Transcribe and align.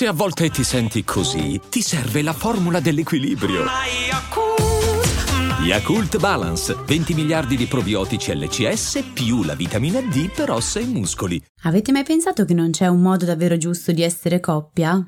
Se 0.00 0.06
a 0.06 0.14
volte 0.14 0.48
ti 0.48 0.64
senti 0.64 1.04
così, 1.04 1.60
ti 1.68 1.82
serve 1.82 2.22
la 2.22 2.32
formula 2.32 2.80
dell'equilibrio. 2.80 3.64
Yakult 5.62 6.18
Balance, 6.18 6.74
20 6.86 7.12
miliardi 7.12 7.54
di 7.54 7.66
probiotici 7.66 8.34
LCS 8.34 9.10
più 9.12 9.42
la 9.42 9.54
vitamina 9.54 10.00
D 10.00 10.30
per 10.34 10.52
ossa 10.52 10.80
e 10.80 10.86
muscoli. 10.86 11.38
Avete 11.64 11.92
mai 11.92 12.04
pensato 12.04 12.46
che 12.46 12.54
non 12.54 12.70
c'è 12.70 12.86
un 12.86 13.02
modo 13.02 13.26
davvero 13.26 13.58
giusto 13.58 13.92
di 13.92 14.00
essere 14.00 14.40
coppia? 14.40 15.04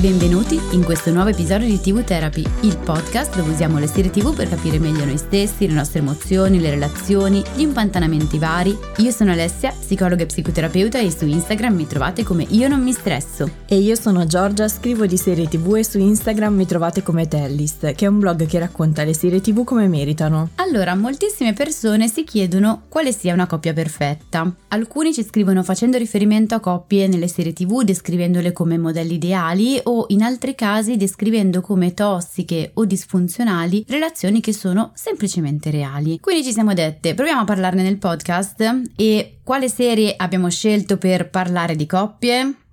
Benvenuti 0.00 0.60
in 0.74 0.84
questo 0.84 1.10
nuovo 1.12 1.30
episodio 1.30 1.66
di 1.66 1.80
TV 1.80 2.04
Therapy, 2.04 2.44
il 2.60 2.78
podcast 2.78 3.34
dove 3.34 3.50
usiamo 3.50 3.80
le 3.80 3.88
serie 3.88 4.12
TV 4.12 4.32
per 4.32 4.48
capire 4.48 4.78
meglio 4.78 5.04
noi 5.04 5.18
stessi, 5.18 5.66
le 5.66 5.74
nostre 5.74 5.98
emozioni, 5.98 6.60
le 6.60 6.70
relazioni, 6.70 7.42
gli 7.56 7.62
impantanamenti 7.62 8.38
vari. 8.38 8.78
Io 8.98 9.10
sono 9.10 9.32
Alessia, 9.32 9.74
psicologa 9.76 10.22
e 10.22 10.26
psicoterapeuta 10.26 11.00
e 11.00 11.10
su 11.10 11.26
Instagram 11.26 11.74
mi 11.74 11.88
trovate 11.88 12.22
come 12.22 12.46
Io 12.50 12.68
non 12.68 12.80
mi 12.80 12.92
stresso. 12.92 13.50
E 13.66 13.76
io 13.78 13.96
sono 13.96 14.24
Giorgia, 14.24 14.68
scrivo 14.68 15.04
di 15.04 15.16
serie 15.16 15.48
TV 15.48 15.74
e 15.74 15.84
su 15.84 15.98
Instagram 15.98 16.54
mi 16.54 16.64
trovate 16.64 17.02
come 17.02 17.26
Tellist, 17.26 17.92
che 17.94 18.04
è 18.04 18.08
un 18.08 18.20
blog 18.20 18.46
che 18.46 18.60
racconta 18.60 19.02
le 19.02 19.14
serie 19.14 19.40
TV 19.40 19.64
come 19.64 19.88
meritano. 19.88 20.50
Allora, 20.54 20.94
moltissime 20.94 21.54
persone 21.54 22.06
si 22.06 22.22
chiedono 22.22 22.82
quale 22.88 23.10
sia 23.10 23.34
una 23.34 23.48
coppia 23.48 23.72
perfetta. 23.72 24.48
Alcuni 24.68 25.12
ci 25.12 25.24
scrivono 25.24 25.64
facendo 25.64 25.98
riferimento 25.98 26.54
a 26.54 26.60
coppie 26.60 27.08
nelle 27.08 27.26
serie 27.26 27.52
TV, 27.52 27.82
descrivendole 27.82 28.52
come 28.52 28.78
modelli 28.78 29.14
ideali 29.14 29.86
o 29.88 30.04
in 30.08 30.22
altri 30.22 30.54
casi 30.54 30.96
descrivendo 30.96 31.60
come 31.60 31.94
tossiche 31.94 32.72
o 32.74 32.84
disfunzionali 32.84 33.84
relazioni 33.88 34.40
che 34.40 34.52
sono 34.52 34.92
semplicemente 34.94 35.70
reali. 35.70 36.18
Quindi 36.20 36.44
ci 36.44 36.52
siamo 36.52 36.74
dette, 36.74 37.14
proviamo 37.14 37.40
a 37.40 37.44
parlarne 37.44 37.82
nel 37.82 37.98
podcast 37.98 38.82
e 38.96 39.38
quale 39.42 39.68
serie 39.68 40.14
abbiamo 40.16 40.50
scelto 40.50 40.98
per 40.98 41.30
parlare 41.30 41.74
di 41.74 41.86
coppie? 41.86 42.67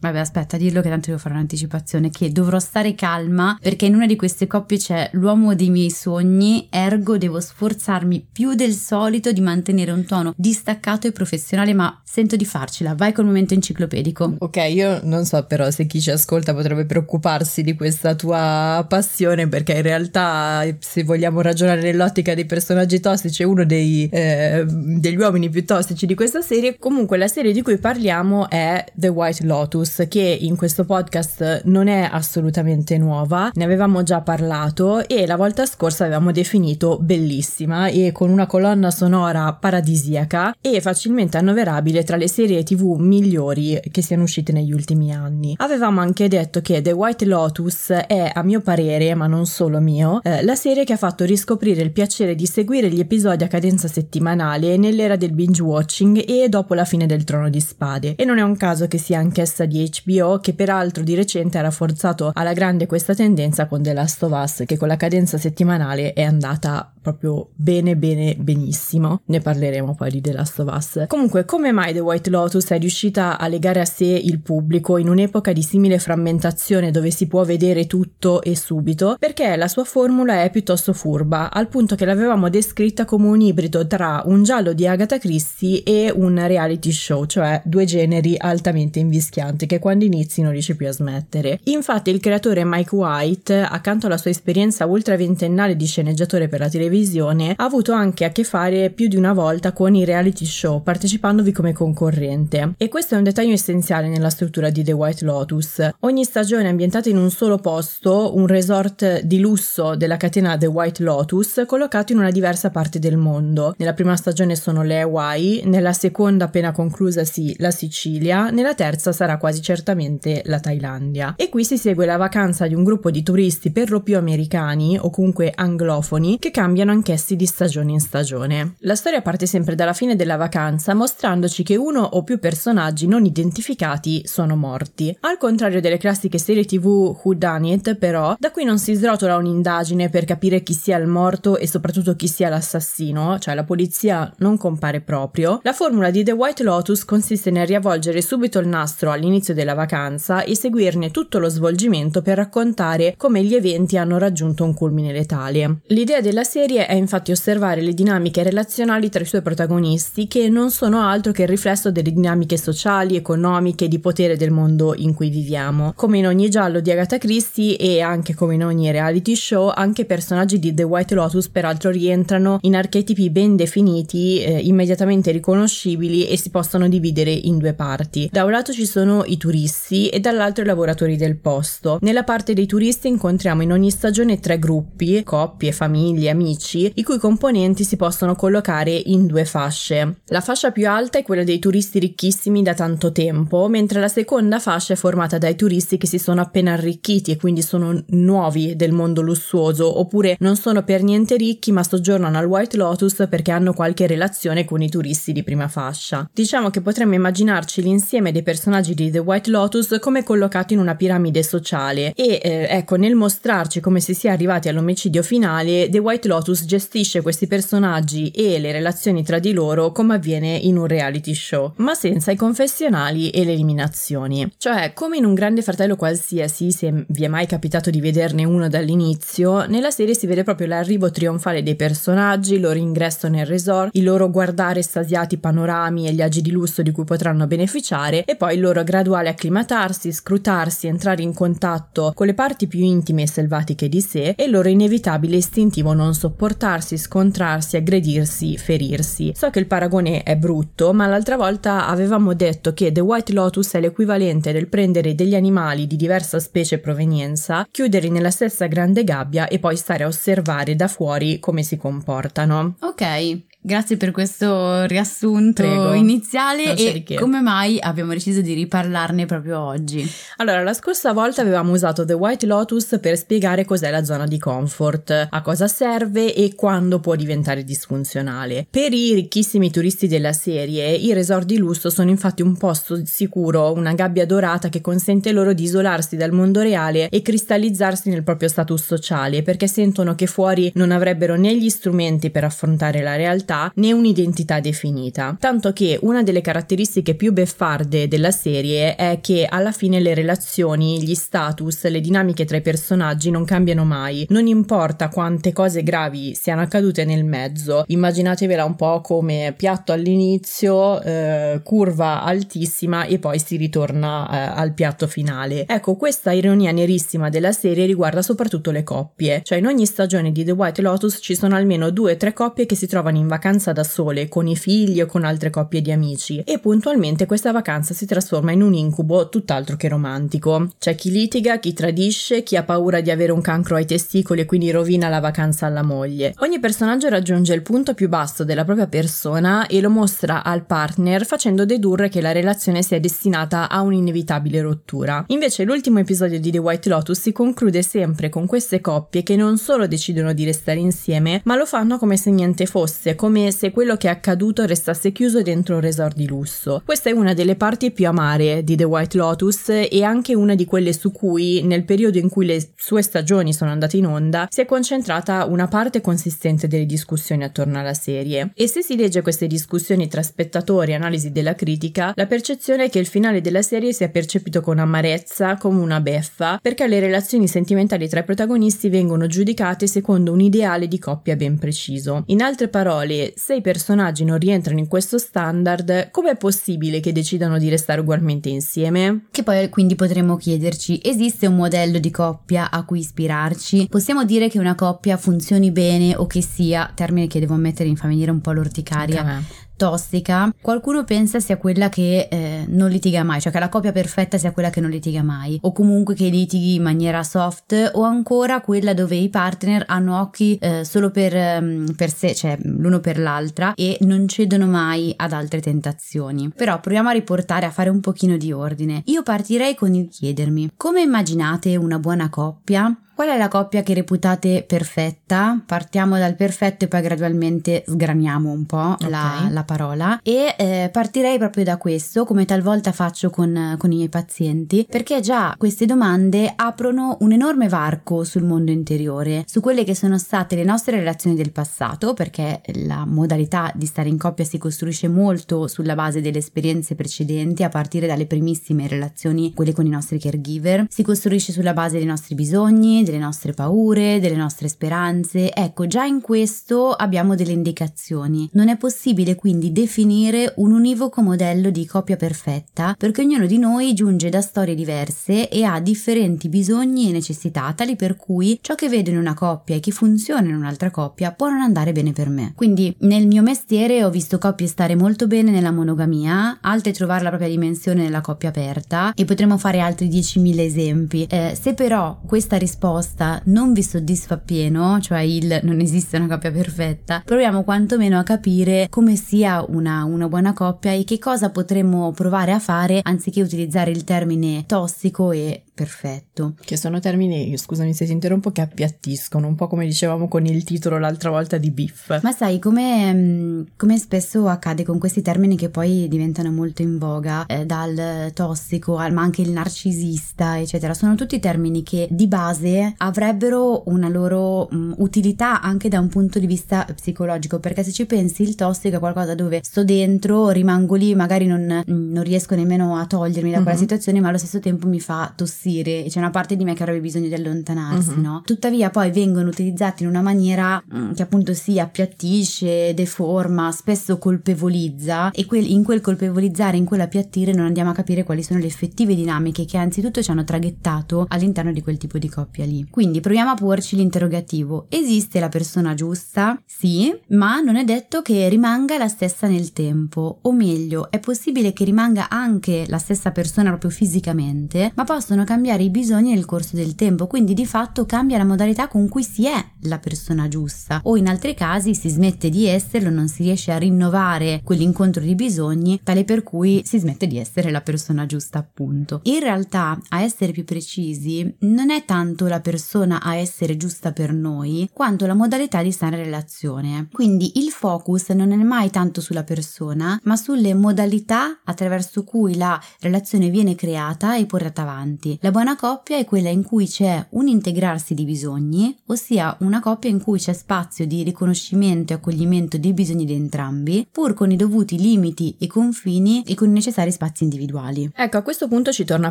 Vabbè, 0.00 0.18
aspetta, 0.18 0.56
dirlo 0.56 0.80
che 0.80 0.88
tanto 0.88 1.08
devo 1.08 1.18
fare 1.18 1.34
un'anticipazione, 1.34 2.08
che 2.10 2.32
dovrò 2.32 2.58
stare 2.58 2.94
calma 2.94 3.58
perché 3.60 3.84
in 3.84 3.94
una 3.94 4.06
di 4.06 4.16
queste 4.16 4.46
coppie 4.46 4.78
c'è 4.78 5.10
l'uomo 5.12 5.54
dei 5.54 5.68
miei 5.68 5.90
sogni, 5.90 6.68
ergo 6.70 7.18
devo 7.18 7.38
sforzarmi 7.38 8.28
più 8.32 8.54
del 8.54 8.72
solito 8.72 9.30
di 9.30 9.42
mantenere 9.42 9.90
un 9.90 10.06
tono 10.06 10.32
distaccato 10.36 11.06
e 11.06 11.12
professionale, 11.12 11.74
ma 11.74 12.00
sento 12.02 12.36
di 12.36 12.46
farcela. 12.46 12.94
Vai 12.94 13.12
col 13.12 13.26
momento 13.26 13.52
enciclopedico. 13.52 14.36
Ok, 14.38 14.56
io 14.70 15.00
non 15.04 15.26
so 15.26 15.44
però 15.44 15.70
se 15.70 15.84
chi 15.84 16.00
ci 16.00 16.10
ascolta 16.10 16.54
potrebbe 16.54 16.86
preoccuparsi 16.86 17.62
di 17.62 17.74
questa 17.74 18.14
tua 18.14 18.84
passione 18.88 19.48
perché 19.48 19.74
in 19.74 19.82
realtà 19.82 20.64
se 20.78 21.04
vogliamo 21.04 21.42
ragionare 21.42 21.82
nell'ottica 21.82 22.34
dei 22.34 22.46
personaggi 22.46 23.00
tossici 23.00 23.42
è 23.42 23.44
uno 23.44 23.66
dei, 23.66 24.08
eh, 24.10 24.64
degli 24.66 25.16
uomini 25.16 25.50
più 25.50 25.62
tossici 25.66 26.06
di 26.06 26.14
questa 26.14 26.40
serie. 26.40 26.78
Comunque 26.78 27.18
la 27.18 27.28
serie 27.28 27.52
di 27.52 27.60
cui 27.60 27.76
parliamo 27.76 28.48
è 28.48 28.82
The 28.94 29.08
White 29.08 29.44
Lotus 29.44 29.89
che 30.08 30.20
in 30.20 30.56
questo 30.56 30.84
podcast 30.84 31.62
non 31.64 31.88
è 31.88 32.08
assolutamente 32.10 32.98
nuova, 32.98 33.50
ne 33.54 33.64
avevamo 33.64 34.02
già 34.02 34.20
parlato 34.20 35.06
e 35.06 35.26
la 35.26 35.36
volta 35.36 35.66
scorsa 35.66 36.04
avevamo 36.04 36.32
definito 36.32 36.98
bellissima 37.00 37.88
e 37.88 38.12
con 38.12 38.30
una 38.30 38.46
colonna 38.46 38.90
sonora 38.90 39.52
paradisiaca 39.52 40.54
e 40.60 40.80
facilmente 40.80 41.36
annoverabile 41.36 42.04
tra 42.04 42.16
le 42.16 42.28
serie 42.28 42.62
tv 42.62 42.96
migliori 42.98 43.80
che 43.90 44.02
siano 44.02 44.22
uscite 44.22 44.52
negli 44.52 44.72
ultimi 44.72 45.14
anni. 45.14 45.54
Avevamo 45.58 46.00
anche 46.00 46.28
detto 46.28 46.60
che 46.60 46.82
The 46.82 46.92
White 46.92 47.24
Lotus 47.24 47.90
è 47.90 48.30
a 48.32 48.42
mio 48.42 48.60
parere, 48.60 49.14
ma 49.14 49.26
non 49.26 49.46
solo 49.46 49.80
mio, 49.80 50.20
eh, 50.22 50.42
la 50.44 50.54
serie 50.54 50.84
che 50.84 50.92
ha 50.92 50.96
fatto 50.96 51.24
riscoprire 51.24 51.82
il 51.82 51.92
piacere 51.92 52.34
di 52.34 52.46
seguire 52.46 52.90
gli 52.90 53.00
episodi 53.00 53.44
a 53.44 53.48
cadenza 53.48 53.88
settimanale 53.88 54.76
nell'era 54.76 55.16
del 55.16 55.32
binge 55.32 55.62
watching 55.62 56.22
e 56.26 56.48
dopo 56.48 56.74
la 56.74 56.84
fine 56.84 57.06
del 57.06 57.24
Trono 57.24 57.48
di 57.48 57.60
Spade. 57.60 58.14
E 58.16 58.24
non 58.24 58.38
è 58.38 58.42
un 58.42 58.56
caso 58.56 58.86
che 58.86 58.98
sia 58.98 59.18
anch'essa 59.18 59.64
di 59.64 59.79
HBO 59.88 60.38
che 60.40 60.54
peraltro 60.54 61.02
di 61.02 61.14
recente 61.14 61.58
ha 61.58 61.62
rafforzato 61.62 62.30
alla 62.34 62.52
grande 62.52 62.86
questa 62.86 63.14
tendenza 63.14 63.66
con 63.66 63.82
The 63.82 63.92
Last 63.92 64.22
of 64.22 64.32
Us 64.32 64.62
che 64.66 64.76
con 64.76 64.88
la 64.88 64.96
cadenza 64.96 65.38
settimanale 65.38 66.12
è 66.12 66.22
andata 66.22 66.92
proprio 67.00 67.48
bene 67.54 67.96
bene 67.96 68.36
benissimo. 68.36 69.22
Ne 69.26 69.40
parleremo 69.40 69.94
poi 69.94 70.10
di 70.10 70.20
The 70.20 70.32
Last 70.32 70.58
of 70.58 70.72
Us. 70.74 71.04
Comunque 71.06 71.44
come 71.44 71.72
mai 71.72 71.92
The 71.92 72.00
White 72.00 72.30
Lotus 72.30 72.68
è 72.70 72.78
riuscita 72.78 73.38
a 73.38 73.46
legare 73.48 73.80
a 73.80 73.84
sé 73.84 74.04
il 74.04 74.40
pubblico 74.40 74.98
in 74.98 75.08
un'epoca 75.08 75.52
di 75.52 75.62
simile 75.62 75.98
frammentazione 75.98 76.90
dove 76.90 77.10
si 77.10 77.26
può 77.26 77.44
vedere 77.44 77.86
tutto 77.86 78.42
e 78.42 78.54
subito? 78.56 79.16
Perché 79.18 79.56
la 79.56 79.68
sua 79.68 79.84
formula 79.84 80.42
è 80.42 80.50
piuttosto 80.50 80.92
furba 80.92 81.50
al 81.50 81.68
punto 81.68 81.94
che 81.94 82.04
l'avevamo 82.04 82.48
descritta 82.50 83.04
come 83.04 83.28
un 83.28 83.40
ibrido 83.40 83.86
tra 83.86 84.22
un 84.26 84.42
giallo 84.42 84.72
di 84.72 84.86
Agatha 84.86 85.18
Christie 85.18 85.82
e 85.82 86.12
un 86.14 86.46
reality 86.46 86.92
show 86.92 87.24
cioè 87.26 87.60
due 87.64 87.84
generi 87.84 88.34
altamente 88.38 88.98
invischianti 88.98 89.66
che 89.70 89.78
quando 89.78 90.04
inizi 90.04 90.42
non 90.42 90.50
riesci 90.50 90.74
più 90.74 90.88
a 90.88 90.92
smettere. 90.92 91.60
Infatti 91.64 92.10
il 92.10 92.18
creatore 92.18 92.64
Mike 92.64 92.92
White, 92.92 93.60
accanto 93.60 94.06
alla 94.06 94.16
sua 94.16 94.30
esperienza 94.30 94.86
ultra 94.86 95.16
ventennale 95.16 95.76
di 95.76 95.86
sceneggiatore 95.86 96.48
per 96.48 96.58
la 96.58 96.68
televisione, 96.68 97.54
ha 97.56 97.64
avuto 97.64 97.92
anche 97.92 98.24
a 98.24 98.30
che 98.30 98.42
fare 98.42 98.90
più 98.90 99.06
di 99.06 99.14
una 99.14 99.32
volta 99.32 99.72
con 99.72 99.94
i 99.94 100.04
reality 100.04 100.44
show, 100.44 100.82
partecipandovi 100.82 101.52
come 101.52 101.72
concorrente. 101.72 102.74
E 102.78 102.88
questo 102.88 103.14
è 103.14 103.18
un 103.18 103.22
dettaglio 103.22 103.52
essenziale 103.52 104.08
nella 104.08 104.28
struttura 104.30 104.70
di 104.70 104.82
The 104.82 104.90
White 104.90 105.24
Lotus. 105.24 105.88
Ogni 106.00 106.24
stagione 106.24 106.64
è 106.64 106.68
ambientata 106.68 107.08
in 107.08 107.16
un 107.16 107.30
solo 107.30 107.58
posto, 107.58 108.36
un 108.36 108.48
resort 108.48 109.20
di 109.20 109.38
lusso 109.38 109.94
della 109.94 110.16
catena 110.16 110.58
The 110.58 110.66
White 110.66 111.04
Lotus, 111.04 111.62
collocato 111.64 112.10
in 112.10 112.18
una 112.18 112.32
diversa 112.32 112.70
parte 112.70 112.98
del 112.98 113.16
mondo. 113.16 113.76
Nella 113.78 113.94
prima 113.94 114.16
stagione 114.16 114.56
sono 114.56 114.82
le 114.82 115.00
Hawaii, 115.00 115.62
nella 115.66 115.92
seconda 115.92 116.46
appena 116.46 116.72
conclusasi 116.72 117.54
la 117.58 117.70
Sicilia, 117.70 118.50
nella 118.50 118.74
terza 118.74 119.12
sarà 119.12 119.36
quasi 119.36 119.58
quasi 119.60 119.62
certamente 119.62 120.42
la 120.46 120.58
Thailandia. 120.58 121.34
E 121.36 121.48
qui 121.48 121.64
si 121.64 121.76
segue 121.76 122.06
la 122.06 122.16
vacanza 122.16 122.66
di 122.66 122.74
un 122.74 122.82
gruppo 122.82 123.10
di 123.10 123.22
turisti 123.22 123.70
per 123.70 123.90
lo 123.90 124.00
più 124.00 124.16
americani 124.16 124.98
o 124.98 125.10
comunque 125.10 125.52
anglofoni 125.54 126.38
che 126.38 126.50
cambiano 126.50 126.90
anch'essi 126.90 127.36
di 127.36 127.46
stagione 127.46 127.92
in 127.92 128.00
stagione. 128.00 128.74
La 128.80 128.94
storia 128.94 129.22
parte 129.22 129.46
sempre 129.46 129.74
dalla 129.74 129.92
fine 129.92 130.16
della 130.16 130.36
vacanza 130.36 130.94
mostrandoci 130.94 131.62
che 131.62 131.76
uno 131.76 132.02
o 132.02 132.22
più 132.24 132.38
personaggi 132.38 133.06
non 133.06 133.24
identificati 133.24 134.22
sono 134.24 134.56
morti. 134.56 135.16
Al 135.20 135.38
contrario 135.38 135.80
delle 135.80 135.98
classiche 135.98 136.38
serie 136.38 136.64
tv 136.64 136.86
Who 137.22 137.34
Done 137.34 137.72
It, 137.72 137.94
però, 137.96 138.34
da 138.38 138.50
qui 138.50 138.64
non 138.64 138.78
si 138.78 138.94
srotola 138.94 139.36
un'indagine 139.36 140.08
per 140.08 140.24
capire 140.24 140.62
chi 140.62 140.72
sia 140.72 140.96
il 140.96 141.06
morto 141.06 141.56
e 141.58 141.66
soprattutto 141.66 142.16
chi 142.16 142.28
sia 142.28 142.48
l'assassino, 142.48 143.38
cioè 143.38 143.54
la 143.54 143.64
polizia 143.64 144.32
non 144.38 144.56
compare 144.56 145.00
proprio. 145.00 145.60
La 145.62 145.72
formula 145.72 146.10
di 146.10 146.22
The 146.22 146.32
White 146.32 146.62
Lotus 146.62 147.04
consiste 147.04 147.50
nel 147.50 147.66
riavvolgere 147.66 148.22
subito 148.22 148.58
il 148.58 148.68
nastro 148.68 149.10
all'inizio 149.10 149.39
all'inizio 149.40 149.54
della 149.54 149.74
vacanza 149.74 150.44
e 150.44 150.54
seguirne 150.54 151.10
tutto 151.10 151.38
lo 151.38 151.48
svolgimento 151.48 152.20
per 152.22 152.36
raccontare 152.36 153.14
come 153.16 153.42
gli 153.42 153.54
eventi 153.54 153.96
hanno 153.96 154.18
raggiunto 154.18 154.64
un 154.64 154.74
culmine 154.74 155.12
letale. 155.12 155.78
L'idea 155.86 156.20
della 156.20 156.44
serie 156.44 156.86
è 156.86 156.94
infatti 156.94 157.32
osservare 157.32 157.80
le 157.80 157.94
dinamiche 157.94 158.42
relazionali 158.42 159.08
tra 159.08 159.22
i 159.22 159.26
suoi 159.26 159.42
protagonisti 159.42 160.28
che 160.28 160.48
non 160.48 160.70
sono 160.70 161.00
altro 161.00 161.32
che 161.32 161.42
il 161.42 161.48
riflesso 161.48 161.90
delle 161.90 162.12
dinamiche 162.12 162.58
sociali, 162.58 163.16
economiche 163.16 163.86
e 163.86 163.88
di 163.88 163.98
potere 163.98 164.36
del 164.36 164.50
mondo 164.50 164.94
in 164.94 165.14
cui 165.14 165.30
viviamo. 165.30 165.92
Come 165.96 166.18
in 166.18 166.26
ogni 166.26 166.50
giallo 166.50 166.80
di 166.80 166.90
Agatha 166.90 167.18
Christie 167.18 167.76
e 167.76 168.00
anche 168.00 168.34
come 168.34 168.54
in 168.54 168.64
ogni 168.64 168.90
reality 168.90 169.34
show, 169.34 169.72
anche 169.74 170.04
personaggi 170.04 170.58
di 170.58 170.74
The 170.74 170.82
White 170.82 171.14
Lotus 171.14 171.48
peraltro 171.48 171.90
rientrano 171.90 172.58
in 172.62 172.76
archetipi 172.76 173.30
ben 173.30 173.56
definiti, 173.56 174.42
eh, 174.42 174.58
immediatamente 174.58 175.30
riconoscibili 175.30 176.26
e 176.26 176.36
si 176.36 176.50
possono 176.50 176.88
dividere 176.88 177.30
in 177.30 177.58
due 177.58 177.72
parti. 177.72 178.28
Da 178.30 178.44
un 178.44 178.50
lato 178.50 178.72
ci 178.72 178.86
sono 178.90 179.24
i 179.30 179.36
turisti 179.36 180.08
e 180.08 180.20
dall'altro 180.20 180.64
i 180.64 180.66
lavoratori 180.66 181.16
del 181.16 181.36
posto. 181.36 181.98
Nella 182.02 182.24
parte 182.24 182.52
dei 182.52 182.66
turisti 182.66 183.08
incontriamo 183.08 183.62
in 183.62 183.72
ogni 183.72 183.90
stagione 183.90 184.40
tre 184.40 184.58
gruppi, 184.58 185.22
coppie, 185.22 185.72
famiglie, 185.72 186.30
amici, 186.30 186.90
i 186.94 187.02
cui 187.02 187.18
componenti 187.18 187.84
si 187.84 187.96
possono 187.96 188.34
collocare 188.34 188.90
in 188.92 189.26
due 189.26 189.44
fasce. 189.44 190.20
La 190.26 190.40
fascia 190.40 190.70
più 190.70 190.88
alta 190.88 191.18
è 191.18 191.22
quella 191.22 191.44
dei 191.44 191.58
turisti 191.58 191.98
ricchissimi 191.98 192.62
da 192.62 192.74
tanto 192.74 193.12
tempo, 193.12 193.68
mentre 193.68 194.00
la 194.00 194.08
seconda 194.08 194.58
fascia 194.58 194.94
è 194.94 194.96
formata 194.96 195.38
dai 195.38 195.54
turisti 195.54 195.96
che 195.96 196.06
si 196.06 196.18
sono 196.18 196.40
appena 196.40 196.72
arricchiti 196.72 197.30
e 197.30 197.36
quindi 197.36 197.62
sono 197.62 198.02
nuovi 198.08 198.76
del 198.76 198.92
mondo 198.92 199.22
lussuoso, 199.22 199.98
oppure 199.98 200.36
non 200.40 200.56
sono 200.56 200.82
per 200.82 201.02
niente 201.02 201.36
ricchi 201.36 201.72
ma 201.72 201.82
soggiornano 201.82 202.38
al 202.38 202.46
White 202.46 202.76
Lotus 202.76 203.26
perché 203.28 203.52
hanno 203.52 203.72
qualche 203.72 204.06
relazione 204.06 204.64
con 204.64 204.82
i 204.82 204.90
turisti 204.90 205.32
di 205.32 205.42
prima 205.42 205.68
fascia. 205.68 206.28
Diciamo 206.32 206.70
che 206.70 206.80
potremmo 206.80 207.14
immaginarci 207.14 207.82
l'insieme 207.82 208.32
dei 208.32 208.42
personaggi 208.42 208.94
di 208.94 209.10
The 209.10 209.19
White 209.20 209.50
Lotus 209.50 209.96
come 210.00 210.22
collocati 210.22 210.74
in 210.74 210.80
una 210.80 210.94
piramide 210.94 211.42
sociale. 211.42 212.12
E 212.14 212.40
eh, 212.42 212.66
ecco 212.68 212.96
nel 212.96 213.14
mostrarci 213.14 213.80
come 213.80 214.00
si 214.00 214.14
sia 214.14 214.32
arrivati 214.32 214.68
all'omicidio 214.68 215.22
finale 215.22 215.88
The 215.88 215.98
White 215.98 216.28
Lotus 216.28 216.64
gestisce 216.64 217.22
questi 217.22 217.46
personaggi 217.46 218.30
e 218.30 218.58
le 218.58 218.72
relazioni 218.72 219.22
tra 219.22 219.38
di 219.38 219.52
loro 219.52 219.92
come 219.92 220.14
avviene 220.14 220.56
in 220.56 220.76
un 220.76 220.86
reality 220.86 221.34
show 221.34 221.72
ma 221.76 221.94
senza 221.94 222.30
i 222.30 222.36
confessionali 222.36 223.30
e 223.30 223.44
le 223.44 223.52
eliminazioni. 223.52 224.52
Cioè 224.56 224.92
come 224.94 225.16
in 225.16 225.24
un 225.24 225.34
grande 225.34 225.62
fratello 225.62 225.96
qualsiasi 225.96 226.70
se 226.70 227.04
vi 227.06 227.24
è 227.24 227.28
mai 227.28 227.46
capitato 227.46 227.90
di 227.90 228.00
vederne 228.00 228.44
uno 228.44 228.68
dall'inizio 228.68 229.66
nella 229.66 229.90
serie 229.90 230.14
si 230.14 230.26
vede 230.26 230.44
proprio 230.44 230.66
l'arrivo 230.66 231.10
trionfale 231.10 231.62
dei 231.62 231.76
personaggi 231.76 232.54
il 232.54 232.60
loro 232.60 232.78
ingresso 232.78 233.28
nel 233.28 233.46
resort 233.46 233.90
il 233.94 234.04
loro 234.04 234.30
guardare 234.30 234.80
estasiati 234.80 235.38
panorami 235.38 236.06
e 236.06 236.12
gli 236.12 236.22
agi 236.22 236.42
di 236.42 236.50
lusso 236.50 236.82
di 236.82 236.90
cui 236.90 237.04
potranno 237.04 237.46
beneficiare 237.46 238.24
e 238.24 238.36
poi 238.36 238.54
il 238.54 238.60
loro 238.60 238.82
graduale 238.82 239.09
acclimatarsi, 239.14 240.12
scrutarsi, 240.12 240.86
entrare 240.86 241.22
in 241.22 241.34
contatto 241.34 242.12
con 242.14 242.26
le 242.26 242.34
parti 242.34 242.66
più 242.66 242.80
intime 242.80 243.22
e 243.22 243.28
selvatiche 243.28 243.88
di 243.88 244.00
sé 244.00 244.34
e 244.36 244.44
il 244.44 244.50
loro 244.50 244.68
inevitabile 244.68 245.36
istintivo 245.36 245.92
non 245.92 246.14
sopportarsi, 246.14 246.96
scontrarsi, 246.96 247.76
aggredirsi, 247.76 248.56
ferirsi. 248.56 249.32
So 249.34 249.50
che 249.50 249.58
il 249.58 249.66
paragone 249.66 250.22
è 250.22 250.36
brutto, 250.36 250.92
ma 250.92 251.06
l'altra 251.06 251.36
volta 251.36 251.86
avevamo 251.86 252.34
detto 252.34 252.72
che 252.72 252.92
The 252.92 253.00
White 253.00 253.32
Lotus 253.32 253.72
è 253.72 253.80
l'equivalente 253.80 254.52
del 254.52 254.68
prendere 254.68 255.14
degli 255.14 255.34
animali 255.34 255.86
di 255.86 255.96
diversa 255.96 256.38
specie 256.38 256.76
e 256.76 256.78
provenienza, 256.78 257.66
chiuderli 257.70 258.10
nella 258.10 258.30
stessa 258.30 258.66
grande 258.66 259.04
gabbia 259.04 259.48
e 259.48 259.58
poi 259.58 259.76
stare 259.76 260.04
a 260.04 260.08
osservare 260.08 260.76
da 260.76 260.88
fuori 260.88 261.38
come 261.38 261.62
si 261.62 261.76
comportano. 261.76 262.76
Ok, 262.80 263.48
Grazie 263.62 263.98
per 263.98 264.10
questo 264.10 264.86
riassunto 264.86 265.62
Prego. 265.62 265.92
iniziale 265.92 266.74
e 266.76 267.04
come 267.14 267.42
mai 267.42 267.78
abbiamo 267.78 268.12
deciso 268.12 268.40
di 268.40 268.54
riparlarne 268.54 269.26
proprio 269.26 269.60
oggi? 269.60 270.10
Allora, 270.38 270.62
la 270.62 270.72
scorsa 270.72 271.12
volta 271.12 271.42
avevamo 271.42 271.72
usato 271.72 272.06
The 272.06 272.14
White 272.14 272.46
Lotus 272.46 272.96
per 272.98 273.18
spiegare 273.18 273.66
cos'è 273.66 273.90
la 273.90 274.02
zona 274.02 274.26
di 274.26 274.38
comfort, 274.38 275.28
a 275.28 275.42
cosa 275.42 275.68
serve 275.68 276.34
e 276.34 276.54
quando 276.54 277.00
può 277.00 277.14
diventare 277.16 277.62
disfunzionale. 277.62 278.66
Per 278.70 278.94
i 278.94 279.12
ricchissimi 279.12 279.70
turisti 279.70 280.08
della 280.08 280.32
serie, 280.32 280.94
i 280.94 281.12
resort 281.12 281.44
di 281.44 281.58
lusso 281.58 281.90
sono 281.90 282.08
infatti 282.08 282.40
un 282.40 282.56
posto 282.56 283.04
sicuro, 283.04 283.74
una 283.74 283.92
gabbia 283.92 284.24
dorata 284.24 284.70
che 284.70 284.80
consente 284.80 285.32
loro 285.32 285.52
di 285.52 285.64
isolarsi 285.64 286.16
dal 286.16 286.32
mondo 286.32 286.62
reale 286.62 287.10
e 287.10 287.20
cristallizzarsi 287.20 288.08
nel 288.08 288.22
proprio 288.22 288.48
status 288.48 288.82
sociale, 288.82 289.42
perché 289.42 289.66
sentono 289.66 290.14
che 290.14 290.26
fuori 290.26 290.72
non 290.76 290.92
avrebbero 290.92 291.36
né 291.36 291.54
gli 291.54 291.68
strumenti 291.68 292.30
per 292.30 292.44
affrontare 292.44 293.02
la 293.02 293.16
realtà 293.16 293.48
personalità 293.50 293.72
né 293.74 293.92
un'identità 293.92 294.60
definita. 294.60 295.36
Tanto 295.38 295.72
che 295.72 295.98
una 296.02 296.22
delle 296.22 296.40
caratteristiche 296.40 297.14
più 297.14 297.32
beffarde 297.32 298.06
della 298.06 298.30
serie 298.30 298.94
è 298.94 299.18
che 299.20 299.46
alla 299.48 299.72
fine 299.72 300.00
le 300.00 300.14
relazioni, 300.14 301.02
gli 301.02 301.14
status, 301.14 301.88
le 301.88 302.00
dinamiche 302.00 302.44
tra 302.44 302.56
i 302.56 302.62
personaggi 302.62 303.30
non 303.30 303.44
cambiano 303.44 303.84
mai. 303.84 304.26
Non 304.28 304.46
importa 304.46 305.08
quante 305.08 305.52
cose 305.52 305.82
gravi 305.82 306.34
siano 306.34 306.60
accadute 306.62 307.04
nel 307.04 307.24
mezzo, 307.24 307.84
immaginatevela 307.86 308.64
un 308.64 308.76
po' 308.76 309.00
come 309.00 309.52
piatto 309.56 309.92
all'inizio, 309.92 311.00
eh, 311.02 311.60
curva 311.64 312.22
altissima 312.22 313.04
e 313.04 313.18
poi 313.18 313.38
si 313.38 313.56
ritorna 313.56 314.28
eh, 314.30 314.60
al 314.60 314.72
piatto 314.72 315.06
finale. 315.06 315.66
Ecco, 315.66 315.96
questa 315.96 316.32
ironia 316.32 316.70
nerissima 316.70 317.28
della 317.28 317.52
serie 317.52 317.86
riguarda 317.86 318.22
soprattutto 318.22 318.70
le 318.70 318.84
coppie, 318.84 319.40
cioè 319.42 319.58
in 319.58 319.66
ogni 319.66 319.86
stagione 319.86 320.30
di 320.32 320.44
The 320.44 320.52
White 320.52 320.82
Lotus 320.82 321.18
ci 321.20 321.34
sono 321.34 321.56
almeno 321.56 321.90
due 321.90 322.12
o 322.12 322.16
tre 322.16 322.32
coppie 322.32 322.66
che 322.66 322.74
si 322.74 322.86
trovano 322.86 323.16
in 323.16 323.26
vacanza 323.26 323.39
vacanza 323.40 323.72
da 323.72 323.84
sole, 323.84 324.28
con 324.28 324.46
i 324.46 324.54
figli 324.54 325.00
o 325.00 325.06
con 325.06 325.24
altre 325.24 325.48
coppie 325.48 325.80
di 325.80 325.90
amici 325.90 326.42
e 326.44 326.58
puntualmente 326.58 327.24
questa 327.24 327.52
vacanza 327.52 327.94
si 327.94 328.04
trasforma 328.04 328.52
in 328.52 328.60
un 328.60 328.74
incubo 328.74 329.30
tutt'altro 329.30 329.76
che 329.76 329.88
romantico. 329.88 330.68
C'è 330.78 330.94
chi 330.94 331.10
litiga, 331.10 331.58
chi 331.58 331.72
tradisce, 331.72 332.42
chi 332.42 332.56
ha 332.56 332.64
paura 332.64 333.00
di 333.00 333.10
avere 333.10 333.32
un 333.32 333.40
cancro 333.40 333.76
ai 333.76 333.86
testicoli 333.86 334.42
e 334.42 334.44
quindi 334.44 334.70
rovina 334.70 335.08
la 335.08 335.20
vacanza 335.20 335.64
alla 335.64 335.82
moglie. 335.82 336.34
Ogni 336.40 336.60
personaggio 336.60 337.08
raggiunge 337.08 337.54
il 337.54 337.62
punto 337.62 337.94
più 337.94 338.10
basso 338.10 338.44
della 338.44 338.64
propria 338.64 338.86
persona 338.86 339.66
e 339.66 339.80
lo 339.80 339.88
mostra 339.88 340.44
al 340.44 340.66
partner 340.66 341.24
facendo 341.24 341.64
dedurre 341.64 342.10
che 342.10 342.20
la 342.20 342.32
relazione 342.32 342.82
sia 342.82 343.00
destinata 343.00 343.70
a 343.70 343.80
un'inevitabile 343.80 344.60
rottura. 344.60 345.24
Invece 345.28 345.64
l'ultimo 345.64 345.98
episodio 345.98 346.38
di 346.38 346.50
The 346.50 346.58
White 346.58 346.90
Lotus 346.90 347.18
si 347.18 347.32
conclude 347.32 347.80
sempre 347.80 348.28
con 348.28 348.44
queste 348.44 348.82
coppie 348.82 349.22
che 349.22 349.34
non 349.34 349.56
solo 349.56 349.86
decidono 349.86 350.34
di 350.34 350.44
restare 350.44 350.78
insieme, 350.78 351.40
ma 351.44 351.56
lo 351.56 351.64
fanno 351.64 351.96
come 351.96 352.18
se 352.18 352.30
niente 352.30 352.66
fosse, 352.66 353.14
come 353.14 353.29
come 353.30 353.52
se 353.52 353.70
quello 353.70 353.96
che 353.96 354.08
è 354.08 354.10
accaduto 354.10 354.64
restasse 354.64 355.12
chiuso 355.12 355.40
dentro 355.40 355.76
un 355.76 355.80
resort 355.80 356.16
di 356.16 356.26
lusso. 356.26 356.82
Questa 356.84 357.10
è 357.10 357.12
una 357.12 357.32
delle 357.32 357.54
parti 357.54 357.92
più 357.92 358.08
amare 358.08 358.64
di 358.64 358.74
The 358.74 358.82
White 358.82 359.16
Lotus 359.16 359.68
e 359.68 360.02
anche 360.02 360.34
una 360.34 360.56
di 360.56 360.64
quelle 360.64 360.92
su 360.92 361.12
cui, 361.12 361.62
nel 361.62 361.84
periodo 361.84 362.18
in 362.18 362.28
cui 362.28 362.44
le 362.44 362.70
sue 362.76 363.02
stagioni 363.02 363.52
sono 363.52 363.70
andate 363.70 363.98
in 363.98 364.06
onda, 364.06 364.48
si 364.50 364.62
è 364.62 364.64
concentrata 364.64 365.44
una 365.44 365.68
parte 365.68 366.00
consistente 366.00 366.66
delle 366.66 366.86
discussioni 366.86 367.44
attorno 367.44 367.78
alla 367.78 367.94
serie. 367.94 368.50
E 368.56 368.66
se 368.66 368.82
si 368.82 368.96
legge 368.96 369.22
queste 369.22 369.46
discussioni 369.46 370.08
tra 370.08 370.24
spettatori 370.24 370.90
e 370.90 370.96
analisi 370.96 371.30
della 371.30 371.54
critica, 371.54 372.12
la 372.16 372.26
percezione 372.26 372.86
è 372.86 372.90
che 372.90 372.98
il 372.98 373.06
finale 373.06 373.40
della 373.40 373.62
serie 373.62 373.92
sia 373.92 374.08
percepito 374.08 374.60
con 374.60 374.80
amarezza, 374.80 375.56
come 375.56 375.78
una 375.78 376.00
beffa, 376.00 376.58
perché 376.60 376.88
le 376.88 376.98
relazioni 376.98 377.46
sentimentali 377.46 378.08
tra 378.08 378.20
i 378.20 378.24
protagonisti 378.24 378.88
vengono 378.88 379.28
giudicate 379.28 379.86
secondo 379.86 380.32
un 380.32 380.40
ideale 380.40 380.88
di 380.88 380.98
coppia 380.98 381.36
ben 381.36 381.60
preciso. 381.60 382.24
In 382.26 382.42
altre 382.42 382.66
parole, 382.66 383.18
se 383.36 383.54
i 383.54 383.60
personaggi 383.60 384.24
non 384.24 384.38
rientrano 384.38 384.78
in 384.78 384.88
questo 384.88 385.18
standard, 385.18 386.10
com'è 386.10 386.36
possibile 386.36 387.00
che 387.00 387.12
decidano 387.12 387.58
di 387.58 387.68
restare 387.68 388.00
ugualmente 388.00 388.48
insieme? 388.48 389.26
Che 389.30 389.42
poi 389.42 389.68
quindi 389.68 389.94
potremmo 389.94 390.36
chiederci, 390.36 391.00
esiste 391.02 391.46
un 391.46 391.56
modello 391.56 391.98
di 391.98 392.10
coppia 392.10 392.70
a 392.70 392.84
cui 392.84 393.00
ispirarci? 393.00 393.88
Possiamo 393.88 394.24
dire 394.24 394.48
che 394.48 394.58
una 394.58 394.74
coppia 394.74 395.16
funzioni 395.16 395.70
bene 395.70 396.16
o 396.16 396.26
che 396.26 396.42
sia, 396.42 396.90
termine 396.94 397.26
che 397.26 397.40
devo 397.40 397.54
mettere 397.54 397.88
in 397.88 397.96
famiglia 397.96 398.30
un 398.30 398.40
po' 398.40 398.52
l'orticaria, 398.52 399.42
tossica, 399.80 400.54
qualcuno 400.60 401.04
pensa 401.04 401.40
sia 401.40 401.56
quella 401.56 401.88
che 401.88 402.28
eh, 402.30 402.66
non 402.68 402.90
litiga 402.90 403.24
mai, 403.24 403.40
cioè 403.40 403.50
che 403.50 403.58
la 403.58 403.70
coppia 403.70 403.92
perfetta 403.92 404.36
sia 404.36 404.52
quella 404.52 404.68
che 404.68 404.82
non 404.82 404.90
litiga 404.90 405.22
mai, 405.22 405.58
o 405.62 405.72
comunque 405.72 406.14
che 406.14 406.28
litighi 406.28 406.74
in 406.74 406.82
maniera 406.82 407.22
soft, 407.22 407.92
o 407.94 408.02
ancora 408.02 408.60
quella 408.60 408.92
dove 408.92 409.16
i 409.16 409.30
partner 409.30 409.84
hanno 409.86 410.20
occhi 410.20 410.58
eh, 410.58 410.84
solo 410.84 411.10
per, 411.10 411.62
um, 411.62 411.94
per 411.96 412.12
sé, 412.12 412.34
cioè 412.34 412.58
l'uno 412.60 413.00
per 413.00 413.18
l'altra, 413.18 413.72
e 413.72 413.96
non 414.02 414.28
cedono 414.28 414.66
mai 414.66 415.14
ad 415.16 415.32
altre 415.32 415.62
tentazioni. 415.62 416.50
Però 416.54 416.78
proviamo 416.78 417.08
a 417.08 417.12
riportare, 417.12 417.64
a 417.64 417.70
fare 417.70 417.88
un 417.88 418.00
pochino 418.00 418.36
di 418.36 418.52
ordine. 418.52 419.00
Io 419.06 419.22
partirei 419.22 419.74
con 419.74 419.94
il 419.94 420.08
chiedermi, 420.08 420.72
come 420.76 421.00
immaginate 421.00 421.74
una 421.76 421.98
buona 421.98 422.28
coppia? 422.28 422.94
Qual 423.20 423.32
è 423.32 423.36
la 423.36 423.48
coppia 423.48 423.82
che 423.82 423.92
reputate 423.92 424.64
perfetta? 424.66 425.62
Partiamo 425.66 426.16
dal 426.16 426.36
perfetto 426.36 426.86
e 426.86 426.88
poi 426.88 427.02
gradualmente 427.02 427.84
sgraniamo 427.86 428.50
un 428.50 428.64
po' 428.64 428.92
okay. 428.92 429.10
la, 429.10 429.46
la, 429.50 429.62
parola 429.62 430.20
e 430.22 430.54
eh, 430.56 430.88
partirei 430.90 431.36
proprio 431.36 431.64
da 431.64 431.76
questo, 431.76 432.24
come 432.24 432.46
talvolta 432.46 432.92
faccio 432.92 433.28
con, 433.28 433.76
con, 433.76 433.92
i 433.92 433.96
miei 433.96 434.08
pazienti, 434.08 434.86
perché 434.88 435.20
già 435.20 435.54
queste 435.58 435.84
domande 435.84 436.50
aprono 436.56 437.18
un 437.20 437.32
enorme 437.32 437.68
varco 437.68 438.24
sul 438.24 438.42
mondo 438.42 438.70
interiore, 438.70 439.44
su 439.46 439.60
quelle 439.60 439.84
che 439.84 439.94
sono 439.94 440.16
state 440.16 440.56
le 440.56 440.64
nostre 440.64 440.96
relazioni 440.96 441.36
del 441.36 441.52
passato, 441.52 442.14
perché 442.14 442.62
la 442.86 443.04
modalità 443.04 443.70
di 443.74 443.84
stare 443.84 444.08
in 444.08 444.16
coppia 444.16 444.46
si 444.46 444.56
costruisce 444.56 445.08
molto 445.08 445.66
sulla 445.66 445.94
base 445.94 446.22
delle 446.22 446.38
esperienze 446.38 446.94
precedenti, 446.94 447.64
a 447.64 447.68
partire 447.68 448.06
dalle 448.06 448.24
primissime 448.24 448.88
relazioni, 448.88 449.52
quelle 449.52 449.74
con 449.74 449.84
i 449.84 449.90
nostri 449.90 450.18
caregiver, 450.18 450.86
si 450.88 451.02
costruisce 451.02 451.52
sulla 451.52 451.74
base 451.74 451.98
dei 451.98 452.06
nostri 452.06 452.34
bisogni, 452.34 453.08
delle 453.10 453.22
nostre 453.22 453.52
paure, 453.52 454.20
delle 454.20 454.36
nostre 454.36 454.68
speranze. 454.68 455.52
Ecco, 455.52 455.86
già 455.86 456.04
in 456.04 456.20
questo 456.20 456.92
abbiamo 456.92 457.34
delle 457.34 457.52
indicazioni. 457.52 458.48
Non 458.52 458.68
è 458.68 458.76
possibile 458.76 459.34
quindi 459.34 459.72
definire 459.72 460.54
un 460.56 460.72
univoco 460.72 461.20
modello 461.22 461.70
di 461.70 461.84
coppia 461.86 462.16
perfetta 462.16 462.94
perché 462.96 463.22
ognuno 463.22 463.46
di 463.46 463.58
noi 463.58 463.92
giunge 463.94 464.28
da 464.28 464.40
storie 464.40 464.74
diverse 464.74 465.48
e 465.48 465.64
ha 465.64 465.80
differenti 465.80 466.48
bisogni 466.48 467.08
e 467.08 467.12
necessità, 467.12 467.72
tali 467.74 467.96
per 467.96 468.16
cui 468.16 468.58
ciò 468.62 468.74
che 468.74 468.88
vedo 468.88 469.10
in 469.10 469.18
una 469.18 469.34
coppia 469.34 469.76
e 469.76 469.80
che 469.80 469.90
funziona 469.90 470.48
in 470.48 470.54
un'altra 470.54 470.90
coppia 470.90 471.32
può 471.32 471.48
non 471.48 471.60
andare 471.60 471.92
bene 471.92 472.12
per 472.12 472.28
me. 472.28 472.52
Quindi 472.54 472.94
nel 473.00 473.26
mio 473.26 473.42
mestiere 473.42 474.04
ho 474.04 474.10
visto 474.10 474.38
coppie 474.38 474.66
stare 474.66 474.94
molto 474.94 475.26
bene 475.26 475.50
nella 475.50 475.72
monogamia, 475.72 476.58
altre 476.60 476.92
trovare 476.92 477.22
la 477.22 477.28
propria 477.28 477.50
dimensione 477.50 478.02
nella 478.02 478.20
coppia 478.20 478.50
aperta 478.50 479.12
e 479.14 479.24
potremmo 479.24 479.58
fare 479.58 479.80
altri 479.80 480.08
10.000 480.08 480.58
esempi. 480.60 481.26
Eh, 481.28 481.56
se 481.60 481.74
però 481.74 482.20
questa 482.26 482.56
risposta 482.56 482.89
risposta 482.90 483.40
non 483.44 483.72
vi 483.72 483.82
soddisfa 483.82 484.34
appieno, 484.34 484.98
cioè 485.00 485.20
il 485.20 485.60
non 485.62 485.80
esiste 485.80 486.16
una 486.16 486.26
coppia 486.26 486.50
perfetta, 486.50 487.22
proviamo 487.24 487.62
quantomeno 487.62 488.18
a 488.18 488.22
capire 488.22 488.88
come 488.90 489.16
sia 489.16 489.64
una, 489.68 490.04
una 490.04 490.28
buona 490.28 490.52
coppia 490.52 490.92
e 490.92 491.04
che 491.04 491.18
cosa 491.18 491.50
potremmo 491.50 492.10
provare 492.12 492.52
a 492.52 492.58
fare 492.58 493.00
anziché 493.02 493.42
utilizzare 493.42 493.90
il 493.90 494.04
termine 494.04 494.64
tossico 494.66 495.30
e 495.30 495.64
perfetto. 495.80 496.56
Che 496.60 496.76
sono 496.76 497.00
termini, 497.00 497.56
scusami 497.56 497.94
se 497.94 498.04
ti 498.04 498.12
interrompo, 498.12 498.50
che 498.50 498.60
appiattiscono, 498.60 499.46
un 499.46 499.54
po' 499.54 499.66
come 499.66 499.86
dicevamo 499.86 500.28
con 500.28 500.44
il 500.44 500.62
titolo 500.62 500.98
l'altra 500.98 501.30
volta 501.30 501.56
di 501.56 501.70
Biff. 501.70 502.20
Ma 502.22 502.32
sai, 502.32 502.58
come, 502.58 503.14
mm, 503.14 503.62
come 503.78 503.96
spesso 503.96 504.46
accade 504.46 504.84
con 504.84 504.98
questi 504.98 505.22
termini 505.22 505.56
che 505.56 505.70
poi 505.70 506.06
diventano 506.08 506.50
molto 506.50 506.82
in 506.82 506.98
voga, 506.98 507.46
eh, 507.46 507.64
dal 507.64 508.30
tossico, 508.34 508.98
al, 508.98 509.14
ma 509.14 509.22
anche 509.22 509.40
il 509.40 509.52
narcisista, 509.52 510.60
eccetera, 510.60 510.92
sono 510.92 511.14
tutti 511.14 511.40
termini 511.40 511.82
che 511.82 512.08
di 512.10 512.26
base 512.26 512.79
avrebbero 512.96 513.82
una 513.86 514.08
loro 514.08 514.68
mh, 514.70 514.76
mm, 514.76 514.92
utilità 514.98 515.60
anche 515.60 515.88
da 515.88 516.00
un 516.00 516.08
punto 516.08 516.38
di 516.38 516.46
vista 516.46 516.86
psicologico, 516.94 517.58
perché 517.58 517.82
se 517.82 517.92
ci 517.92 518.06
pensi 518.06 518.42
il 518.42 518.54
tossico 518.54 518.96
è 518.96 518.98
qualcosa 518.98 519.34
dove 519.34 519.60
sto 519.62 519.84
dentro, 519.84 520.50
rimango 520.50 520.94
lì, 520.94 521.14
magari 521.14 521.46
non, 521.46 521.82
mm, 521.88 522.12
non 522.12 522.22
riesco 522.22 522.54
nemmeno 522.54 522.96
a 522.96 523.06
togliermi 523.06 523.50
da 523.50 523.56
quella 523.56 523.72
mm-hmm. 523.72 523.80
situazione, 523.80 524.20
ma 524.20 524.28
allo 524.28 524.38
stesso 524.38 524.60
tempo 524.60 524.86
mi 524.86 525.00
fa 525.00 525.32
tossire 525.34 526.04
e 526.04 526.08
c'è 526.08 526.18
una 526.18 526.30
parte 526.30 526.56
di 526.56 526.64
me 526.64 526.74
che 526.74 526.82
avrebbe 526.82 527.00
bisogno 527.00 527.28
di 527.28 527.34
allontanarsi, 527.34 528.10
mm-hmm. 528.10 528.22
no? 528.22 528.42
Tuttavia 528.44 528.90
poi 528.90 529.10
vengono 529.10 529.48
utilizzati 529.48 530.02
in 530.02 530.08
una 530.08 530.22
maniera 530.22 530.82
mm, 530.94 531.12
che 531.12 531.22
appunto 531.22 531.54
si 531.54 531.78
appiattisce, 531.78 532.94
deforma, 532.94 533.72
spesso 533.72 534.18
colpevolizza 534.18 535.30
e 535.30 535.46
quel, 535.46 535.68
in 535.70 535.84
quel 535.84 536.00
colpevolizzare, 536.00 536.76
in 536.76 536.84
quell'appiattire 536.84 537.52
non 537.52 537.66
andiamo 537.66 537.90
a 537.90 537.94
capire 537.94 538.24
quali 538.24 538.42
sono 538.42 538.60
le 538.60 538.66
effettive 538.66 539.14
dinamiche 539.14 539.64
che 539.64 539.76
anzitutto 539.76 540.22
ci 540.22 540.30
hanno 540.30 540.44
traghettato 540.44 541.26
all'interno 541.28 541.72
di 541.72 541.82
quel 541.82 541.98
tipo 541.98 542.18
di 542.18 542.28
coppia 542.28 542.64
lì. 542.70 542.86
Quindi 542.88 543.20
proviamo 543.20 543.50
a 543.50 543.54
porci 543.54 543.96
l'interrogativo. 543.96 544.86
Esiste 544.88 545.40
la 545.40 545.48
persona 545.48 545.94
giusta? 545.94 546.60
Sì, 546.64 547.12
ma 547.28 547.60
non 547.60 547.76
è 547.76 547.84
detto 547.84 548.22
che 548.22 548.48
rimanga 548.48 548.96
la 548.96 549.08
stessa 549.08 549.48
nel 549.48 549.72
tempo, 549.72 550.38
o 550.42 550.52
meglio, 550.52 551.10
è 551.10 551.18
possibile 551.18 551.72
che 551.72 551.84
rimanga 551.84 552.28
anche 552.28 552.84
la 552.88 552.98
stessa 552.98 553.32
persona 553.32 553.70
proprio 553.70 553.90
fisicamente, 553.90 554.92
ma 554.94 555.04
possono 555.04 555.44
cambiare 555.44 555.82
i 555.82 555.90
bisogni 555.90 556.32
nel 556.32 556.44
corso 556.44 556.76
del 556.76 556.94
tempo, 556.94 557.26
quindi 557.26 557.54
di 557.54 557.66
fatto 557.66 558.06
cambia 558.06 558.38
la 558.38 558.44
modalità 558.44 558.88
con 558.88 559.08
cui 559.08 559.24
si 559.24 559.46
è 559.46 559.64
la 559.82 559.98
persona 559.98 560.48
giusta, 560.48 561.00
o 561.04 561.16
in 561.16 561.28
altri 561.28 561.54
casi 561.54 561.94
si 561.94 562.08
smette 562.08 562.48
di 562.48 562.66
esserlo, 562.66 563.10
non 563.10 563.28
si 563.28 563.42
riesce 563.42 563.72
a 563.72 563.78
rinnovare 563.78 564.60
quell'incontro 564.62 565.22
di 565.22 565.34
bisogni, 565.34 566.00
tale 566.02 566.24
per 566.24 566.42
cui 566.42 566.82
si 566.84 566.98
smette 566.98 567.26
di 567.26 567.38
essere 567.38 567.70
la 567.70 567.80
persona 567.80 568.26
giusta, 568.26 568.58
appunto. 568.58 569.20
In 569.24 569.40
realtà, 569.40 569.98
a 570.08 570.22
essere 570.22 570.52
più 570.52 570.64
precisi, 570.64 571.54
non 571.60 571.90
è 571.90 572.04
tanto 572.04 572.46
la 572.46 572.59
persona 572.60 573.22
a 573.22 573.36
essere 573.36 573.76
giusta 573.76 574.12
per 574.12 574.32
noi, 574.32 574.88
quanto 574.92 575.26
la 575.26 575.34
modalità 575.34 575.82
di 575.82 575.96
in 576.00 576.10
relazione. 576.10 577.08
Quindi 577.12 577.58
il 577.58 577.70
focus 577.70 578.30
non 578.30 578.52
è 578.52 578.56
mai 578.56 578.90
tanto 578.90 579.20
sulla 579.20 579.44
persona, 579.44 580.18
ma 580.24 580.36
sulle 580.36 580.74
modalità 580.74 581.60
attraverso 581.64 582.24
cui 582.24 582.56
la 582.56 582.80
relazione 583.00 583.50
viene 583.50 583.74
creata 583.74 584.36
e 584.36 584.46
portata 584.46 584.82
avanti. 584.82 585.38
La 585.42 585.50
buona 585.50 585.76
coppia 585.76 586.16
è 586.16 586.24
quella 586.24 586.48
in 586.48 586.62
cui 586.62 586.86
c'è 586.86 587.26
un 587.30 587.48
integrarsi 587.48 588.14
di 588.14 588.24
bisogni, 588.24 588.96
ossia 589.06 589.56
una 589.60 589.80
coppia 589.80 590.10
in 590.10 590.22
cui 590.22 590.38
c'è 590.38 590.52
spazio 590.52 591.06
di 591.06 591.22
riconoscimento 591.22 592.12
e 592.12 592.16
accoglimento 592.16 592.78
dei 592.78 592.92
bisogni 592.92 593.24
di 593.24 593.34
entrambi, 593.34 594.06
pur 594.10 594.34
con 594.34 594.50
i 594.50 594.56
dovuti 594.56 594.98
limiti 594.98 595.56
e 595.58 595.66
confini 595.66 596.42
e 596.46 596.54
con 596.54 596.68
i 596.68 596.72
necessari 596.72 597.12
spazi 597.12 597.44
individuali. 597.44 598.10
Ecco, 598.14 598.36
a 598.36 598.42
questo 598.42 598.68
punto 598.68 598.92
ci 598.92 599.04
torna 599.04 599.30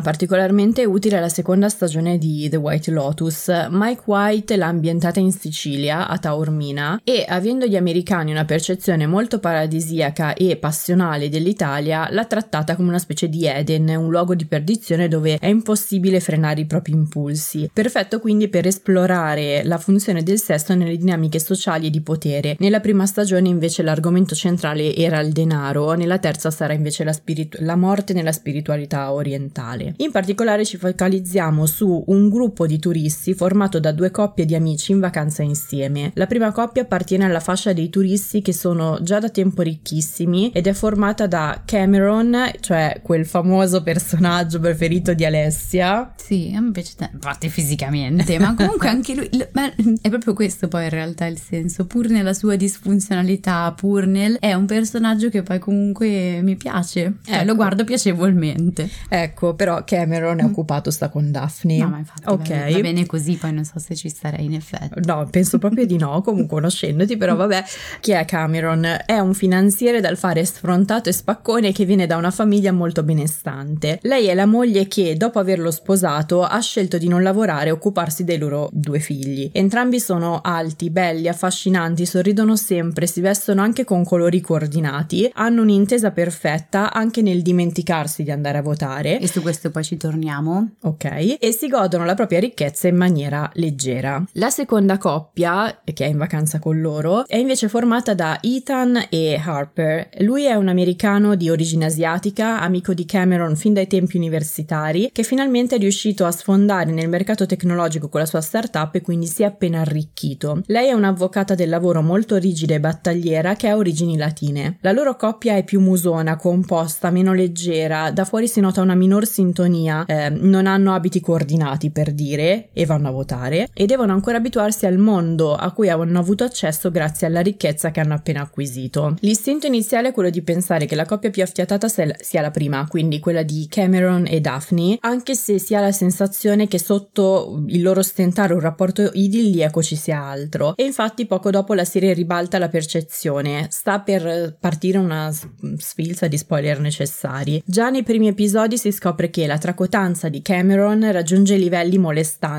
particolarmente 0.00 0.84
utile 0.84 1.20
la 1.20 1.28
seconda 1.28 1.68
stagione 1.68 2.18
di 2.18 2.48
The 2.48 2.56
White 2.56 2.90
Lotus. 2.90 3.19
Mike 3.28 4.02
White 4.06 4.56
l'ha 4.56 4.66
ambientata 4.66 5.20
in 5.20 5.30
Sicilia, 5.30 6.08
a 6.08 6.16
Taormina, 6.16 7.02
e 7.04 7.24
avendo 7.28 7.66
gli 7.66 7.76
americani 7.76 8.30
una 8.30 8.46
percezione 8.46 9.06
molto 9.06 9.40
paradisiaca 9.40 10.32
e 10.32 10.56
passionale 10.56 11.28
dell'Italia, 11.28 12.08
l'ha 12.10 12.24
trattata 12.24 12.76
come 12.76 12.88
una 12.88 12.98
specie 12.98 13.28
di 13.28 13.46
Eden, 13.46 13.88
un 13.88 14.08
luogo 14.08 14.34
di 14.34 14.46
perdizione 14.46 15.08
dove 15.08 15.36
è 15.38 15.48
impossibile 15.48 16.20
frenare 16.20 16.62
i 16.62 16.66
propri 16.66 16.92
impulsi. 16.92 17.68
Perfetto 17.70 18.20
quindi 18.20 18.48
per 18.48 18.66
esplorare 18.66 19.62
la 19.64 19.76
funzione 19.76 20.22
del 20.22 20.40
sesso 20.40 20.74
nelle 20.74 20.96
dinamiche 20.96 21.38
sociali 21.38 21.88
e 21.88 21.90
di 21.90 22.00
potere. 22.00 22.56
Nella 22.58 22.80
prima 22.80 23.04
stagione 23.04 23.48
invece 23.48 23.82
l'argomento 23.82 24.34
centrale 24.34 24.94
era 24.94 25.20
il 25.20 25.32
denaro, 25.32 25.92
nella 25.92 26.18
terza 26.18 26.50
sarà 26.50 26.72
invece 26.72 27.04
la, 27.04 27.12
spiritu- 27.12 27.60
la 27.60 27.76
morte 27.76 28.14
nella 28.14 28.32
spiritualità 28.32 29.12
orientale. 29.12 29.94
In 29.98 30.10
particolare 30.10 30.64
ci 30.64 30.78
focalizziamo 30.78 31.66
su 31.66 32.04
un 32.06 32.30
gruppo 32.30 32.66
di 32.66 32.78
turisti 32.78 33.08
formato 33.34 33.80
da 33.80 33.92
due 33.92 34.10
coppie 34.10 34.44
di 34.44 34.54
amici 34.54 34.92
in 34.92 35.00
vacanza 35.00 35.42
insieme. 35.42 36.10
La 36.14 36.26
prima 36.26 36.52
coppia 36.52 36.82
appartiene 36.82 37.24
alla 37.24 37.40
fascia 37.40 37.72
dei 37.72 37.90
turisti 37.90 38.42
che 38.42 38.52
sono 38.52 38.98
già 39.02 39.18
da 39.18 39.28
tempo 39.28 39.62
ricchissimi 39.62 40.50
ed 40.52 40.66
è 40.66 40.72
formata 40.72 41.26
da 41.26 41.62
Cameron, 41.64 42.50
cioè 42.60 43.00
quel 43.02 43.26
famoso 43.26 43.82
personaggio 43.82 44.60
preferito 44.60 45.14
di 45.14 45.24
Alessia. 45.24 46.12
Sì, 46.16 46.52
piace 46.72 46.94
tanto, 46.96 47.16
infatti 47.16 47.48
fisicamente, 47.48 48.38
ma 48.38 48.54
comunque 48.54 48.88
anche 48.88 49.14
lui, 49.14 49.28
è 49.28 50.08
proprio 50.08 50.34
questo 50.34 50.68
poi 50.68 50.84
in 50.84 50.90
realtà 50.90 51.26
il 51.26 51.38
senso, 51.38 51.86
pur 51.86 52.08
nella 52.08 52.32
sua 52.32 52.56
disfunzionalità, 52.56 53.72
pur 53.72 54.06
nel... 54.06 54.36
è 54.38 54.54
un 54.54 54.66
personaggio 54.66 55.28
che 55.28 55.42
poi 55.42 55.58
comunque 55.58 56.40
mi 56.42 56.56
piace, 56.56 57.14
cioè 57.24 57.36
ecco. 57.36 57.44
lo 57.44 57.54
guardo 57.54 57.84
piacevolmente. 57.84 58.88
Ecco, 59.08 59.54
però 59.54 59.82
Cameron 59.84 60.38
è 60.38 60.42
mm. 60.42 60.46
occupato 60.46 60.90
sta 60.90 61.08
con 61.08 61.30
Daphne. 61.30 61.78
No, 61.78 61.88
ma 61.88 61.98
infatti 61.98 62.22
ok 62.26 62.48
va, 62.48 62.54
va 62.54 62.70
bene 63.00 63.06
così, 63.06 63.36
poi 63.36 63.52
non 63.52 63.64
so 63.64 63.78
se 63.78 63.94
ci 63.94 64.08
starei 64.08 64.44
in 64.44 64.54
effetti. 64.54 65.00
No, 65.04 65.26
penso 65.30 65.58
proprio 65.58 65.86
di 65.86 65.96
no, 65.96 66.20
comunque 66.22 66.48
conoscendoti, 66.56 67.16
però 67.16 67.36
vabbè, 67.36 67.64
chi 68.00 68.12
è 68.12 68.24
Cameron? 68.24 69.02
È 69.06 69.18
un 69.18 69.34
finanziere 69.34 70.00
dal 70.00 70.16
fare 70.16 70.44
sfrontato 70.44 71.08
e 71.08 71.12
spaccone 71.12 71.72
che 71.72 71.84
viene 71.84 72.06
da 72.06 72.16
una 72.16 72.30
famiglia 72.30 72.72
molto 72.72 73.02
benestante. 73.02 73.98
Lei 74.02 74.26
è 74.26 74.34
la 74.34 74.46
moglie 74.46 74.88
che, 74.88 75.16
dopo 75.16 75.38
averlo 75.38 75.70
sposato, 75.70 76.42
ha 76.42 76.60
scelto 76.60 76.98
di 76.98 77.08
non 77.08 77.22
lavorare 77.22 77.68
e 77.68 77.72
occuparsi 77.72 78.24
dei 78.24 78.38
loro 78.38 78.68
due 78.72 78.98
figli. 78.98 79.50
Entrambi 79.52 80.00
sono 80.00 80.40
alti, 80.42 80.90
belli, 80.90 81.28
affascinanti, 81.28 82.04
sorridono 82.04 82.56
sempre, 82.56 83.06
si 83.06 83.20
vestono 83.20 83.62
anche 83.62 83.84
con 83.84 84.04
colori 84.04 84.40
coordinati, 84.40 85.30
hanno 85.34 85.62
un'intesa 85.62 86.10
perfetta 86.10 86.92
anche 86.92 87.22
nel 87.22 87.42
dimenticarsi 87.42 88.22
di 88.22 88.30
andare 88.30 88.58
a 88.58 88.62
votare. 88.62 89.20
E 89.20 89.28
su 89.28 89.40
questo 89.40 89.70
poi 89.70 89.84
ci 89.84 89.96
torniamo. 89.96 90.72
Ok. 90.82 91.36
E 91.38 91.52
si 91.52 91.68
godono 91.68 92.04
la 92.04 92.14
propria 92.14 92.40
ricchezza 92.40 92.88
in 92.90 92.96
maniera 92.96 93.50
leggera. 93.54 94.22
La 94.32 94.50
seconda 94.50 94.98
coppia, 94.98 95.80
che 95.82 96.04
è 96.04 96.08
in 96.08 96.18
vacanza 96.18 96.58
con 96.58 96.80
loro, 96.80 97.26
è 97.26 97.36
invece 97.36 97.68
formata 97.68 98.14
da 98.14 98.38
Ethan 98.40 99.06
e 99.08 99.40
Harper. 99.42 100.08
Lui 100.18 100.44
è 100.44 100.54
un 100.54 100.68
americano 100.68 101.34
di 101.34 101.50
origine 101.50 101.86
asiatica, 101.86 102.60
amico 102.60 102.94
di 102.94 103.04
Cameron 103.04 103.56
fin 103.56 103.72
dai 103.72 103.86
tempi 103.86 104.16
universitari, 104.16 105.10
che 105.12 105.22
finalmente 105.22 105.76
è 105.76 105.78
riuscito 105.78 106.24
a 106.26 106.30
sfondare 106.30 106.90
nel 106.92 107.08
mercato 107.08 107.46
tecnologico 107.46 108.08
con 108.08 108.20
la 108.20 108.26
sua 108.26 108.40
startup 108.40 108.94
e 108.94 109.00
quindi 109.00 109.26
si 109.26 109.42
è 109.42 109.46
appena 109.46 109.80
arricchito. 109.80 110.62
Lei 110.66 110.88
è 110.88 110.92
un'avvocata 110.92 111.54
del 111.54 111.68
lavoro 111.68 112.02
molto 112.02 112.36
rigida 112.36 112.74
e 112.74 112.80
battagliera 112.80 113.54
che 113.54 113.68
ha 113.68 113.76
origini 113.76 114.16
latine. 114.16 114.78
La 114.80 114.92
loro 114.92 115.16
coppia 115.16 115.56
è 115.56 115.64
più 115.64 115.80
musona, 115.80 116.36
composta, 116.36 117.10
meno 117.10 117.32
leggera, 117.32 118.10
da 118.10 118.24
fuori 118.24 118.48
si 118.48 118.60
nota 118.60 118.80
una 118.80 118.94
minor 118.94 119.26
sintonia, 119.26 120.04
eh, 120.06 120.28
non 120.30 120.66
hanno 120.66 120.94
abiti 120.94 121.20
coordinati 121.20 121.90
per 121.90 122.12
dire 122.12 122.69
e 122.72 122.86
vanno 122.86 123.08
a 123.08 123.12
votare 123.12 123.68
e 123.72 123.86
devono 123.86 124.12
ancora 124.12 124.36
abituarsi 124.36 124.86
al 124.86 124.98
mondo 124.98 125.54
a 125.54 125.72
cui 125.72 125.88
hanno 125.88 126.18
avuto 126.18 126.44
accesso 126.44 126.90
grazie 126.90 127.26
alla 127.26 127.40
ricchezza 127.40 127.90
che 127.90 128.00
hanno 128.00 128.14
appena 128.14 128.42
acquisito. 128.42 129.16
L'istinto 129.20 129.66
iniziale 129.66 130.08
è 130.08 130.12
quello 130.12 130.30
di 130.30 130.42
pensare 130.42 130.86
che 130.86 130.94
la 130.94 131.04
coppia 131.04 131.30
più 131.30 131.42
affiatata 131.42 131.88
sia 131.88 132.40
la 132.40 132.50
prima, 132.50 132.86
quindi 132.88 133.18
quella 133.18 133.42
di 133.42 133.66
Cameron 133.68 134.26
e 134.26 134.40
Daphne, 134.40 134.98
anche 135.00 135.34
se 135.34 135.58
si 135.58 135.74
ha 135.74 135.80
la 135.80 135.92
sensazione 135.92 136.68
che 136.68 136.78
sotto 136.78 137.64
il 137.68 137.82
loro 137.82 138.02
stentare 138.02 138.54
un 138.54 138.60
rapporto 138.60 139.10
idilliaco 139.12 139.82
ci 139.82 139.96
sia 139.96 140.22
altro. 140.22 140.76
E 140.76 140.84
infatti 140.84 141.26
poco 141.26 141.50
dopo 141.50 141.74
la 141.74 141.84
serie 141.84 142.12
ribalta 142.12 142.58
la 142.58 142.68
percezione, 142.68 143.66
sta 143.70 144.00
per 144.00 144.56
partire 144.58 144.98
una 144.98 145.32
sfilza 145.76 146.28
di 146.28 146.38
spoiler 146.38 146.80
necessari. 146.80 147.62
Già 147.64 147.90
nei 147.90 148.02
primi 148.02 148.28
episodi 148.28 148.78
si 148.78 148.92
scopre 148.92 149.30
che 149.30 149.46
la 149.46 149.58
tracotanza 149.58 150.28
di 150.28 150.42
Cameron 150.42 151.10
raggiunge 151.10 151.56
livelli 151.56 151.98
molestanti. 151.98 152.58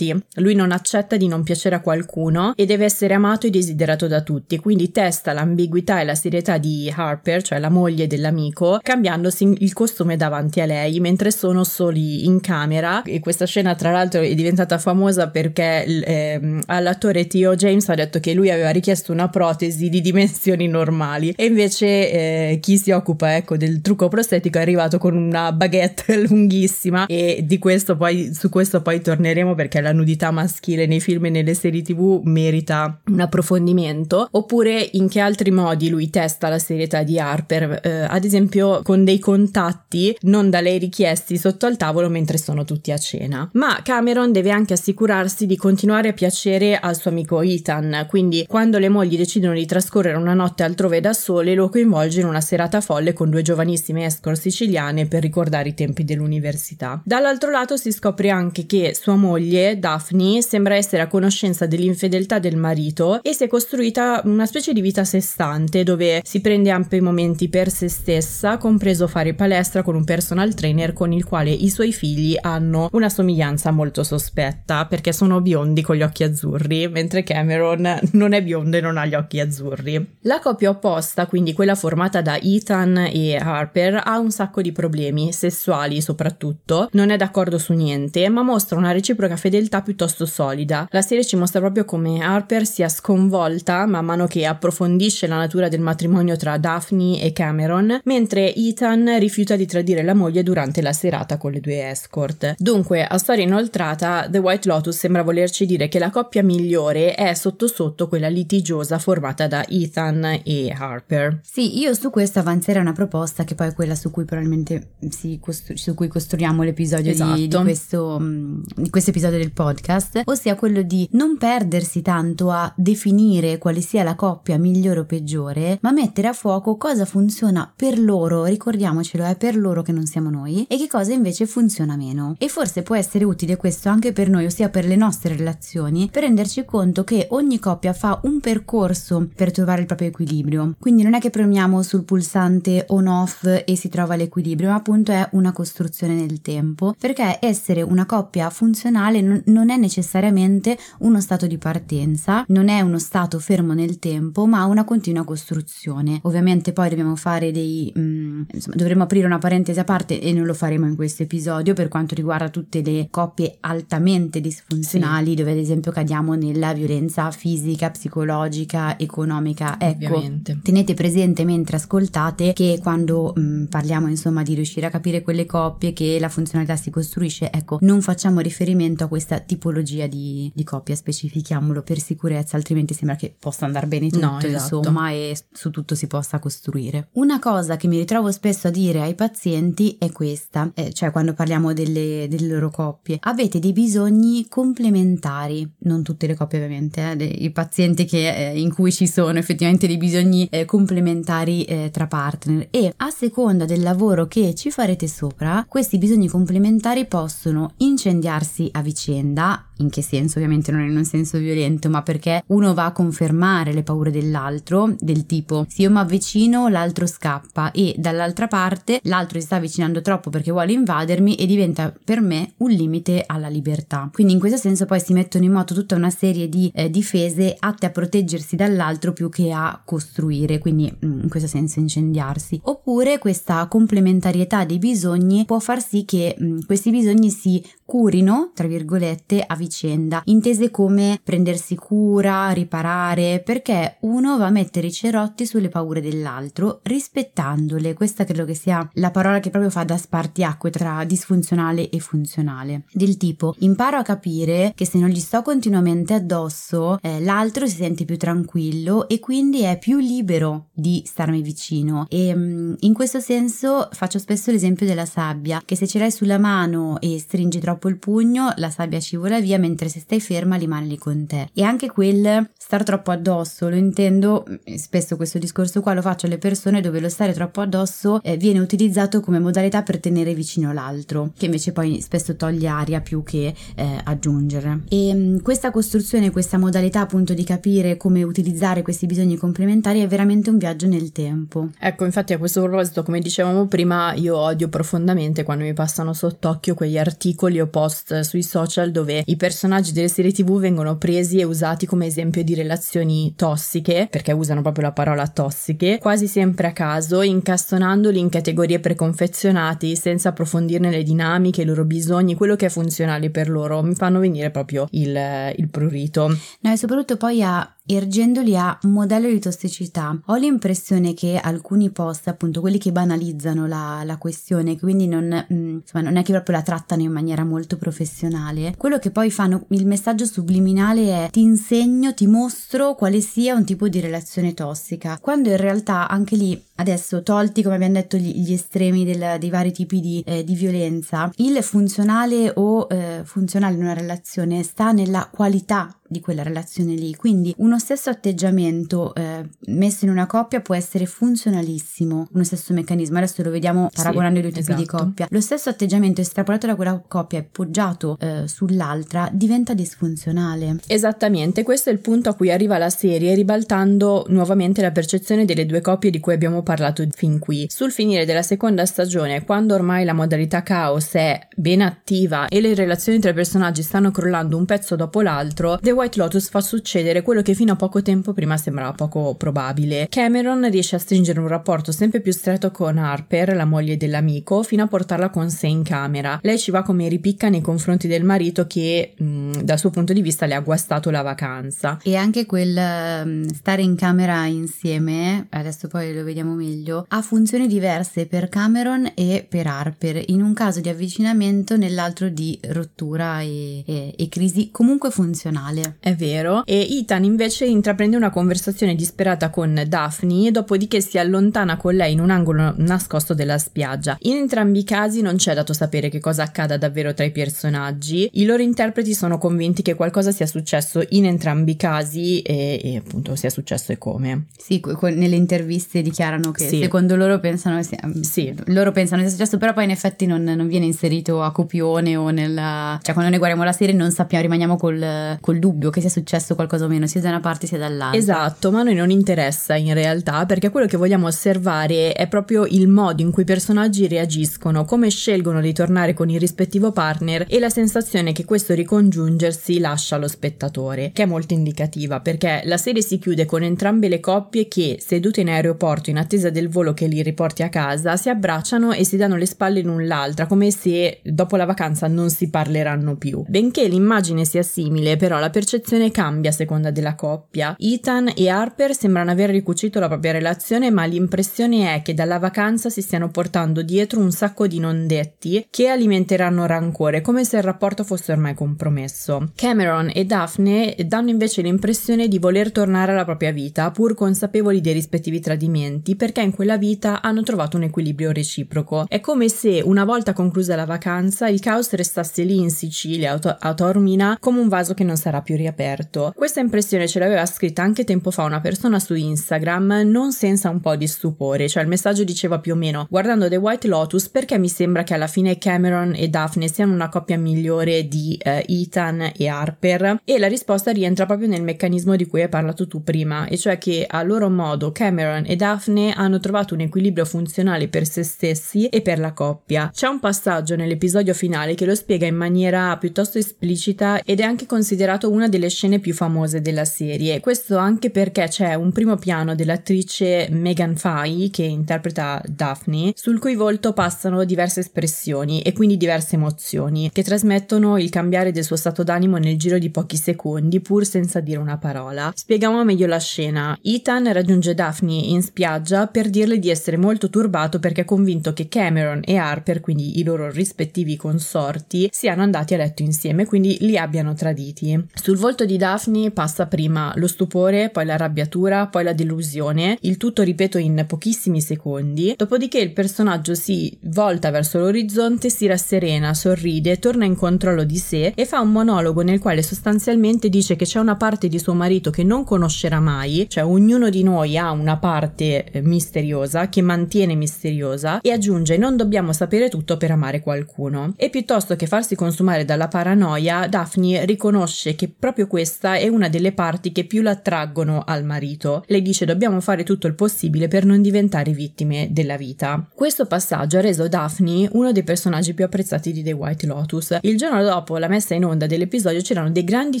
Lui 0.36 0.54
non 0.54 0.72
accetta 0.72 1.16
di 1.16 1.28
non 1.28 1.42
piacere 1.42 1.76
a 1.76 1.80
qualcuno 1.80 2.52
e 2.56 2.66
deve 2.66 2.84
essere 2.84 3.14
amato 3.14 3.46
e 3.46 3.50
desiderato 3.50 4.06
da 4.06 4.22
tutti, 4.22 4.58
quindi 4.58 4.90
testa 4.90 5.32
l'ambiguità 5.32 6.00
e 6.00 6.04
la 6.04 6.14
serietà 6.14 6.58
di 6.58 6.92
Harper, 6.94 7.42
cioè 7.42 7.58
la 7.58 7.68
moglie 7.68 8.06
dell'amico, 8.06 8.78
cambiandosi 8.82 9.56
il 9.58 9.72
costume 9.72 10.16
davanti 10.16 10.60
a 10.60 10.66
lei 10.66 11.00
mentre 11.00 11.30
sono 11.30 11.64
soli 11.64 12.24
in 12.26 12.40
camera. 12.40 13.02
E 13.02 13.20
questa 13.20 13.46
scena 13.46 13.74
tra 13.74 13.90
l'altro 13.90 14.20
è 14.20 14.34
diventata 14.34 14.78
famosa 14.78 15.28
perché 15.28 15.84
eh, 15.84 16.60
all'attore 16.66 17.26
Theo 17.26 17.54
James 17.54 17.88
ha 17.88 17.94
detto 17.94 18.20
che 18.20 18.34
lui 18.34 18.50
aveva 18.50 18.70
richiesto 18.70 19.12
una 19.12 19.28
protesi 19.28 19.88
di 19.88 20.00
dimensioni 20.00 20.68
normali. 20.68 21.32
E 21.36 21.46
invece 21.46 21.86
eh, 21.86 22.58
chi 22.60 22.76
si 22.76 22.90
occupa 22.90 23.36
ecco 23.36 23.56
del 23.56 23.80
trucco 23.80 24.08
prostetico 24.08 24.58
è 24.58 24.62
arrivato 24.62 24.98
con 24.98 25.16
una 25.16 25.52
baguette 25.52 26.22
lunghissima 26.26 27.06
e 27.06 27.42
di 27.44 27.58
questo 27.58 27.96
poi 27.96 28.32
su 28.34 28.48
questo 28.48 28.82
poi 28.82 29.00
torneremo 29.00 29.54
perché 29.54 29.71
la 29.80 29.92
nudità 29.92 30.30
maschile 30.30 30.86
nei 30.86 31.00
film 31.00 31.26
e 31.26 31.30
nelle 31.30 31.54
serie 31.54 31.82
tv 31.82 32.20
merita 32.24 33.00
un 33.06 33.20
approfondimento 33.20 34.28
oppure 34.30 34.88
in 34.92 35.08
che 35.08 35.20
altri 35.20 35.50
modi 35.50 35.88
lui 35.88 36.10
testa 36.10 36.48
la 36.48 36.58
serietà 36.58 37.02
di 37.02 37.18
Harper 37.18 37.80
eh, 37.82 37.90
ad 38.08 38.24
esempio 38.24 38.82
con 38.82 39.04
dei 39.04 39.18
contatti 39.18 40.16
non 40.22 40.50
da 40.50 40.60
lei 40.60 40.78
richiesti 40.78 41.36
sotto 41.36 41.66
al 41.66 41.76
tavolo 41.76 42.08
mentre 42.08 42.38
sono 42.38 42.64
tutti 42.64 42.92
a 42.92 42.98
cena. 42.98 43.48
Ma 43.54 43.80
Cameron 43.82 44.32
deve 44.32 44.50
anche 44.50 44.74
assicurarsi 44.74 45.46
di 45.46 45.56
continuare 45.56 46.10
a 46.10 46.12
piacere 46.12 46.78
al 46.78 46.96
suo 46.96 47.10
amico 47.10 47.40
Ethan, 47.40 48.06
quindi 48.08 48.44
quando 48.48 48.78
le 48.78 48.88
mogli 48.88 49.16
decidono 49.16 49.54
di 49.54 49.66
trascorrere 49.66 50.16
una 50.16 50.34
notte 50.34 50.62
altrove 50.62 51.00
da 51.00 51.12
sole 51.12 51.54
lo 51.54 51.68
coinvolge 51.68 52.20
in 52.20 52.26
una 52.26 52.40
serata 52.40 52.80
folle 52.80 53.12
con 53.12 53.30
due 53.30 53.42
giovanissime 53.42 54.04
escort 54.04 54.38
siciliane 54.38 55.06
per 55.06 55.22
ricordare 55.22 55.70
i 55.70 55.74
tempi 55.74 56.04
dell'università. 56.04 57.00
Dall'altro 57.04 57.50
lato 57.50 57.76
si 57.76 57.92
scopre 57.92 58.30
anche 58.30 58.66
che 58.66 58.94
sua 58.94 59.16
moglie, 59.16 59.61
Daphne, 59.78 60.42
sembra 60.42 60.74
essere 60.74 61.02
a 61.02 61.06
conoscenza 61.06 61.66
dell'infedeltà 61.66 62.38
del 62.38 62.56
marito 62.56 63.22
e 63.22 63.32
si 63.32 63.44
è 63.44 63.48
costruita 63.48 64.20
una 64.24 64.46
specie 64.46 64.72
di 64.72 64.80
vita 64.80 65.02
a 65.02 65.04
sé 65.04 65.20
stante 65.20 65.82
dove 65.82 66.20
si 66.24 66.40
prende 66.40 66.70
ampi 66.70 67.00
momenti 67.00 67.48
per 67.48 67.70
se 67.70 67.88
stessa, 67.88 68.56
compreso 68.56 69.06
fare 69.06 69.34
palestra 69.34 69.82
con 69.82 69.94
un 69.94 70.04
personal 70.04 70.54
trainer 70.54 70.92
con 70.92 71.12
il 71.12 71.24
quale 71.24 71.50
i 71.50 71.70
suoi 71.70 71.92
figli 71.92 72.36
hanno 72.40 72.88
una 72.92 73.08
somiglianza 73.08 73.70
molto 73.70 74.02
sospetta 74.02 74.86
perché 74.86 75.12
sono 75.12 75.40
biondi 75.40 75.82
con 75.82 75.96
gli 75.96 76.02
occhi 76.02 76.24
azzurri, 76.24 76.88
mentre 76.88 77.22
Cameron 77.22 78.00
non 78.12 78.32
è 78.32 78.42
bionda 78.42 78.78
e 78.78 78.80
non 78.80 78.96
ha 78.96 79.06
gli 79.06 79.14
occhi 79.14 79.40
azzurri. 79.40 80.18
La 80.22 80.40
coppia 80.40 80.70
opposta, 80.70 81.26
quindi 81.26 81.52
quella 81.52 81.74
formata 81.74 82.20
da 82.20 82.36
Ethan 82.36 83.08
e 83.12 83.36
Harper, 83.36 84.02
ha 84.04 84.18
un 84.18 84.30
sacco 84.30 84.60
di 84.60 84.72
problemi, 84.72 85.32
sessuali 85.32 86.00
soprattutto, 86.00 86.88
non 86.92 87.10
è 87.10 87.16
d'accordo 87.16 87.58
su 87.58 87.72
niente, 87.72 88.28
ma 88.28 88.42
mostra 88.42 88.76
una 88.76 88.92
reciproca 88.92 89.36
fedeltà 89.36 89.50
piuttosto 89.82 90.26
solida. 90.26 90.86
La 90.90 91.02
serie 91.02 91.24
ci 91.24 91.36
mostra 91.36 91.60
proprio 91.60 91.84
come 91.84 92.22
Harper 92.22 92.66
sia 92.66 92.88
sconvolta 92.88 93.86
man 93.86 94.04
mano 94.04 94.26
che 94.26 94.46
approfondisce 94.46 95.26
la 95.26 95.36
natura 95.36 95.68
del 95.68 95.80
matrimonio 95.80 96.36
tra 96.36 96.58
Daphne 96.58 97.20
e 97.20 97.32
Cameron, 97.32 98.00
mentre 98.04 98.54
Ethan 98.54 99.18
rifiuta 99.18 99.56
di 99.56 99.66
tradire 99.66 100.02
la 100.02 100.14
moglie 100.14 100.42
durante 100.42 100.82
la 100.82 100.92
serata 100.92 101.36
con 101.36 101.52
le 101.52 101.60
due 101.60 101.88
escort. 101.88 102.54
Dunque, 102.58 103.04
a 103.04 103.18
storia 103.18 103.44
inoltrata, 103.44 104.26
The 104.30 104.38
White 104.38 104.68
Lotus 104.68 104.96
sembra 104.96 105.22
volerci 105.22 105.66
dire 105.66 105.88
che 105.88 105.98
la 105.98 106.10
coppia 106.10 106.42
migliore 106.42 107.14
è 107.14 107.34
sotto 107.34 107.66
sotto 107.66 108.08
quella 108.08 108.28
litigiosa 108.28 108.98
formata 108.98 109.46
da 109.46 109.64
Ethan 109.66 110.40
e 110.44 110.74
Harper. 110.76 111.40
Sì, 111.42 111.78
io 111.78 111.94
su 111.94 112.10
questo 112.10 112.38
avanzerei 112.38 112.80
una 112.80 112.92
proposta 112.92 113.44
che 113.44 113.54
poi 113.54 113.68
è 113.68 113.74
quella 113.74 113.94
su 113.94 114.10
cui 114.10 114.24
probabilmente 114.24 114.92
costru- 115.40 115.76
su 115.76 115.94
cui 115.94 116.08
costruiamo 116.08 116.62
l'episodio 116.62 117.10
esatto. 117.10 117.34
di, 117.34 117.48
di, 117.48 117.56
questo, 117.56 118.18
mm, 118.20 118.62
di 118.76 118.90
questo 118.90 119.10
episodio 119.10 119.38
del 119.42 119.52
podcast, 119.52 120.22
ossia 120.24 120.54
quello 120.54 120.82
di 120.82 121.08
non 121.12 121.36
perdersi 121.36 122.00
tanto 122.00 122.50
a 122.50 122.72
definire 122.76 123.58
quale 123.58 123.80
sia 123.80 124.04
la 124.04 124.14
coppia 124.14 124.56
migliore 124.56 125.00
o 125.00 125.04
peggiore, 125.04 125.78
ma 125.82 125.90
mettere 125.90 126.28
a 126.28 126.32
fuoco 126.32 126.76
cosa 126.76 127.04
funziona 127.04 127.70
per 127.74 127.98
loro, 127.98 128.44
ricordiamocelo, 128.44 129.24
è 129.24 129.36
per 129.36 129.56
loro 129.56 129.82
che 129.82 129.92
non 129.92 130.06
siamo 130.06 130.30
noi, 130.30 130.64
e 130.68 130.76
che 130.76 130.86
cosa 130.86 131.12
invece 131.12 131.46
funziona 131.46 131.96
meno. 131.96 132.36
E 132.38 132.48
forse 132.48 132.82
può 132.82 132.94
essere 132.94 133.24
utile 133.24 133.56
questo 133.56 133.88
anche 133.88 134.12
per 134.12 134.28
noi, 134.28 134.46
ossia 134.46 134.68
per 134.68 134.84
le 134.84 134.96
nostre 134.96 135.36
relazioni, 135.36 136.08
per 136.10 136.22
renderci 136.22 136.64
conto 136.64 137.02
che 137.02 137.26
ogni 137.30 137.58
coppia 137.58 137.92
fa 137.92 138.20
un 138.22 138.38
percorso 138.40 139.28
per 139.34 139.50
trovare 139.50 139.80
il 139.80 139.86
proprio 139.86 140.08
equilibrio. 140.08 140.74
Quindi 140.78 141.02
non 141.02 141.14
è 141.14 141.20
che 141.20 141.30
premiamo 141.30 141.82
sul 141.82 142.04
pulsante 142.04 142.84
on-off 142.88 143.44
e 143.64 143.76
si 143.76 143.88
trova 143.88 144.14
l'equilibrio, 144.14 144.68
ma 144.68 144.76
appunto 144.76 145.10
è 145.10 145.28
una 145.32 145.52
costruzione 145.52 146.14
nel 146.14 146.40
tempo, 146.40 146.94
perché 146.98 147.38
essere 147.40 147.82
una 147.82 148.06
coppia 148.06 148.50
funzionale 148.50 149.20
non 149.20 149.31
è 149.40 149.76
necessariamente 149.76 150.76
uno 150.98 151.20
stato 151.20 151.46
di 151.46 151.58
partenza, 151.58 152.44
non 152.48 152.68
è 152.68 152.80
uno 152.80 152.98
stato 152.98 153.38
fermo 153.38 153.72
nel 153.72 153.98
tempo, 153.98 154.46
ma 154.46 154.64
una 154.64 154.84
continua 154.84 155.24
costruzione. 155.24 156.20
Ovviamente 156.22 156.72
poi 156.72 156.88
dobbiamo 156.88 157.16
fare 157.16 157.50
dei... 157.52 157.92
Mm, 157.98 158.42
insomma, 158.52 158.76
dovremmo 158.76 159.04
aprire 159.04 159.26
una 159.26 159.38
parentesi 159.38 159.78
a 159.78 159.84
parte 159.84 160.20
e 160.20 160.32
non 160.32 160.44
lo 160.44 160.54
faremo 160.54 160.86
in 160.86 160.96
questo 160.96 161.22
episodio 161.22 161.74
per 161.74 161.88
quanto 161.88 162.14
riguarda 162.14 162.48
tutte 162.48 162.82
le 162.82 163.08
coppie 163.10 163.56
altamente 163.60 164.40
disfunzionali, 164.40 165.30
sì. 165.30 165.34
dove 165.36 165.52
ad 165.52 165.58
esempio 165.58 165.92
cadiamo 165.92 166.34
nella 166.34 166.72
violenza 166.72 167.30
fisica, 167.30 167.90
psicologica, 167.90 168.98
economica. 168.98 169.76
Ecco, 169.78 170.16
Ovviamente. 170.16 170.58
tenete 170.62 170.94
presente 170.94 171.44
mentre 171.44 171.76
ascoltate 171.76 172.52
che 172.52 172.78
quando 172.82 173.34
mm, 173.38 173.64
parliamo 173.64 174.08
insomma 174.08 174.42
di 174.42 174.54
riuscire 174.54 174.86
a 174.86 174.90
capire 174.90 175.22
quelle 175.22 175.46
coppie 175.46 175.92
che 175.92 176.18
la 176.20 176.28
funzionalità 176.28 176.76
si 176.76 176.90
costruisce, 176.90 177.50
ecco, 177.50 177.78
non 177.80 178.00
facciamo 178.02 178.40
riferimento 178.40 179.04
a 179.04 179.08
questa 179.22 179.38
tipologia 179.38 180.06
di, 180.08 180.50
di 180.52 180.64
coppia, 180.64 180.96
specifichiamolo 180.96 181.82
per 181.82 182.00
sicurezza, 182.00 182.56
altrimenti 182.56 182.92
sembra 182.92 183.16
che 183.16 183.32
possa 183.38 183.66
andare 183.66 183.86
bene 183.86 184.08
tutto, 184.08 184.26
no, 184.26 184.38
esatto. 184.40 184.78
insomma, 184.78 185.10
e 185.10 185.36
su 185.52 185.70
tutto 185.70 185.94
si 185.94 186.08
possa 186.08 186.40
costruire. 186.40 187.08
Una 187.12 187.38
cosa 187.38 187.76
che 187.76 187.86
mi 187.86 187.98
ritrovo 187.98 188.32
spesso 188.32 188.66
a 188.68 188.70
dire 188.70 189.00
ai 189.00 189.14
pazienti 189.14 189.96
è 189.98 190.10
questa, 190.10 190.70
eh, 190.74 190.92
cioè 190.92 191.12
quando 191.12 191.34
parliamo 191.34 191.72
delle, 191.72 192.26
delle, 192.28 192.48
loro 192.48 192.70
coppie, 192.70 193.18
avete 193.20 193.60
dei 193.60 193.72
bisogni 193.72 194.48
complementari, 194.48 195.70
non 195.80 196.02
tutte 196.02 196.26
le 196.26 196.34
coppie 196.34 196.58
ovviamente, 196.58 197.12
eh, 197.16 197.24
i 197.24 197.50
pazienti 197.50 198.04
che, 198.04 198.50
eh, 198.50 198.60
in 198.60 198.74
cui 198.74 198.92
ci 198.92 199.06
sono 199.06 199.38
effettivamente 199.38 199.86
dei 199.86 199.98
bisogni 199.98 200.48
eh, 200.50 200.64
complementari 200.64 201.62
eh, 201.64 201.90
tra 201.92 202.08
partner 202.08 202.66
e 202.70 202.92
a 202.96 203.10
seconda 203.10 203.64
del 203.66 203.82
lavoro 203.82 204.26
che 204.26 204.54
ci 204.54 204.70
farete 204.70 205.06
sopra, 205.06 205.64
questi 205.68 205.98
bisogni 205.98 206.26
complementari 206.26 207.06
possono 207.06 207.74
incendiarsi 207.78 208.68
a 208.72 208.82
vicenda 208.82 209.10
in 209.20 209.90
che 209.90 210.02
senso? 210.02 210.38
Ovviamente 210.38 210.70
non 210.72 210.82
in 210.82 210.96
un 210.96 211.04
senso 211.04 211.38
violento, 211.38 211.88
ma 211.88 212.02
perché 212.02 212.42
uno 212.48 212.74
va 212.74 212.86
a 212.86 212.92
confermare 212.92 213.72
le 213.72 213.82
paure 213.82 214.10
dell'altro, 214.10 214.94
del 214.98 215.26
tipo 215.26 215.66
se 215.68 215.82
io 215.82 215.90
mi 215.90 215.98
avvicino 215.98 216.68
l'altro 216.68 217.06
scappa 217.06 217.70
e 217.72 217.94
dall'altra 217.98 218.46
parte 218.46 219.00
l'altro 219.04 219.38
si 219.38 219.46
sta 219.46 219.56
avvicinando 219.56 220.00
troppo 220.00 220.30
perché 220.30 220.50
vuole 220.50 220.72
invadermi 220.72 221.34
e 221.36 221.46
diventa 221.46 221.92
per 222.04 222.20
me 222.20 222.52
un 222.58 222.70
limite 222.70 223.24
alla 223.26 223.48
libertà. 223.48 224.08
Quindi 224.12 224.34
in 224.34 224.38
questo 224.38 224.58
senso 224.58 224.86
poi 224.86 225.00
si 225.00 225.12
mettono 225.12 225.44
in 225.44 225.52
moto 225.52 225.74
tutta 225.74 225.94
una 225.94 226.10
serie 226.10 226.48
di 226.48 226.70
eh, 226.74 226.90
difese 226.90 227.56
atte 227.58 227.86
a 227.86 227.90
proteggersi 227.90 228.56
dall'altro 228.56 229.12
più 229.12 229.28
che 229.28 229.50
a 229.52 229.80
costruire, 229.84 230.58
quindi 230.58 230.92
mm, 231.04 231.22
in 231.22 231.28
questo 231.28 231.48
senso 231.48 231.80
incendiarsi. 231.80 232.60
Oppure 232.64 233.18
questa 233.18 233.66
complementarietà 233.66 234.64
dei 234.64 234.78
bisogni 234.78 235.44
può 235.44 235.58
far 235.58 235.82
sì 235.82 236.04
che 236.04 236.36
mh, 236.38 236.44
mm, 236.44 236.58
questi 236.66 236.90
bisogni 236.90 237.30
si 237.30 237.62
curino, 237.84 238.52
tra 238.54 238.66
virgolette, 238.66 238.91
a 238.96 239.56
vicenda, 239.56 240.22
intese 240.26 240.70
come 240.70 241.18
prendersi 241.22 241.76
cura, 241.76 242.50
riparare, 242.50 243.40
perché 243.44 243.96
uno 244.00 244.36
va 244.36 244.46
a 244.46 244.50
mettere 244.50 244.88
i 244.88 244.92
cerotti 244.92 245.46
sulle 245.46 245.68
paure 245.68 246.00
dell'altro, 246.00 246.80
rispettandole. 246.82 247.94
Questa 247.94 248.24
credo 248.24 248.44
che 248.44 248.54
sia 248.54 248.86
la 248.94 249.10
parola 249.10 249.40
che 249.40 249.50
proprio 249.50 249.70
fa 249.70 249.84
da 249.84 249.96
spartiacque 249.96 250.70
tra 250.70 251.04
disfunzionale 251.04 251.88
e 251.88 251.98
funzionale. 252.00 252.84
Del 252.92 253.16
tipo, 253.16 253.54
imparo 253.60 253.96
a 253.96 254.02
capire 254.02 254.72
che 254.74 254.84
se 254.84 254.98
non 254.98 255.08
gli 255.08 255.20
sto 255.20 255.42
continuamente 255.42 256.14
addosso, 256.14 256.98
eh, 257.00 257.20
l'altro 257.20 257.66
si 257.66 257.76
sente 257.76 258.04
più 258.04 258.18
tranquillo 258.18 259.08
e 259.08 259.18
quindi 259.18 259.62
è 259.62 259.78
più 259.78 259.98
libero 259.98 260.68
di 260.72 261.02
starmi 261.06 261.40
vicino. 261.40 262.06
E 262.08 262.34
mh, 262.34 262.40
mm, 262.40 262.74
in 262.80 262.92
questo 262.94 263.20
senso 263.20 263.88
faccio 263.92 264.18
spesso 264.18 264.50
l'esempio 264.50 264.86
della 264.86 265.06
sabbia, 265.06 265.62
che 265.64 265.76
se 265.76 265.86
ce 265.86 265.98
l'hai 265.98 266.10
sulla 266.10 266.38
mano 266.38 267.00
e 267.00 267.18
stringi 267.18 267.58
troppo 267.58 267.88
il 267.88 267.98
pugno, 267.98 268.52
la 268.56 268.70
sabbia 268.70 268.81
scivola 269.00 269.40
via, 269.40 269.58
mentre 269.58 269.88
se 269.88 270.00
stai 270.00 270.20
ferma 270.20 270.56
rimane 270.56 270.86
lì 270.86 270.98
con 270.98 271.26
te. 271.26 271.48
E 271.54 271.62
anche 271.62 271.88
quel 271.88 272.48
star 272.72 272.84
troppo 272.84 273.10
addosso, 273.10 273.68
lo 273.68 273.76
intendo, 273.76 274.46
spesso 274.76 275.16
questo 275.16 275.38
discorso 275.38 275.82
qua 275.82 275.92
lo 275.92 276.00
faccio 276.00 276.24
alle 276.24 276.38
persone 276.38 276.80
dove 276.80 277.00
lo 277.00 277.10
stare 277.10 277.34
troppo 277.34 277.60
addosso 277.60 278.22
eh, 278.22 278.38
viene 278.38 278.60
utilizzato 278.60 279.20
come 279.20 279.38
modalità 279.38 279.82
per 279.82 280.00
tenere 280.00 280.32
vicino 280.32 280.72
l'altro, 280.72 281.32
che 281.36 281.44
invece 281.44 281.72
poi 281.72 282.00
spesso 282.00 282.34
toglie 282.34 282.68
aria 282.68 283.02
più 283.02 283.22
che 283.22 283.54
eh, 283.74 284.00
aggiungere. 284.04 284.84
E 284.88 285.12
mh, 285.12 285.42
questa 285.42 285.70
costruzione, 285.70 286.30
questa 286.30 286.56
modalità 286.56 287.00
appunto 287.00 287.34
di 287.34 287.44
capire 287.44 287.98
come 287.98 288.22
utilizzare 288.22 288.80
questi 288.80 289.04
bisogni 289.04 289.36
complementari 289.36 290.00
è 290.00 290.06
veramente 290.06 290.48
un 290.48 290.56
viaggio 290.56 290.86
nel 290.86 291.12
tempo. 291.12 291.68
Ecco, 291.78 292.06
infatti 292.06 292.32
a 292.32 292.38
questo 292.38 292.62
proposito, 292.62 293.02
come 293.02 293.20
dicevamo 293.20 293.66
prima, 293.66 294.14
io 294.14 294.34
odio 294.38 294.70
profondamente 294.70 295.42
quando 295.42 295.64
mi 295.64 295.74
passano 295.74 296.14
sott'occhio 296.14 296.72
quegli 296.72 296.96
articoli 296.96 297.60
o 297.60 297.66
post 297.66 298.20
sui 298.20 298.42
social 298.42 298.90
dove 298.90 299.22
i 299.26 299.36
personaggi 299.36 299.92
delle 299.92 300.08
serie 300.08 300.32
tv 300.32 300.58
vengono 300.58 300.96
presi 300.96 301.38
e 301.38 301.44
usati 301.44 301.84
come 301.84 302.06
esempio 302.06 302.42
di 302.42 302.60
relazioni 302.62 303.34
tossiche, 303.36 304.08
perché 304.10 304.32
usano 304.32 304.62
proprio 304.62 304.84
la 304.84 304.92
parola 304.92 305.26
tossiche, 305.28 305.98
quasi 305.98 306.26
sempre 306.26 306.68
a 306.68 306.72
caso, 306.72 307.22
incastonandoli 307.22 308.18
in 308.18 308.28
categorie 308.28 308.80
preconfezionate 308.80 309.94
senza 309.96 310.30
approfondirne 310.30 310.90
le 310.90 311.02
dinamiche, 311.02 311.62
i 311.62 311.64
loro 311.64 311.84
bisogni, 311.84 312.34
quello 312.34 312.56
che 312.56 312.66
è 312.66 312.70
funzionale 312.70 313.30
per 313.30 313.48
loro. 313.48 313.82
Mi 313.82 313.94
fanno 313.94 314.20
venire 314.20 314.50
proprio 314.50 314.86
il, 314.90 315.52
il 315.56 315.68
prurito. 315.68 316.28
No, 316.60 316.72
e 316.72 316.76
soprattutto 316.76 317.16
poi 317.16 317.42
a 317.42 317.76
ergendoli 317.86 318.56
a 318.56 318.78
modello 318.82 319.28
di 319.28 319.38
tossicità. 319.40 320.18
Ho 320.26 320.36
l'impressione 320.36 321.14
che 321.14 321.38
alcuni 321.42 321.90
post, 321.90 322.28
appunto 322.28 322.60
quelli 322.60 322.78
che 322.78 322.92
banalizzano 322.92 323.66
la, 323.66 324.02
la 324.04 324.16
questione, 324.16 324.78
quindi 324.78 325.06
non, 325.06 325.44
mh, 325.48 325.54
mm, 325.54 325.74
insomma, 325.80 326.04
non 326.04 326.16
è 326.16 326.22
che 326.22 326.32
proprio 326.32 326.56
la 326.56 326.62
trattano 326.62 327.02
in 327.02 327.12
maniera 327.12 327.44
molto 327.44 327.76
professionale, 327.76 328.74
quello 328.76 328.98
che 328.98 329.10
poi 329.10 329.30
fanno, 329.30 329.66
il 329.68 329.86
messaggio 329.86 330.24
subliminale 330.24 331.26
è 331.26 331.30
ti 331.30 331.40
insegno, 331.40 332.14
ti 332.14 332.26
mostro 332.26 332.94
quale 332.94 333.20
sia 333.20 333.54
un 333.54 333.64
tipo 333.64 333.88
di 333.88 334.00
relazione 334.00 334.54
tossica, 334.54 335.18
quando 335.20 335.50
in 335.50 335.56
realtà 335.56 336.08
anche 336.08 336.36
lì 336.36 336.62
Adesso, 336.82 337.22
tolti 337.22 337.62
come 337.62 337.76
abbiamo 337.76 337.94
detto 337.94 338.16
gli, 338.16 338.34
gli 338.34 338.52
estremi 338.52 339.04
del, 339.04 339.38
dei 339.38 339.50
vari 339.50 339.72
tipi 339.72 340.00
di, 340.00 340.20
eh, 340.26 340.42
di, 340.42 340.54
violenza, 340.54 341.30
il 341.36 341.62
funzionale 341.62 342.50
o 342.56 342.88
eh, 342.90 343.20
funzionale 343.24 343.76
in 343.76 343.82
una 343.82 343.92
relazione 343.92 344.64
sta 344.64 344.90
nella 344.90 345.28
qualità 345.30 345.96
di 346.12 346.20
quella 346.20 346.44
relazione 346.44 346.94
lì. 346.94 347.16
Quindi 347.16 347.52
uno 347.58 347.78
stesso 347.80 348.10
atteggiamento 348.10 349.12
eh, 349.14 349.44
messo 349.66 350.04
in 350.04 350.12
una 350.12 350.26
coppia 350.26 350.60
può 350.60 350.76
essere 350.76 351.06
funzionalissimo, 351.06 352.28
uno 352.32 352.44
stesso 352.44 352.72
meccanismo. 352.72 353.18
Adesso 353.18 353.42
lo 353.42 353.50
vediamo 353.50 353.88
paragonando 353.92 354.40
sì, 354.40 354.46
i 354.46 354.50
due 354.50 354.60
tipi 354.60 354.72
esatto. 354.72 354.80
di 354.80 355.04
coppia. 355.04 355.26
Lo 355.30 355.40
stesso 355.40 355.68
atteggiamento 355.68 356.20
estrapolato 356.20 356.66
da 356.68 356.76
quella 356.76 357.02
coppia 357.06 357.40
e 357.40 357.42
poggiato 357.42 358.16
eh, 358.20 358.44
sull'altra 358.46 359.28
diventa 359.32 359.74
disfunzionale. 359.74 360.76
Esattamente, 360.86 361.62
questo 361.64 361.90
è 361.90 361.92
il 361.92 361.98
punto 361.98 362.28
a 362.28 362.34
cui 362.34 362.50
arriva 362.52 362.78
la 362.78 362.90
serie, 362.90 363.34
ribaltando 363.34 364.26
nuovamente 364.28 364.82
la 364.82 364.92
percezione 364.92 365.44
delle 365.44 365.66
due 365.66 365.80
coppie 365.80 366.10
di 366.10 366.20
cui 366.20 366.34
abbiamo 366.34 366.62
parlato 366.62 367.04
fin 367.10 367.38
qui. 367.38 367.66
Sul 367.68 367.90
finire 367.90 368.24
della 368.24 368.42
seconda 368.42 368.84
stagione, 368.86 369.44
quando 369.44 369.74
ormai 369.74 370.04
la 370.04 370.12
modalità 370.12 370.62
caos 370.62 371.12
è 371.12 371.48
ben 371.56 371.80
attiva 371.80 372.48
e 372.48 372.60
le 372.60 372.74
relazioni 372.74 373.18
tra 373.18 373.30
i 373.30 373.34
personaggi 373.34 373.82
stanno 373.82 374.10
crollando 374.10 374.56
un 374.56 374.64
pezzo 374.64 374.96
dopo 374.96 375.22
l'altro, 375.22 375.78
The 375.80 375.92
White 376.02 376.18
Lotus 376.18 376.48
fa 376.48 376.60
succedere 376.60 377.22
quello 377.22 377.42
che 377.42 377.54
fino 377.54 377.74
a 377.74 377.76
poco 377.76 378.02
tempo 378.02 378.32
prima 378.32 378.56
sembrava 378.56 378.90
poco 378.90 379.36
probabile. 379.36 380.08
Cameron 380.10 380.68
riesce 380.68 380.96
a 380.96 380.98
stringere 380.98 381.38
un 381.38 381.46
rapporto 381.46 381.92
sempre 381.92 382.20
più 382.20 382.32
stretto 382.32 382.72
con 382.72 382.98
Harper, 382.98 383.54
la 383.54 383.64
moglie 383.64 383.96
dell'amico, 383.96 384.64
fino 384.64 384.82
a 384.82 384.88
portarla 384.88 385.30
con 385.30 385.48
sé 385.48 385.68
in 385.68 385.84
camera. 385.84 386.40
Lei 386.42 386.58
ci 386.58 386.72
va 386.72 386.82
come 386.82 387.06
ripicca 387.06 387.48
nei 387.48 387.60
confronti 387.60 388.08
del 388.08 388.24
marito 388.24 388.66
che 388.66 389.14
mh, 389.16 389.24
mm, 389.24 389.52
dal 389.62 389.78
suo 389.78 389.90
punto 389.90 390.12
di 390.12 390.22
vista 390.22 390.46
le 390.46 390.54
ha 390.54 390.60
guastato 390.60 391.08
la 391.10 391.22
vacanza. 391.22 392.00
E 392.02 392.16
anche 392.16 392.46
quel 392.46 393.22
um, 393.24 393.48
stare 393.52 393.82
in 393.82 393.94
camera 393.94 394.44
insieme, 394.46 395.46
adesso 395.50 395.86
poi 395.86 396.12
lo 396.12 396.24
vediamo 396.24 396.54
meglio, 396.54 397.04
ha 397.06 397.22
funzioni 397.22 397.68
diverse 397.68 398.26
per 398.26 398.48
Cameron 398.48 399.12
e 399.14 399.46
per 399.48 399.68
Harper, 399.68 400.20
in 400.30 400.42
un 400.42 400.52
caso 400.52 400.80
di 400.80 400.88
avvicinamento, 400.88 401.76
nell'altro 401.76 402.28
di 402.28 402.58
rottura 402.70 403.40
e, 403.40 403.84
e, 403.86 404.14
e 404.18 404.28
crisi 404.28 404.70
comunque 404.72 405.12
funzionale. 405.12 405.91
È 406.00 406.14
vero. 406.14 406.64
E 406.64 406.86
Ethan 406.98 407.24
invece 407.24 407.66
intraprende 407.66 408.16
una 408.16 408.30
conversazione 408.30 408.94
disperata 408.94 409.50
con 409.50 409.82
Daphne, 409.86 410.50
dopodiché 410.50 411.00
si 411.00 411.18
allontana 411.18 411.76
con 411.76 411.94
lei 411.94 412.12
in 412.12 412.20
un 412.20 412.30
angolo 412.30 412.74
nascosto 412.76 413.34
della 413.34 413.58
spiaggia. 413.58 414.16
In 414.22 414.36
entrambi 414.36 414.80
i 414.80 414.84
casi 414.84 415.20
non 415.20 415.36
c'è 415.36 415.54
dato 415.54 415.72
sapere 415.72 416.08
che 416.08 416.20
cosa 416.20 416.42
accada 416.42 416.76
davvero 416.76 417.14
tra 417.14 417.24
i 417.24 417.30
personaggi. 417.30 418.28
I 418.34 418.44
loro 418.44 418.62
interpreti 418.62 419.14
sono 419.14 419.38
convinti 419.38 419.82
che 419.82 419.94
qualcosa 419.94 420.32
sia 420.32 420.46
successo 420.46 421.02
in 421.10 421.26
entrambi 421.26 421.72
i 421.72 421.76
casi 421.76 422.40
e, 422.42 422.80
e 422.82 422.96
appunto 422.96 423.36
sia 423.36 423.50
successo 423.50 423.92
e 423.92 423.98
come. 423.98 424.46
Sì, 424.56 424.80
nelle 425.14 425.36
interviste 425.36 426.02
dichiarano 426.02 426.52
che 426.52 426.68
sì. 426.68 426.78
secondo 426.80 427.16
loro 427.16 427.40
pensano 427.40 427.82
sia, 427.82 427.98
sì. 428.20 428.54
loro 428.66 428.92
pensano 428.92 429.22
sia 429.22 429.30
successo, 429.30 429.58
però 429.58 429.72
poi 429.72 429.84
in 429.84 429.90
effetti 429.90 430.26
non, 430.26 430.42
non, 430.42 430.66
viene 430.68 430.86
inserito 430.86 431.42
a 431.42 431.52
copione 431.52 432.16
o 432.16 432.30
nella... 432.30 432.98
cioè 433.02 433.12
quando 433.12 433.30
noi 433.30 433.38
guardiamo 433.38 433.64
la 433.64 433.72
serie 433.72 433.94
non 433.94 434.10
sappiamo, 434.10 434.42
rimaniamo 434.42 434.76
col, 434.76 435.38
col 435.40 435.58
dubbio 435.58 435.71
dubbio 435.72 435.90
che 435.90 436.00
sia 436.00 436.10
successo 436.10 436.54
qualcosa 436.54 436.84
o 436.84 436.88
meno, 436.88 437.06
sia 437.06 437.20
da 437.20 437.28
una 437.28 437.40
parte 437.40 437.66
sia 437.66 437.78
dall'altra. 437.78 438.18
Esatto, 438.18 438.70
ma 438.70 438.80
a 438.80 438.82
noi 438.84 438.94
non 438.94 439.10
interessa 439.10 439.74
in 439.74 439.94
realtà 439.94 440.44
perché 440.46 440.70
quello 440.70 440.86
che 440.86 440.96
vogliamo 440.96 441.26
osservare 441.26 442.12
è 442.12 442.28
proprio 442.28 442.66
il 442.66 442.88
modo 442.88 443.22
in 443.22 443.30
cui 443.30 443.42
i 443.42 443.46
personaggi 443.46 444.06
reagiscono, 444.06 444.84
come 444.84 445.10
scelgono 445.10 445.60
di 445.60 445.72
tornare 445.72 446.14
con 446.14 446.28
il 446.28 446.38
rispettivo 446.38 446.92
partner 446.92 447.46
e 447.48 447.58
la 447.58 447.70
sensazione 447.70 448.32
che 448.32 448.44
questo 448.44 448.74
ricongiungersi 448.74 449.78
lascia 449.78 450.16
allo 450.16 450.28
spettatore, 450.28 451.10
che 451.12 451.22
è 451.22 451.26
molto 451.26 451.54
indicativa 451.54 452.20
perché 452.20 452.62
la 452.64 452.76
serie 452.76 453.02
si 453.02 453.18
chiude 453.18 453.46
con 453.46 453.62
entrambe 453.62 454.08
le 454.08 454.20
coppie 454.20 454.68
che, 454.68 454.98
sedute 455.04 455.40
in 455.40 455.48
aeroporto 455.48 456.10
in 456.10 456.18
attesa 456.18 456.50
del 456.50 456.68
volo 456.68 456.92
che 456.92 457.06
li 457.06 457.22
riporti 457.22 457.62
a 457.62 457.68
casa, 457.68 458.16
si 458.16 458.28
abbracciano 458.28 458.92
e 458.92 459.04
si 459.04 459.16
danno 459.16 459.36
le 459.36 459.46
spalle 459.46 459.80
l'un 459.80 460.06
l'altra, 460.06 460.46
come 460.46 460.70
se 460.70 461.20
dopo 461.22 461.56
la 461.56 461.64
vacanza 461.64 462.06
non 462.06 462.30
si 462.30 462.50
parleranno 462.50 463.16
più. 463.16 463.42
Benché 463.46 463.88
l'immagine 463.88 464.44
sia 464.44 464.62
simile, 464.62 465.16
però 465.16 465.38
la 465.38 465.50
percezione 465.50 465.61
percezione 465.62 466.10
cambia 466.10 466.50
a 466.50 466.52
seconda 466.52 466.90
della 466.90 467.14
coppia. 467.14 467.76
Ethan 467.78 468.32
e 468.34 468.48
Harper 468.48 468.96
sembrano 468.96 469.30
aver 469.30 469.50
ricucito 469.50 470.00
la 470.00 470.08
propria 470.08 470.32
relazione, 470.32 470.90
ma 470.90 471.04
l'impressione 471.04 471.94
è 471.94 472.02
che 472.02 472.14
dalla 472.14 472.40
vacanza 472.40 472.90
si 472.90 473.00
stiano 473.00 473.30
portando 473.30 473.82
dietro 473.82 474.18
un 474.18 474.32
sacco 474.32 474.66
di 474.66 474.80
non 474.80 475.06
detti 475.06 475.64
che 475.70 475.86
alimenteranno 475.86 476.66
rancore, 476.66 477.20
come 477.20 477.44
se 477.44 477.58
il 477.58 477.62
rapporto 477.62 478.02
fosse 478.02 478.32
ormai 478.32 478.54
compromesso. 478.54 479.52
Cameron 479.54 480.10
e 480.12 480.24
Daphne 480.24 480.96
danno 481.06 481.30
invece 481.30 481.62
l'impressione 481.62 482.26
di 482.26 482.40
voler 482.40 482.72
tornare 482.72 483.12
alla 483.12 483.24
propria 483.24 483.52
vita, 483.52 483.92
pur 483.92 484.14
consapevoli 484.14 484.80
dei 484.80 484.94
rispettivi 484.94 485.38
tradimenti, 485.38 486.16
perché 486.16 486.40
in 486.40 486.52
quella 486.52 486.76
vita 486.76 487.22
hanno 487.22 487.42
trovato 487.42 487.76
un 487.76 487.84
equilibrio 487.84 488.32
reciproco. 488.32 489.04
È 489.06 489.20
come 489.20 489.48
se, 489.48 489.80
una 489.84 490.04
volta 490.04 490.32
conclusa 490.32 490.74
la 490.74 490.86
vacanza, 490.86 491.46
il 491.46 491.60
caos 491.60 491.92
restasse 491.92 492.42
lì 492.42 492.58
in 492.58 492.70
Sicilia, 492.70 493.38
a 493.40 493.74
Taormina, 493.74 494.38
come 494.40 494.58
un 494.58 494.68
vaso 494.68 494.92
che 494.94 495.04
non 495.04 495.16
sarà 495.16 495.40
più 495.40 495.51
riaperto. 495.56 496.32
Questa 496.34 496.60
impressione 496.60 497.08
ce 497.08 497.18
l'aveva 497.18 497.46
scritta 497.46 497.82
anche 497.82 498.04
tempo 498.04 498.30
fa 498.30 498.44
una 498.44 498.60
persona 498.60 498.98
su 498.98 499.14
Instagram, 499.14 500.02
non 500.04 500.32
senza 500.32 500.70
un 500.70 500.80
po' 500.80 500.96
di 500.96 501.06
stupore, 501.06 501.68
cioè 501.68 501.82
il 501.82 501.88
messaggio 501.88 502.24
diceva 502.24 502.58
più 502.58 502.72
o 502.72 502.76
meno 502.76 503.06
guardando 503.08 503.48
The 503.48 503.56
White 503.56 503.88
Lotus 503.88 504.28
perché 504.28 504.58
mi 504.58 504.68
sembra 504.68 505.02
che 505.02 505.14
alla 505.14 505.26
fine 505.26 505.58
Cameron 505.58 506.14
e 506.16 506.28
Daphne 506.28 506.68
siano 506.68 506.92
una 506.92 507.08
coppia 507.08 507.38
migliore 507.38 508.08
di 508.08 508.38
uh, 508.42 508.62
Ethan 508.66 509.32
e 509.36 509.48
Harper 509.48 510.20
e 510.24 510.38
la 510.38 510.48
risposta 510.48 510.90
rientra 510.90 511.26
proprio 511.26 511.48
nel 511.48 511.62
meccanismo 511.62 512.16
di 512.16 512.26
cui 512.26 512.42
hai 512.42 512.48
parlato 512.48 512.86
tu 512.86 513.02
prima, 513.02 513.46
e 513.46 513.56
cioè 513.56 513.78
che 513.78 514.06
a 514.08 514.22
loro 514.22 514.48
modo 514.48 514.92
Cameron 514.92 515.44
e 515.46 515.56
Daphne 515.56 516.12
hanno 516.12 516.40
trovato 516.40 516.74
un 516.74 516.80
equilibrio 516.80 517.24
funzionale 517.24 517.88
per 517.88 518.06
se 518.06 518.22
stessi 518.22 518.86
e 518.88 519.02
per 519.02 519.18
la 519.18 519.32
coppia. 519.32 519.90
C'è 519.92 520.06
un 520.06 520.20
passaggio 520.20 520.76
nell'episodio 520.76 521.34
finale 521.34 521.74
che 521.74 521.84
lo 521.84 521.94
spiega 521.94 522.26
in 522.26 522.36
maniera 522.36 522.96
piuttosto 522.96 523.38
esplicita 523.38 524.20
ed 524.24 524.40
è 524.40 524.42
anche 524.42 524.66
considerato 524.66 525.30
una 525.30 525.41
delle 525.48 525.68
scene 525.68 525.98
più 525.98 526.14
famose 526.14 526.60
della 526.60 526.84
serie. 526.84 527.40
Questo 527.40 527.76
anche 527.76 528.10
perché 528.10 528.46
c'è 528.48 528.74
un 528.74 528.92
primo 528.92 529.16
piano 529.16 529.54
dell'attrice 529.54 530.48
Megan 530.50 530.96
Fay 530.96 531.50
che 531.50 531.64
interpreta 531.64 532.42
Daphne, 532.46 533.12
sul 533.14 533.38
cui 533.38 533.54
volto 533.54 533.92
passano 533.92 534.44
diverse 534.44 534.80
espressioni 534.80 535.62
e 535.62 535.72
quindi 535.72 535.96
diverse 535.96 536.36
emozioni 536.36 537.10
che 537.12 537.22
trasmettono 537.22 537.98
il 537.98 538.10
cambiare 538.10 538.52
del 538.52 538.64
suo 538.64 538.76
stato 538.76 539.02
d'animo 539.02 539.36
nel 539.36 539.58
giro 539.58 539.78
di 539.78 539.90
pochi 539.90 540.16
secondi, 540.16 540.80
pur 540.80 541.04
senza 541.04 541.40
dire 541.40 541.58
una 541.58 541.78
parola. 541.78 542.32
Spieghiamo 542.34 542.84
meglio 542.84 543.06
la 543.06 543.18
scena. 543.18 543.78
Ethan 543.82 544.32
raggiunge 544.32 544.74
Daphne 544.74 545.14
in 545.14 545.42
spiaggia 545.42 546.06
per 546.06 546.30
dirle 546.30 546.58
di 546.58 546.70
essere 546.70 546.96
molto 546.96 547.30
turbato 547.30 547.78
perché 547.78 548.02
è 548.02 548.04
convinto 548.04 548.52
che 548.52 548.68
Cameron 548.68 549.20
e 549.24 549.36
Harper, 549.36 549.80
quindi 549.80 550.18
i 550.18 550.24
loro 550.24 550.50
rispettivi 550.50 551.16
consorti, 551.16 552.08
siano 552.12 552.42
andati 552.42 552.74
a 552.74 552.76
letto 552.76 553.02
insieme, 553.02 553.46
quindi 553.46 553.76
li 553.80 553.96
abbiano 553.96 554.34
traditi. 554.34 555.00
Sul 555.14 555.31
volto 555.36 555.64
di 555.64 555.76
Daphne 555.76 556.30
passa 556.30 556.66
prima 556.66 557.12
lo 557.16 557.26
stupore, 557.26 557.90
poi 557.90 558.04
l'arrabbiatura, 558.04 558.86
poi 558.86 559.04
la 559.04 559.12
delusione, 559.12 559.96
il 560.02 560.16
tutto 560.16 560.42
ripeto 560.42 560.78
in 560.78 561.04
pochissimi 561.06 561.60
secondi, 561.60 562.34
dopodiché 562.36 562.78
il 562.78 562.92
personaggio 562.92 563.54
si 563.54 563.96
volta 564.02 564.50
verso 564.50 564.78
l'orizzonte, 564.78 565.50
si 565.50 565.66
rasserena, 565.66 566.34
sorride, 566.34 566.98
torna 566.98 567.24
in 567.24 567.36
controllo 567.36 567.84
di 567.84 567.98
sé 567.98 568.32
e 568.34 568.44
fa 568.46 568.60
un 568.60 568.72
monologo 568.72 569.22
nel 569.22 569.38
quale 569.38 569.62
sostanzialmente 569.62 570.48
dice 570.48 570.76
che 570.76 570.84
c'è 570.84 570.98
una 570.98 571.16
parte 571.16 571.48
di 571.48 571.58
suo 571.58 571.74
marito 571.74 572.10
che 572.10 572.24
non 572.24 572.44
conoscerà 572.44 573.00
mai, 573.00 573.46
cioè 573.48 573.64
ognuno 573.64 574.08
di 574.10 574.22
noi 574.22 574.56
ha 574.58 574.70
una 574.70 574.96
parte 574.96 575.64
eh, 575.64 575.80
misteriosa 575.82 576.68
che 576.68 576.82
mantiene 576.82 577.34
misteriosa 577.34 578.20
e 578.20 578.30
aggiunge 578.32 578.76
non 578.76 578.96
dobbiamo 578.96 579.32
sapere 579.32 579.68
tutto 579.68 579.96
per 579.96 580.10
amare 580.10 580.40
qualcuno. 580.40 581.14
E 581.16 581.30
piuttosto 581.30 581.76
che 581.76 581.86
farsi 581.86 582.14
consumare 582.14 582.64
dalla 582.64 582.88
paranoia, 582.88 583.66
Daphne 583.68 584.24
riconosce 584.24 584.94
che 584.94 585.08
proprio 585.22 585.46
questa 585.46 585.94
è 585.94 586.08
una 586.08 586.28
delle 586.28 586.50
parti 586.50 586.90
che 586.90 587.04
più 587.04 587.22
l'attraggono 587.22 588.02
al 588.04 588.24
marito. 588.24 588.82
Lei 588.88 589.02
dice 589.02 589.24
dobbiamo 589.24 589.60
fare 589.60 589.84
tutto 589.84 590.08
il 590.08 590.16
possibile 590.16 590.66
per 590.66 590.84
non 590.84 591.00
diventare 591.00 591.52
vittime 591.52 592.08
della 592.10 592.36
vita. 592.36 592.88
Questo 592.92 593.26
passaggio 593.26 593.78
ha 593.78 593.82
reso 593.82 594.08
Daphne 594.08 594.68
uno 594.72 594.90
dei 594.90 595.04
personaggi 595.04 595.54
più 595.54 595.64
apprezzati 595.64 596.10
di 596.12 596.24
The 596.24 596.32
White 596.32 596.66
Lotus. 596.66 597.18
Il 597.20 597.36
giorno 597.36 597.62
dopo 597.62 597.98
la 597.98 598.08
messa 598.08 598.34
in 598.34 598.44
onda 598.44 598.66
dell'episodio 598.66 599.20
c'erano 599.20 599.52
dei 599.52 599.62
grandi 599.62 600.00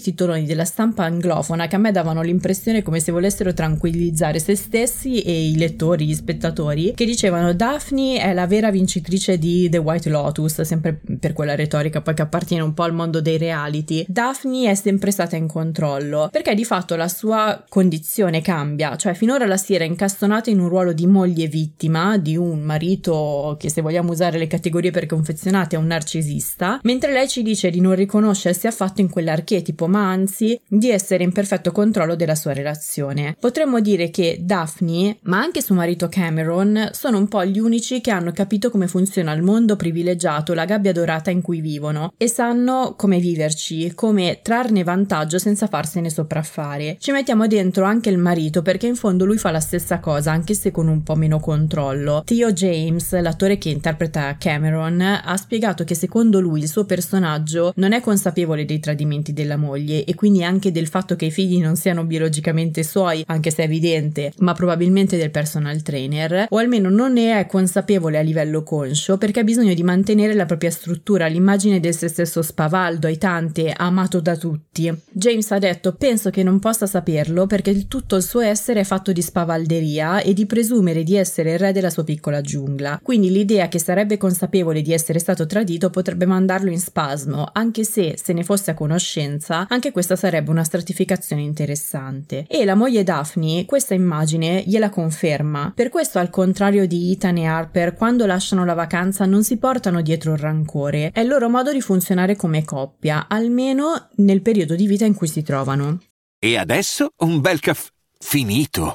titoloni 0.00 0.44
della 0.44 0.64
stampa 0.64 1.04
anglofona 1.04 1.68
che 1.68 1.76
a 1.76 1.78
me 1.78 1.92
davano 1.92 2.20
l'impressione 2.22 2.82
come 2.82 2.98
se 2.98 3.12
volessero 3.12 3.54
tranquillizzare 3.54 4.40
se 4.40 4.56
stessi 4.56 5.20
e 5.20 5.50
i 5.50 5.56
lettori, 5.56 6.04
gli 6.04 6.14
spettatori, 6.14 6.94
che 6.96 7.04
dicevano 7.04 7.54
Daphne 7.54 8.18
è 8.18 8.32
la 8.32 8.48
vera 8.48 8.72
vincitrice 8.72 9.38
di 9.38 9.68
The 9.68 9.78
White 9.78 10.10
Lotus, 10.10 10.62
sempre 10.62 11.00
per 11.20 11.32
quella 11.32 11.54
retorica 11.54 12.00
poi 12.00 12.14
che 12.14 12.22
appartiene 12.22 12.64
un 12.64 12.74
po' 12.74 12.82
al 12.82 12.92
mondo 12.92 13.20
dei 13.20 13.38
reality. 13.38 14.04
Daphne 14.08 14.68
è 14.68 14.74
sempre 14.74 15.10
stata 15.12 15.36
in 15.36 15.46
controllo, 15.46 16.28
perché 16.30 16.54
di 16.54 16.64
fatto 16.64 16.96
la 16.96 17.08
sua 17.08 17.64
condizione 17.68 18.42
cambia, 18.42 18.96
cioè 18.96 19.14
finora 19.14 19.46
la 19.46 19.56
si 19.56 19.74
era 19.74 19.84
incastonata 19.84 20.50
in 20.50 20.58
un 20.58 20.68
ruolo 20.68 20.92
di 20.92 21.06
moglie 21.06 21.46
vittima, 21.46 22.18
di 22.18 22.36
un 22.36 22.60
marito 22.60 23.56
che 23.58 23.70
se 23.70 23.80
vogliamo 23.80 24.10
usare 24.10 24.38
le 24.38 24.46
categorie 24.46 24.90
per 24.90 25.06
confezionate 25.06 25.76
è 25.76 25.78
un 25.78 25.86
narcisista, 25.86 26.80
mentre 26.82 27.12
lei 27.12 27.28
ci 27.28 27.42
dice 27.42 27.70
di 27.70 27.80
non 27.80 27.94
riconoscersi 27.94 28.66
affatto 28.66 29.00
in 29.00 29.10
quell'archetipo, 29.10 29.86
ma 29.86 30.10
anzi 30.10 30.60
di 30.66 30.90
essere 30.90 31.22
in 31.22 31.32
perfetto 31.32 31.70
controllo 31.70 32.16
della 32.16 32.34
sua 32.34 32.52
relazione. 32.52 33.36
Potremmo 33.38 33.80
dire 33.80 34.10
che 34.10 34.38
Daphne, 34.40 35.18
ma 35.22 35.38
anche 35.38 35.62
suo 35.62 35.74
marito 35.74 36.08
Cameron, 36.08 36.90
sono 36.92 37.18
un 37.18 37.28
po' 37.28 37.44
gli 37.44 37.58
unici 37.58 38.00
che 38.00 38.10
hanno 38.10 38.32
capito 38.32 38.70
come 38.70 38.86
funziona 38.86 39.32
il 39.32 39.42
mondo 39.42 39.76
privilegiato, 39.76 40.54
la 40.54 40.64
gabbia 40.64 40.92
dorata 40.92 41.30
in 41.30 41.42
cui 41.42 41.60
vivono 41.60 42.12
e 42.16 42.28
sanno 42.28 42.94
come 42.96 43.18
viverci, 43.18 43.94
come 43.94 44.40
trarne 44.42 44.82
vantaggio 44.82 45.00
senza 45.38 45.66
farsene 45.66 46.10
sopraffare. 46.10 46.96
Ci 46.98 47.12
mettiamo 47.12 47.46
dentro 47.46 47.84
anche 47.84 48.10
il 48.10 48.18
marito 48.18 48.62
perché 48.62 48.86
in 48.86 48.96
fondo 48.96 49.24
lui 49.24 49.38
fa 49.38 49.50
la 49.50 49.60
stessa 49.60 50.00
cosa, 50.00 50.32
anche 50.32 50.54
se 50.54 50.70
con 50.70 50.88
un 50.88 51.02
po' 51.02 51.14
meno 51.14 51.40
controllo. 51.40 52.22
Theo 52.24 52.52
James, 52.52 53.18
l'attore 53.20 53.58
che 53.58 53.70
interpreta 53.70 54.36
Cameron, 54.38 55.00
ha 55.00 55.36
spiegato 55.36 55.84
che 55.84 55.94
secondo 55.94 56.40
lui 56.40 56.60
il 56.60 56.68
suo 56.68 56.84
personaggio 56.84 57.72
non 57.76 57.92
è 57.92 58.00
consapevole 58.00 58.64
dei 58.64 58.80
tradimenti 58.80 59.32
della 59.32 59.56
moglie 59.56 60.04
e 60.04 60.14
quindi 60.14 60.44
anche 60.44 60.72
del 60.72 60.88
fatto 60.88 61.16
che 61.16 61.26
i 61.26 61.30
figli 61.30 61.60
non 61.60 61.76
siano 61.76 62.04
biologicamente 62.04 62.82
suoi, 62.82 63.24
anche 63.26 63.50
se 63.50 63.62
è 63.62 63.66
evidente, 63.66 64.32
ma 64.38 64.52
probabilmente 64.52 65.16
del 65.16 65.30
personal 65.30 65.82
trainer, 65.82 66.46
o 66.48 66.58
almeno 66.58 66.88
non 66.88 67.12
ne 67.12 67.38
è 67.38 67.46
consapevole 67.46 68.18
a 68.18 68.22
livello 68.22 68.62
conscio 68.62 69.18
perché 69.18 69.40
ha 69.40 69.44
bisogno 69.44 69.74
di 69.74 69.82
mantenere 69.82 70.34
la 70.34 70.46
propria 70.46 70.70
struttura, 70.70 71.26
l'immagine 71.26 71.80
del 71.80 71.94
se 71.94 72.08
stesso 72.08 72.42
spavaldo, 72.42 73.06
aitante, 73.06 73.72
amato 73.76 74.20
da 74.20 74.36
tutti. 74.36 74.81
James 75.10 75.50
ha 75.50 75.58
detto: 75.58 75.92
Penso 75.94 76.30
che 76.30 76.42
non 76.42 76.58
possa 76.58 76.86
saperlo 76.86 77.46
perché 77.46 77.88
tutto 77.88 78.16
il 78.16 78.22
suo 78.22 78.40
essere 78.40 78.80
è 78.80 78.84
fatto 78.84 79.12
di 79.12 79.20
spavalderia 79.20 80.20
e 80.20 80.32
di 80.32 80.46
presumere 80.46 81.02
di 81.02 81.16
essere 81.16 81.52
il 81.52 81.58
re 81.58 81.72
della 81.72 81.90
sua 81.90 82.04
piccola 82.04 82.40
giungla. 82.40 83.00
Quindi 83.02 83.30
l'idea 83.30 83.68
che 83.68 83.78
sarebbe 83.78 84.16
consapevole 84.16 84.82
di 84.82 84.92
essere 84.92 85.18
stato 85.18 85.46
tradito 85.46 85.90
potrebbe 85.90 86.26
mandarlo 86.26 86.70
in 86.70 86.80
spasmo, 86.80 87.48
anche 87.52 87.84
se, 87.84 88.16
se 88.22 88.32
ne 88.32 88.44
fosse 88.44 88.70
a 88.70 88.74
conoscenza, 88.74 89.66
anche 89.68 89.92
questa 89.92 90.16
sarebbe 90.16 90.50
una 90.50 90.64
stratificazione 90.64 91.42
interessante. 91.42 92.46
E 92.48 92.64
la 92.64 92.74
moglie 92.74 93.02
Daphne 93.02 93.64
questa 93.66 93.94
immagine 93.94 94.62
gliela 94.66 94.90
conferma. 94.90 95.72
Per 95.74 95.88
questo, 95.88 96.18
al 96.18 96.30
contrario 96.30 96.86
di 96.86 97.12
Ethan 97.12 97.36
e 97.38 97.46
Harper, 97.46 97.94
quando 97.94 98.26
lasciano 98.26 98.64
la 98.64 98.74
vacanza 98.74 99.24
non 99.26 99.42
si 99.42 99.56
portano 99.56 100.00
dietro 100.00 100.32
il 100.32 100.38
rancore. 100.38 101.10
È 101.12 101.20
il 101.20 101.28
loro 101.28 101.48
modo 101.48 101.72
di 101.72 101.80
funzionare 101.80 102.36
come 102.36 102.64
coppia, 102.64 103.26
almeno 103.28 104.08
nel 104.16 104.42
periodo 104.42 104.71
di 104.74 104.86
vita 104.86 105.04
in 105.04 105.14
cui 105.14 105.28
si 105.28 105.42
trovano. 105.42 106.00
E 106.38 106.56
adesso 106.56 107.12
un 107.18 107.40
bel 107.40 107.60
caffè 107.60 107.90
finito. 108.18 108.94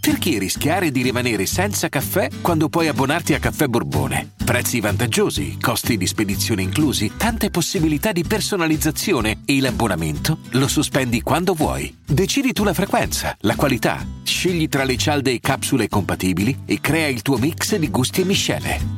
Perché 0.00 0.38
rischiare 0.38 0.90
di 0.90 1.02
rimanere 1.02 1.44
senza 1.44 1.88
caffè 1.88 2.28
quando 2.40 2.70
puoi 2.70 2.88
abbonarti 2.88 3.34
a 3.34 3.38
Caffè 3.38 3.66
Borbone? 3.66 4.32
Prezzi 4.42 4.80
vantaggiosi, 4.80 5.58
costi 5.60 5.98
di 5.98 6.06
spedizione 6.06 6.62
inclusi, 6.62 7.12
tante 7.18 7.50
possibilità 7.50 8.12
di 8.12 8.24
personalizzazione 8.24 9.42
e 9.44 9.60
l'abbonamento 9.60 10.38
lo 10.52 10.66
sospendi 10.66 11.20
quando 11.20 11.52
vuoi. 11.52 11.94
Decidi 12.06 12.52
tu 12.52 12.64
la 12.64 12.72
frequenza, 12.72 13.36
la 13.40 13.54
qualità, 13.54 14.02
scegli 14.22 14.68
tra 14.68 14.84
le 14.84 14.96
cialde 14.96 15.32
e 15.32 15.40
capsule 15.40 15.88
compatibili 15.88 16.60
e 16.64 16.80
crea 16.80 17.08
il 17.08 17.20
tuo 17.20 17.36
mix 17.36 17.76
di 17.76 17.90
gusti 17.90 18.22
e 18.22 18.24
miscele. 18.24 18.97